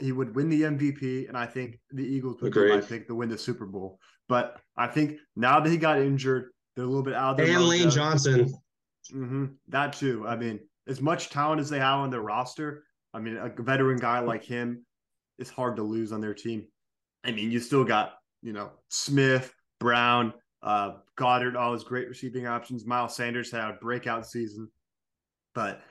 he 0.00 0.12
would 0.12 0.34
win 0.34 0.48
the 0.48 0.62
MVP, 0.62 1.28
and 1.28 1.36
I 1.36 1.46
think 1.46 1.78
the 1.90 2.04
Eagles 2.04 2.40
would 2.40 2.56
I 2.56 2.80
think 2.80 3.06
to 3.06 3.14
win 3.14 3.28
the 3.28 3.38
Super 3.38 3.66
Bowl. 3.66 3.98
But 4.28 4.60
I 4.76 4.86
think 4.86 5.18
now 5.36 5.60
that 5.60 5.68
he 5.68 5.76
got 5.76 6.00
injured, 6.00 6.50
they're 6.74 6.84
a 6.84 6.88
little 6.88 7.02
bit 7.02 7.14
out 7.14 7.36
there. 7.36 7.46
And 7.46 7.64
Lane 7.64 7.90
Johnson, 7.90 8.52
mm-hmm, 9.12 9.46
that 9.68 9.92
too. 9.92 10.26
I 10.26 10.36
mean, 10.36 10.60
as 10.88 11.00
much 11.00 11.30
talent 11.30 11.60
as 11.60 11.70
they 11.70 11.78
have 11.78 11.98
on 11.98 12.10
their 12.10 12.22
roster, 12.22 12.84
I 13.14 13.20
mean, 13.20 13.36
a 13.36 13.50
veteran 13.62 13.98
guy 13.98 14.20
like 14.20 14.44
him 14.44 14.84
is 15.38 15.50
hard 15.50 15.76
to 15.76 15.82
lose 15.82 16.12
on 16.12 16.20
their 16.20 16.34
team. 16.34 16.66
I 17.24 17.32
mean, 17.32 17.50
you 17.50 17.60
still 17.60 17.84
got 17.84 18.14
you 18.42 18.52
know 18.52 18.70
Smith, 18.88 19.52
Brown, 19.80 20.32
uh, 20.62 20.94
Goedert, 21.16 21.56
all 21.56 21.72
his 21.72 21.84
great 21.84 22.08
receiving 22.08 22.46
options. 22.46 22.86
Miles 22.86 23.16
Sanders 23.16 23.50
had 23.50 23.70
a 23.70 23.78
breakout 23.80 24.26
season. 24.26 24.68
But 25.54 25.82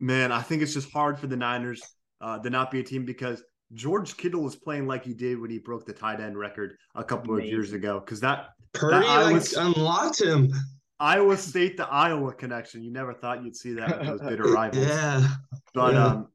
man, 0.00 0.32
I 0.32 0.42
think 0.42 0.62
it's 0.62 0.74
just 0.74 0.92
hard 0.92 1.18
for 1.18 1.26
the 1.26 1.36
Niners 1.36 1.82
uh, 2.20 2.38
to 2.38 2.50
not 2.50 2.70
be 2.70 2.80
a 2.80 2.84
team 2.84 3.04
because 3.04 3.42
George 3.72 4.16
Kittle 4.16 4.46
is 4.46 4.56
playing 4.56 4.86
like 4.86 5.04
he 5.04 5.14
did 5.14 5.40
when 5.40 5.50
he 5.50 5.58
broke 5.58 5.86
the 5.86 5.92
tight 5.92 6.20
end 6.20 6.38
record 6.38 6.76
a 6.94 7.02
couple 7.02 7.34
Amazing. 7.34 7.46
of 7.46 7.52
years 7.52 7.72
ago. 7.72 8.00
Because 8.00 8.20
that 8.20 8.50
Purdy 8.72 8.98
that 8.98 9.06
Iowa, 9.06 9.32
like 9.32 9.46
unlocked 9.56 10.20
him. 10.20 10.52
Iowa 10.98 11.36
State 11.36 11.76
to 11.78 11.86
Iowa 11.86 12.32
connection. 12.32 12.82
You 12.82 12.92
never 12.92 13.12
thought 13.12 13.44
you'd 13.44 13.56
see 13.56 13.74
that 13.74 13.98
with 13.98 14.08
those 14.08 14.20
bitter 14.28 14.44
rivals. 14.44 14.86
yeah. 14.86 15.26
But 15.74 15.94
yeah. 15.94 16.06
um, 16.06 16.28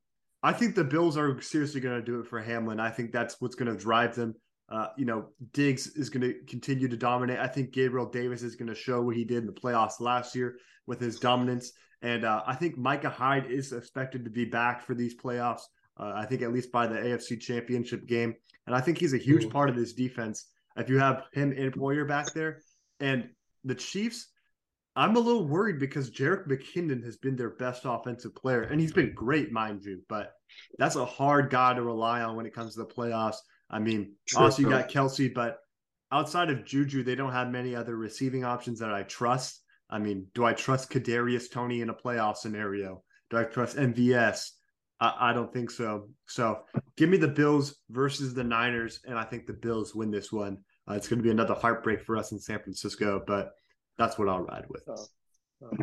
I 0.44 0.54
think 0.54 0.76
the 0.76 0.84
Bills 0.84 1.17
are 1.17 1.41
seriously 1.41 1.82
going 1.82 2.00
to 2.00 2.06
do 2.06 2.20
it 2.20 2.28
for 2.28 2.39
Hamlin. 2.41 2.80
I 2.80 2.89
think 2.89 3.12
that's 3.12 3.39
what's 3.39 3.56
going 3.56 3.76
to 3.76 3.82
drive 3.82 4.15
them. 4.15 4.36
Uh, 4.70 4.88
you 4.98 5.06
know, 5.06 5.28
Diggs 5.52 5.88
is 5.88 6.10
going 6.10 6.22
to 6.22 6.34
continue 6.48 6.88
to 6.88 6.96
dominate. 6.98 7.39
I 7.39 7.48
think 7.48 7.72
Gabriel 7.72 8.06
Davis 8.06 8.41
is 8.41 8.56
going 8.56 8.70
to 8.70 8.76
show 8.76 9.02
what 9.02 9.15
he 9.15 9.26
did 9.26 9.39
in 9.39 9.46
the 9.46 9.52
playoffs 9.52 10.00
last 10.00 10.36
year 10.36 10.58
with 10.88 11.00
his 11.00 11.20
dominance. 11.20 11.74
And 12.02 12.24
uh, 12.24 12.41
I 12.48 12.56
think 12.56 12.78
Micah 12.78 13.10
Hyde 13.10 13.52
is 13.52 13.74
expected 13.74 14.24
to 14.24 14.32
be 14.32 14.46
back 14.46 14.86
for 14.86 14.96
these 14.96 15.15
playoffs. 15.15 15.63
Uh, 16.01 16.13
I 16.15 16.25
think 16.25 16.41
at 16.41 16.51
least 16.51 16.71
by 16.71 16.87
the 16.87 16.95
AFC 16.95 17.39
Championship 17.39 18.07
game. 18.07 18.33
And 18.65 18.75
I 18.75 18.81
think 18.81 18.97
he's 18.97 19.13
a 19.13 19.17
huge 19.17 19.49
part 19.49 19.69
of 19.69 19.75
this 19.75 19.93
defense. 19.93 20.47
If 20.75 20.89
you 20.89 20.97
have 20.97 21.23
him 21.33 21.53
and 21.55 21.73
Poyer 21.73 22.07
back 22.07 22.33
there, 22.33 22.61
and 22.99 23.29
the 23.63 23.75
Chiefs, 23.75 24.27
I'm 24.95 25.15
a 25.15 25.19
little 25.19 25.47
worried 25.47 25.79
because 25.79 26.11
Jerick 26.11 26.47
McKinnon 26.47 27.03
has 27.05 27.17
been 27.17 27.35
their 27.35 27.51
best 27.51 27.83
offensive 27.85 28.35
player, 28.35 28.63
and 28.63 28.79
he's 28.79 28.93
been 28.93 29.13
great, 29.13 29.51
mind 29.51 29.83
you. 29.83 30.01
But 30.09 30.33
that's 30.77 30.95
a 30.95 31.05
hard 31.05 31.49
guy 31.49 31.73
to 31.73 31.81
rely 31.81 32.21
on 32.21 32.35
when 32.35 32.45
it 32.45 32.53
comes 32.53 32.75
to 32.75 32.81
the 32.81 32.85
playoffs. 32.85 33.37
I 33.69 33.79
mean, 33.79 34.15
True. 34.27 34.43
also 34.43 34.61
you 34.61 34.69
got 34.69 34.89
Kelce, 34.89 35.33
but 35.33 35.57
outside 36.11 36.49
of 36.49 36.65
Juju, 36.65 37.03
they 37.03 37.15
don't 37.15 37.31
have 37.31 37.49
many 37.49 37.75
other 37.75 37.95
receiving 37.95 38.43
options 38.43 38.79
that 38.79 38.93
I 38.93 39.03
trust. 39.03 39.61
I 39.89 39.99
mean, 39.99 40.27
do 40.33 40.45
I 40.45 40.53
trust 40.53 40.91
Kadarius 40.91 41.51
Toney 41.51 41.81
in 41.81 41.89
a 41.89 41.93
playoff 41.93 42.37
scenario? 42.37 43.03
Do 43.29 43.37
I 43.37 43.43
trust 43.43 43.77
MVS? 43.77 44.49
I, 45.01 45.31
I 45.31 45.33
don't 45.33 45.51
think 45.51 45.71
so. 45.71 46.07
So 46.27 46.59
give 46.95 47.09
me 47.09 47.17
the 47.17 47.27
Bills 47.27 47.75
versus 47.89 48.33
the 48.33 48.43
Niners, 48.43 49.01
and 49.05 49.17
I 49.17 49.23
think 49.23 49.47
the 49.47 49.53
Bills 49.53 49.93
win 49.93 50.11
this 50.11 50.31
one. 50.31 50.59
Uh, 50.89 50.93
it's 50.93 51.07
going 51.07 51.19
to 51.19 51.23
be 51.23 51.31
another 51.31 51.55
heartbreak 51.55 52.03
for 52.03 52.15
us 52.15 52.31
in 52.31 52.39
San 52.39 52.59
Francisco, 52.59 53.21
but 53.25 53.51
that's 53.97 54.17
what 54.17 54.29
I'll 54.29 54.41
ride 54.41 54.65
with. 54.69 54.83
Oh, 54.87 55.05
oh. 55.63 55.77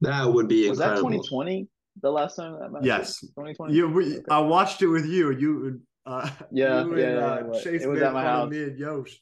That 0.00 0.30
would 0.30 0.48
be 0.48 0.68
was 0.68 0.80
incredible. 0.80 1.10
that 1.10 1.16
2020 1.16 1.68
the 2.02 2.10
last 2.10 2.36
time 2.36 2.58
that 2.60 2.72
match? 2.72 2.84
Yes, 2.84 3.20
2020. 3.20 3.74
You, 3.74 3.88
we, 3.88 4.16
okay. 4.16 4.22
I 4.28 4.40
watched 4.40 4.82
it 4.82 4.88
with 4.88 5.06
you. 5.06 5.30
You, 5.30 5.80
uh, 6.04 6.28
yeah, 6.50 6.84
you 6.84 6.96
yeah, 6.96 7.06
and, 7.06 7.18
uh, 7.18 7.42
yeah, 7.52 7.60
Chase 7.60 7.82
it 7.82 7.88
was 7.88 8.02
at 8.02 8.12
my 8.12 8.22
house. 8.22 8.50
Me 8.50 8.64
and 8.64 8.78
Yosh. 8.78 9.20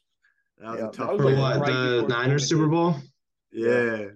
That 0.58 0.70
was 0.70 0.80
yeah, 0.80 0.88
a 0.88 0.90
tough. 0.90 1.10
Was 1.12 1.20
like 1.20 1.38
what 1.38 1.60
right 1.60 1.72
the 1.72 2.06
Niners 2.08 2.48
Super 2.48 2.68
Bowl? 2.68 2.96
Yeah. 3.52 4.06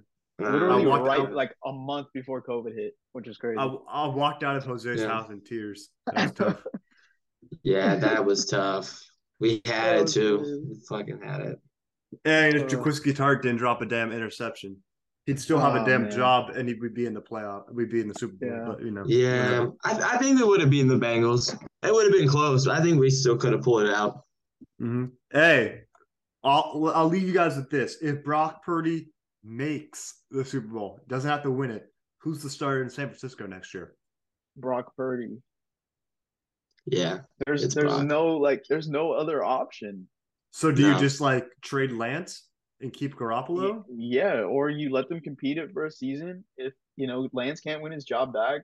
Uh, 0.42 0.50
Literally 0.50 0.84
right, 0.84 1.32
like 1.32 1.54
a 1.64 1.72
month 1.72 2.08
before 2.12 2.42
COVID 2.42 2.74
hit, 2.74 2.94
which 3.12 3.26
is 3.26 3.38
crazy. 3.38 3.58
I, 3.58 3.74
I 3.88 4.06
walked 4.08 4.44
out 4.44 4.56
of 4.56 4.64
Jose's 4.64 5.00
yeah. 5.00 5.08
house 5.08 5.30
in 5.30 5.42
tears. 5.42 5.88
That 6.12 6.22
was 6.22 6.32
tough. 6.32 6.62
yeah, 7.62 7.96
that 7.96 8.24
was 8.24 8.46
tough. 8.46 9.02
We 9.40 9.62
had 9.64 10.00
it 10.00 10.08
too. 10.08 10.66
We 10.68 10.76
fucking 10.88 11.20
had 11.22 11.40
it. 11.40 11.58
And 12.24 12.54
if 12.54 12.66
Jaquiski 12.68 13.14
Tartt 13.14 13.42
didn't 13.42 13.58
drop 13.58 13.82
a 13.82 13.86
damn 13.86 14.12
interception, 14.12 14.76
he'd 15.26 15.40
still 15.40 15.58
have 15.58 15.74
oh, 15.74 15.82
a 15.82 15.86
damn 15.86 16.02
man. 16.02 16.10
job 16.10 16.50
and 16.50 16.68
he 16.68 16.74
would 16.74 16.94
be 16.94 17.06
in 17.06 17.14
the 17.14 17.20
playoff. 17.20 17.64
We'd 17.72 17.90
be 17.90 18.00
in 18.00 18.08
the 18.08 18.14
Super 18.14 18.34
Bowl. 18.36 18.50
Yeah. 18.50 18.64
But 18.66 18.82
you 18.82 18.90
know, 18.90 19.04
yeah, 19.06 19.66
I, 19.84 20.14
I, 20.14 20.18
think 20.18 20.38
we 20.38 20.44
would 20.46 20.60
have 20.60 20.70
been 20.70 20.88
the 20.88 20.94
Bengals. 20.94 21.52
It 21.82 21.92
would 21.92 22.04
have 22.04 22.12
been 22.12 22.28
close. 22.28 22.66
I 22.68 22.80
think 22.80 22.98
we 22.98 23.10
still 23.10 23.36
could 23.36 23.52
have 23.52 23.62
pulled 23.62 23.82
it 23.82 23.94
out. 23.94 24.22
Mm-hmm. 24.80 25.06
Hey, 25.30 25.82
I'll 26.44 26.92
I'll 26.94 27.08
leave 27.08 27.26
you 27.26 27.34
guys 27.34 27.56
with 27.56 27.70
this: 27.70 27.98
if 28.00 28.22
Brock 28.22 28.64
Purdy 28.64 29.08
makes 29.46 30.22
the 30.30 30.44
Super 30.44 30.66
Bowl, 30.66 31.00
doesn't 31.08 31.30
have 31.30 31.42
to 31.44 31.50
win 31.50 31.70
it, 31.70 31.86
who's 32.18 32.42
the 32.42 32.50
starter 32.50 32.82
in 32.82 32.90
San 32.90 33.06
Francisco 33.06 33.46
next 33.46 33.72
year? 33.72 33.94
Brock 34.56 34.94
Purdy. 34.96 35.38
Yeah. 36.86 37.20
There's 37.46 37.74
there's 37.74 37.92
Brock. 37.92 38.04
no 38.04 38.26
like 38.36 38.64
there's 38.68 38.88
no 38.88 39.12
other 39.12 39.44
option. 39.44 40.08
So 40.50 40.72
do 40.72 40.82
no. 40.82 40.94
you 40.94 41.00
just 41.00 41.20
like 41.20 41.46
trade 41.62 41.92
Lance 41.92 42.48
and 42.80 42.92
keep 42.92 43.14
Garoppolo? 43.14 43.84
Yeah, 43.94 44.40
or 44.40 44.70
you 44.70 44.90
let 44.90 45.08
them 45.08 45.20
compete 45.20 45.58
it 45.58 45.70
for 45.72 45.86
a 45.86 45.90
season. 45.90 46.44
If 46.56 46.72
you 46.96 47.06
know 47.06 47.28
Lance 47.32 47.60
can't 47.60 47.82
win 47.82 47.92
his 47.92 48.04
job 48.04 48.32
back, 48.32 48.62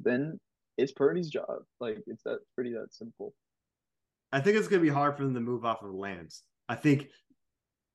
then 0.00 0.38
it's 0.76 0.92
Purdy's 0.92 1.30
job. 1.30 1.62
Like 1.78 1.98
it's 2.06 2.22
that 2.24 2.38
pretty 2.54 2.72
that 2.72 2.92
simple. 2.92 3.34
I 4.32 4.40
think 4.40 4.56
it's 4.56 4.68
gonna 4.68 4.82
be 4.82 4.88
hard 4.88 5.16
for 5.16 5.24
them 5.24 5.34
to 5.34 5.40
move 5.40 5.64
off 5.64 5.82
of 5.82 5.92
Lance. 5.92 6.42
I 6.68 6.76
think 6.76 7.08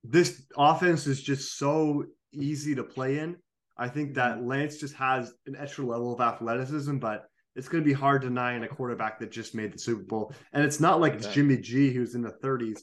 this 0.03 0.43
offense 0.57 1.07
is 1.07 1.21
just 1.21 1.57
so 1.57 2.05
easy 2.31 2.75
to 2.75 2.83
play 2.83 3.19
in. 3.19 3.37
I 3.77 3.89
think 3.89 4.15
that 4.15 4.37
mm-hmm. 4.37 4.47
Lance 4.47 4.77
just 4.77 4.95
has 4.95 5.33
an 5.45 5.55
extra 5.57 5.85
level 5.85 6.13
of 6.13 6.21
athleticism, 6.21 6.97
but 6.97 7.25
it's 7.55 7.67
going 7.67 7.83
to 7.83 7.87
be 7.87 7.93
hard 7.93 8.21
denying 8.21 8.63
a 8.63 8.67
quarterback 8.67 9.19
that 9.19 9.31
just 9.31 9.55
made 9.55 9.73
the 9.73 9.79
Super 9.79 10.03
Bowl. 10.03 10.33
And 10.53 10.63
it's 10.63 10.79
not 10.79 10.99
like 10.99 11.13
it's 11.13 11.27
Jimmy 11.27 11.57
G 11.57 11.93
who's 11.93 12.15
in 12.15 12.21
the 12.21 12.35
30s. 12.43 12.79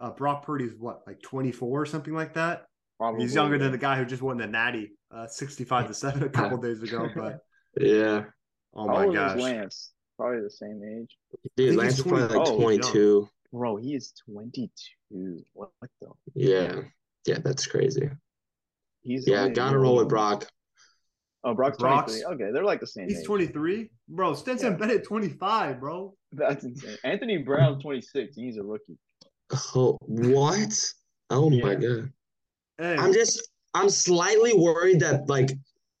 Uh, 0.00 0.10
Brock 0.10 0.44
Purdy's 0.44 0.74
what, 0.78 1.00
like 1.06 1.20
24 1.22 1.82
or 1.82 1.86
something 1.86 2.14
like 2.14 2.34
that? 2.34 2.66
Probably, 2.98 3.22
He's 3.22 3.34
younger 3.34 3.56
yeah. 3.56 3.64
than 3.64 3.72
the 3.72 3.78
guy 3.78 3.96
who 3.96 4.04
just 4.04 4.22
won 4.22 4.38
the 4.38 4.46
Natty, 4.46 4.92
uh, 5.12 5.26
65 5.26 5.88
to 5.88 5.94
seven 5.94 6.24
a 6.24 6.28
couple 6.28 6.58
days 6.58 6.82
ago. 6.82 7.08
But 7.74 7.86
yeah, 7.86 8.24
oh 8.74 8.86
my 8.86 9.12
gosh, 9.12 9.38
Lance 9.38 9.92
probably 10.18 10.42
the 10.42 10.50
same 10.50 10.82
age. 10.84 11.16
Dude, 11.56 11.76
Lance 11.76 11.98
is 11.98 12.02
probably 12.02 12.36
like 12.36 12.56
22. 12.56 13.28
Bro, 13.52 13.76
he 13.76 13.94
is 13.94 14.12
22. 14.28 15.44
What, 15.52 15.70
what 15.78 15.90
the? 16.00 16.08
Yeah, 16.34 16.80
yeah, 17.26 17.38
that's 17.42 17.66
crazy. 17.66 18.10
He's 19.08 19.26
yeah, 19.26 19.48
gotta 19.48 19.78
roll 19.78 19.96
with 19.96 20.08
Brock. 20.08 20.46
Oh, 21.42 21.54
Brock's, 21.54 21.78
Brock's 21.78 22.20
23. 22.20 22.34
Okay, 22.34 22.52
they're 22.52 22.64
like 22.64 22.80
the 22.80 22.86
same. 22.86 23.08
He's 23.08 23.20
age. 23.20 23.26
23, 23.26 23.88
bro. 24.10 24.34
Stetson 24.34 24.72
yeah. 24.72 24.76
Bennett 24.76 25.04
25, 25.04 25.80
bro. 25.80 26.14
That's 26.32 26.62
insane. 26.62 26.98
Anthony 27.04 27.38
Brown 27.38 27.80
26. 27.80 28.36
He's 28.36 28.58
a 28.58 28.62
rookie. 28.62 28.98
Oh, 29.74 29.96
what? 30.02 30.74
Oh 31.30 31.50
yeah. 31.50 31.64
my 31.64 31.74
god. 31.74 32.12
Hey. 32.76 32.96
I'm 32.96 33.14
just 33.14 33.48
I'm 33.72 33.88
slightly 33.88 34.52
worried 34.52 35.00
that 35.00 35.26
like 35.26 35.52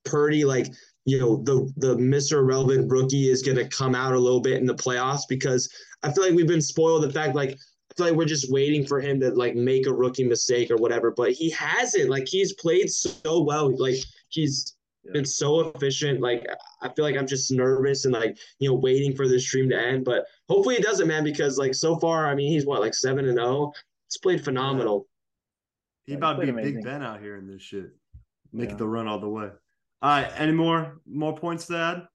Purdy, 0.04 0.44
like 0.44 0.66
you 1.06 1.18
know, 1.18 1.42
the 1.44 1.72
the 1.78 1.96
Mr. 1.96 2.46
Relevant 2.46 2.90
rookie 2.90 3.30
is 3.30 3.42
gonna 3.42 3.66
come 3.66 3.94
out 3.94 4.12
a 4.12 4.18
little 4.18 4.42
bit 4.42 4.58
in 4.58 4.66
the 4.66 4.74
playoffs 4.74 5.22
because 5.30 5.66
I 6.02 6.12
feel 6.12 6.24
like 6.24 6.34
we've 6.34 6.46
been 6.46 6.60
spoiled 6.60 7.04
the 7.04 7.10
fact 7.10 7.34
like 7.34 7.52
I 7.52 7.56
feel 7.98 8.06
like 8.06 8.16
we're 8.16 8.24
just 8.24 8.50
waiting 8.50 8.86
for 8.86 9.00
him 9.00 9.20
to 9.20 9.30
like 9.30 9.56
make 9.56 9.86
a 9.86 9.92
rookie 9.92 10.24
mistake 10.24 10.70
or 10.70 10.76
whatever, 10.76 11.10
but 11.10 11.32
he 11.32 11.50
hasn't. 11.50 12.08
Like 12.08 12.28
he's 12.28 12.54
played 12.54 12.90
so 12.90 13.42
well. 13.42 13.76
Like 13.76 13.96
he's 14.28 14.76
been 15.12 15.24
so 15.24 15.70
efficient. 15.70 16.20
Like 16.20 16.46
I 16.80 16.88
feel 16.90 17.04
like 17.04 17.16
I'm 17.16 17.26
just 17.26 17.50
nervous 17.50 18.04
and 18.04 18.14
like 18.14 18.38
you 18.60 18.70
know 18.70 18.76
waiting 18.76 19.14
for 19.14 19.26
this 19.26 19.44
stream 19.46 19.68
to 19.70 19.76
end. 19.76 20.04
But 20.04 20.26
hopefully 20.48 20.76
it 20.76 20.84
doesn't, 20.84 21.08
man. 21.08 21.24
Because 21.24 21.58
like 21.58 21.74
so 21.74 21.96
far, 21.96 22.28
I 22.28 22.34
mean, 22.34 22.52
he's 22.52 22.64
what 22.64 22.80
like 22.80 22.94
seven 22.94 23.26
and 23.26 23.36
zero. 23.36 23.48
Oh? 23.48 23.72
It's 24.06 24.16
played 24.16 24.42
phenomenal. 24.42 25.06
He 26.06 26.14
about 26.14 26.34
to 26.34 26.42
be 26.42 26.48
amazing. 26.48 26.76
Big 26.76 26.84
Ben 26.84 27.02
out 27.02 27.20
here 27.20 27.36
in 27.36 27.46
this 27.46 27.60
shit. 27.60 27.90
Make 28.52 28.70
yeah. 28.70 28.76
the 28.76 28.88
run 28.88 29.08
all 29.08 29.18
the 29.18 29.28
way. 29.28 29.50
All 30.00 30.10
right, 30.10 30.30
any 30.36 30.52
more 30.52 31.00
more 31.04 31.36
points 31.36 31.66
to 31.66 31.76
add? 31.76 32.08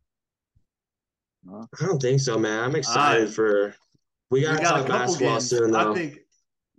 I 1.52 1.86
don't 1.86 2.02
think 2.02 2.22
so, 2.22 2.40
man. 2.40 2.64
I'm 2.64 2.76
excited 2.76 3.26
right. 3.26 3.34
for. 3.34 3.76
We 4.34 4.42
got 4.42 4.58
to 4.58 4.64
talk 4.64 4.88
basketball 4.88 5.30
games. 5.36 5.50
soon, 5.50 5.72
though. 5.72 5.92
I 5.92 5.96
think. 5.96 6.20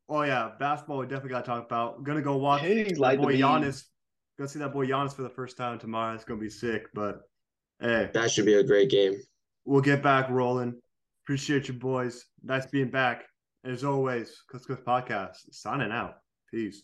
Oh 0.08 0.22
yeah, 0.22 0.50
basketball. 0.58 0.98
We 0.98 1.06
definitely 1.06 1.30
got 1.30 1.44
to 1.44 1.50
talk 1.50 1.64
about. 1.64 2.04
Gonna 2.04 2.20
go 2.22 2.36
watch 2.36 2.60
hey, 2.60 2.92
like 2.94 3.20
boy 3.20 3.36
Giannis 3.36 3.84
go 4.38 4.46
see 4.46 4.58
that 4.58 4.72
boy 4.72 4.86
Giannis 4.86 5.14
for 5.14 5.22
the 5.22 5.30
first 5.30 5.56
time 5.56 5.78
tomorrow. 5.78 6.14
It's 6.14 6.24
gonna 6.24 6.40
be 6.40 6.50
sick. 6.50 6.88
But 6.94 7.22
hey, 7.80 8.10
that 8.12 8.30
should 8.30 8.46
be 8.46 8.54
a 8.54 8.64
great 8.64 8.90
game. 8.90 9.14
We'll 9.64 9.80
get 9.80 10.02
back 10.02 10.28
rolling. 10.28 10.80
Appreciate 11.24 11.68
you 11.68 11.74
boys. 11.74 12.24
Nice 12.42 12.66
being 12.66 12.90
back. 12.90 13.24
As 13.64 13.84
always, 13.84 14.42
Coast 14.50 14.68
Coast 14.68 14.84
Podcast 14.84 15.36
signing 15.52 15.90
out. 15.90 16.16
Peace. 16.50 16.82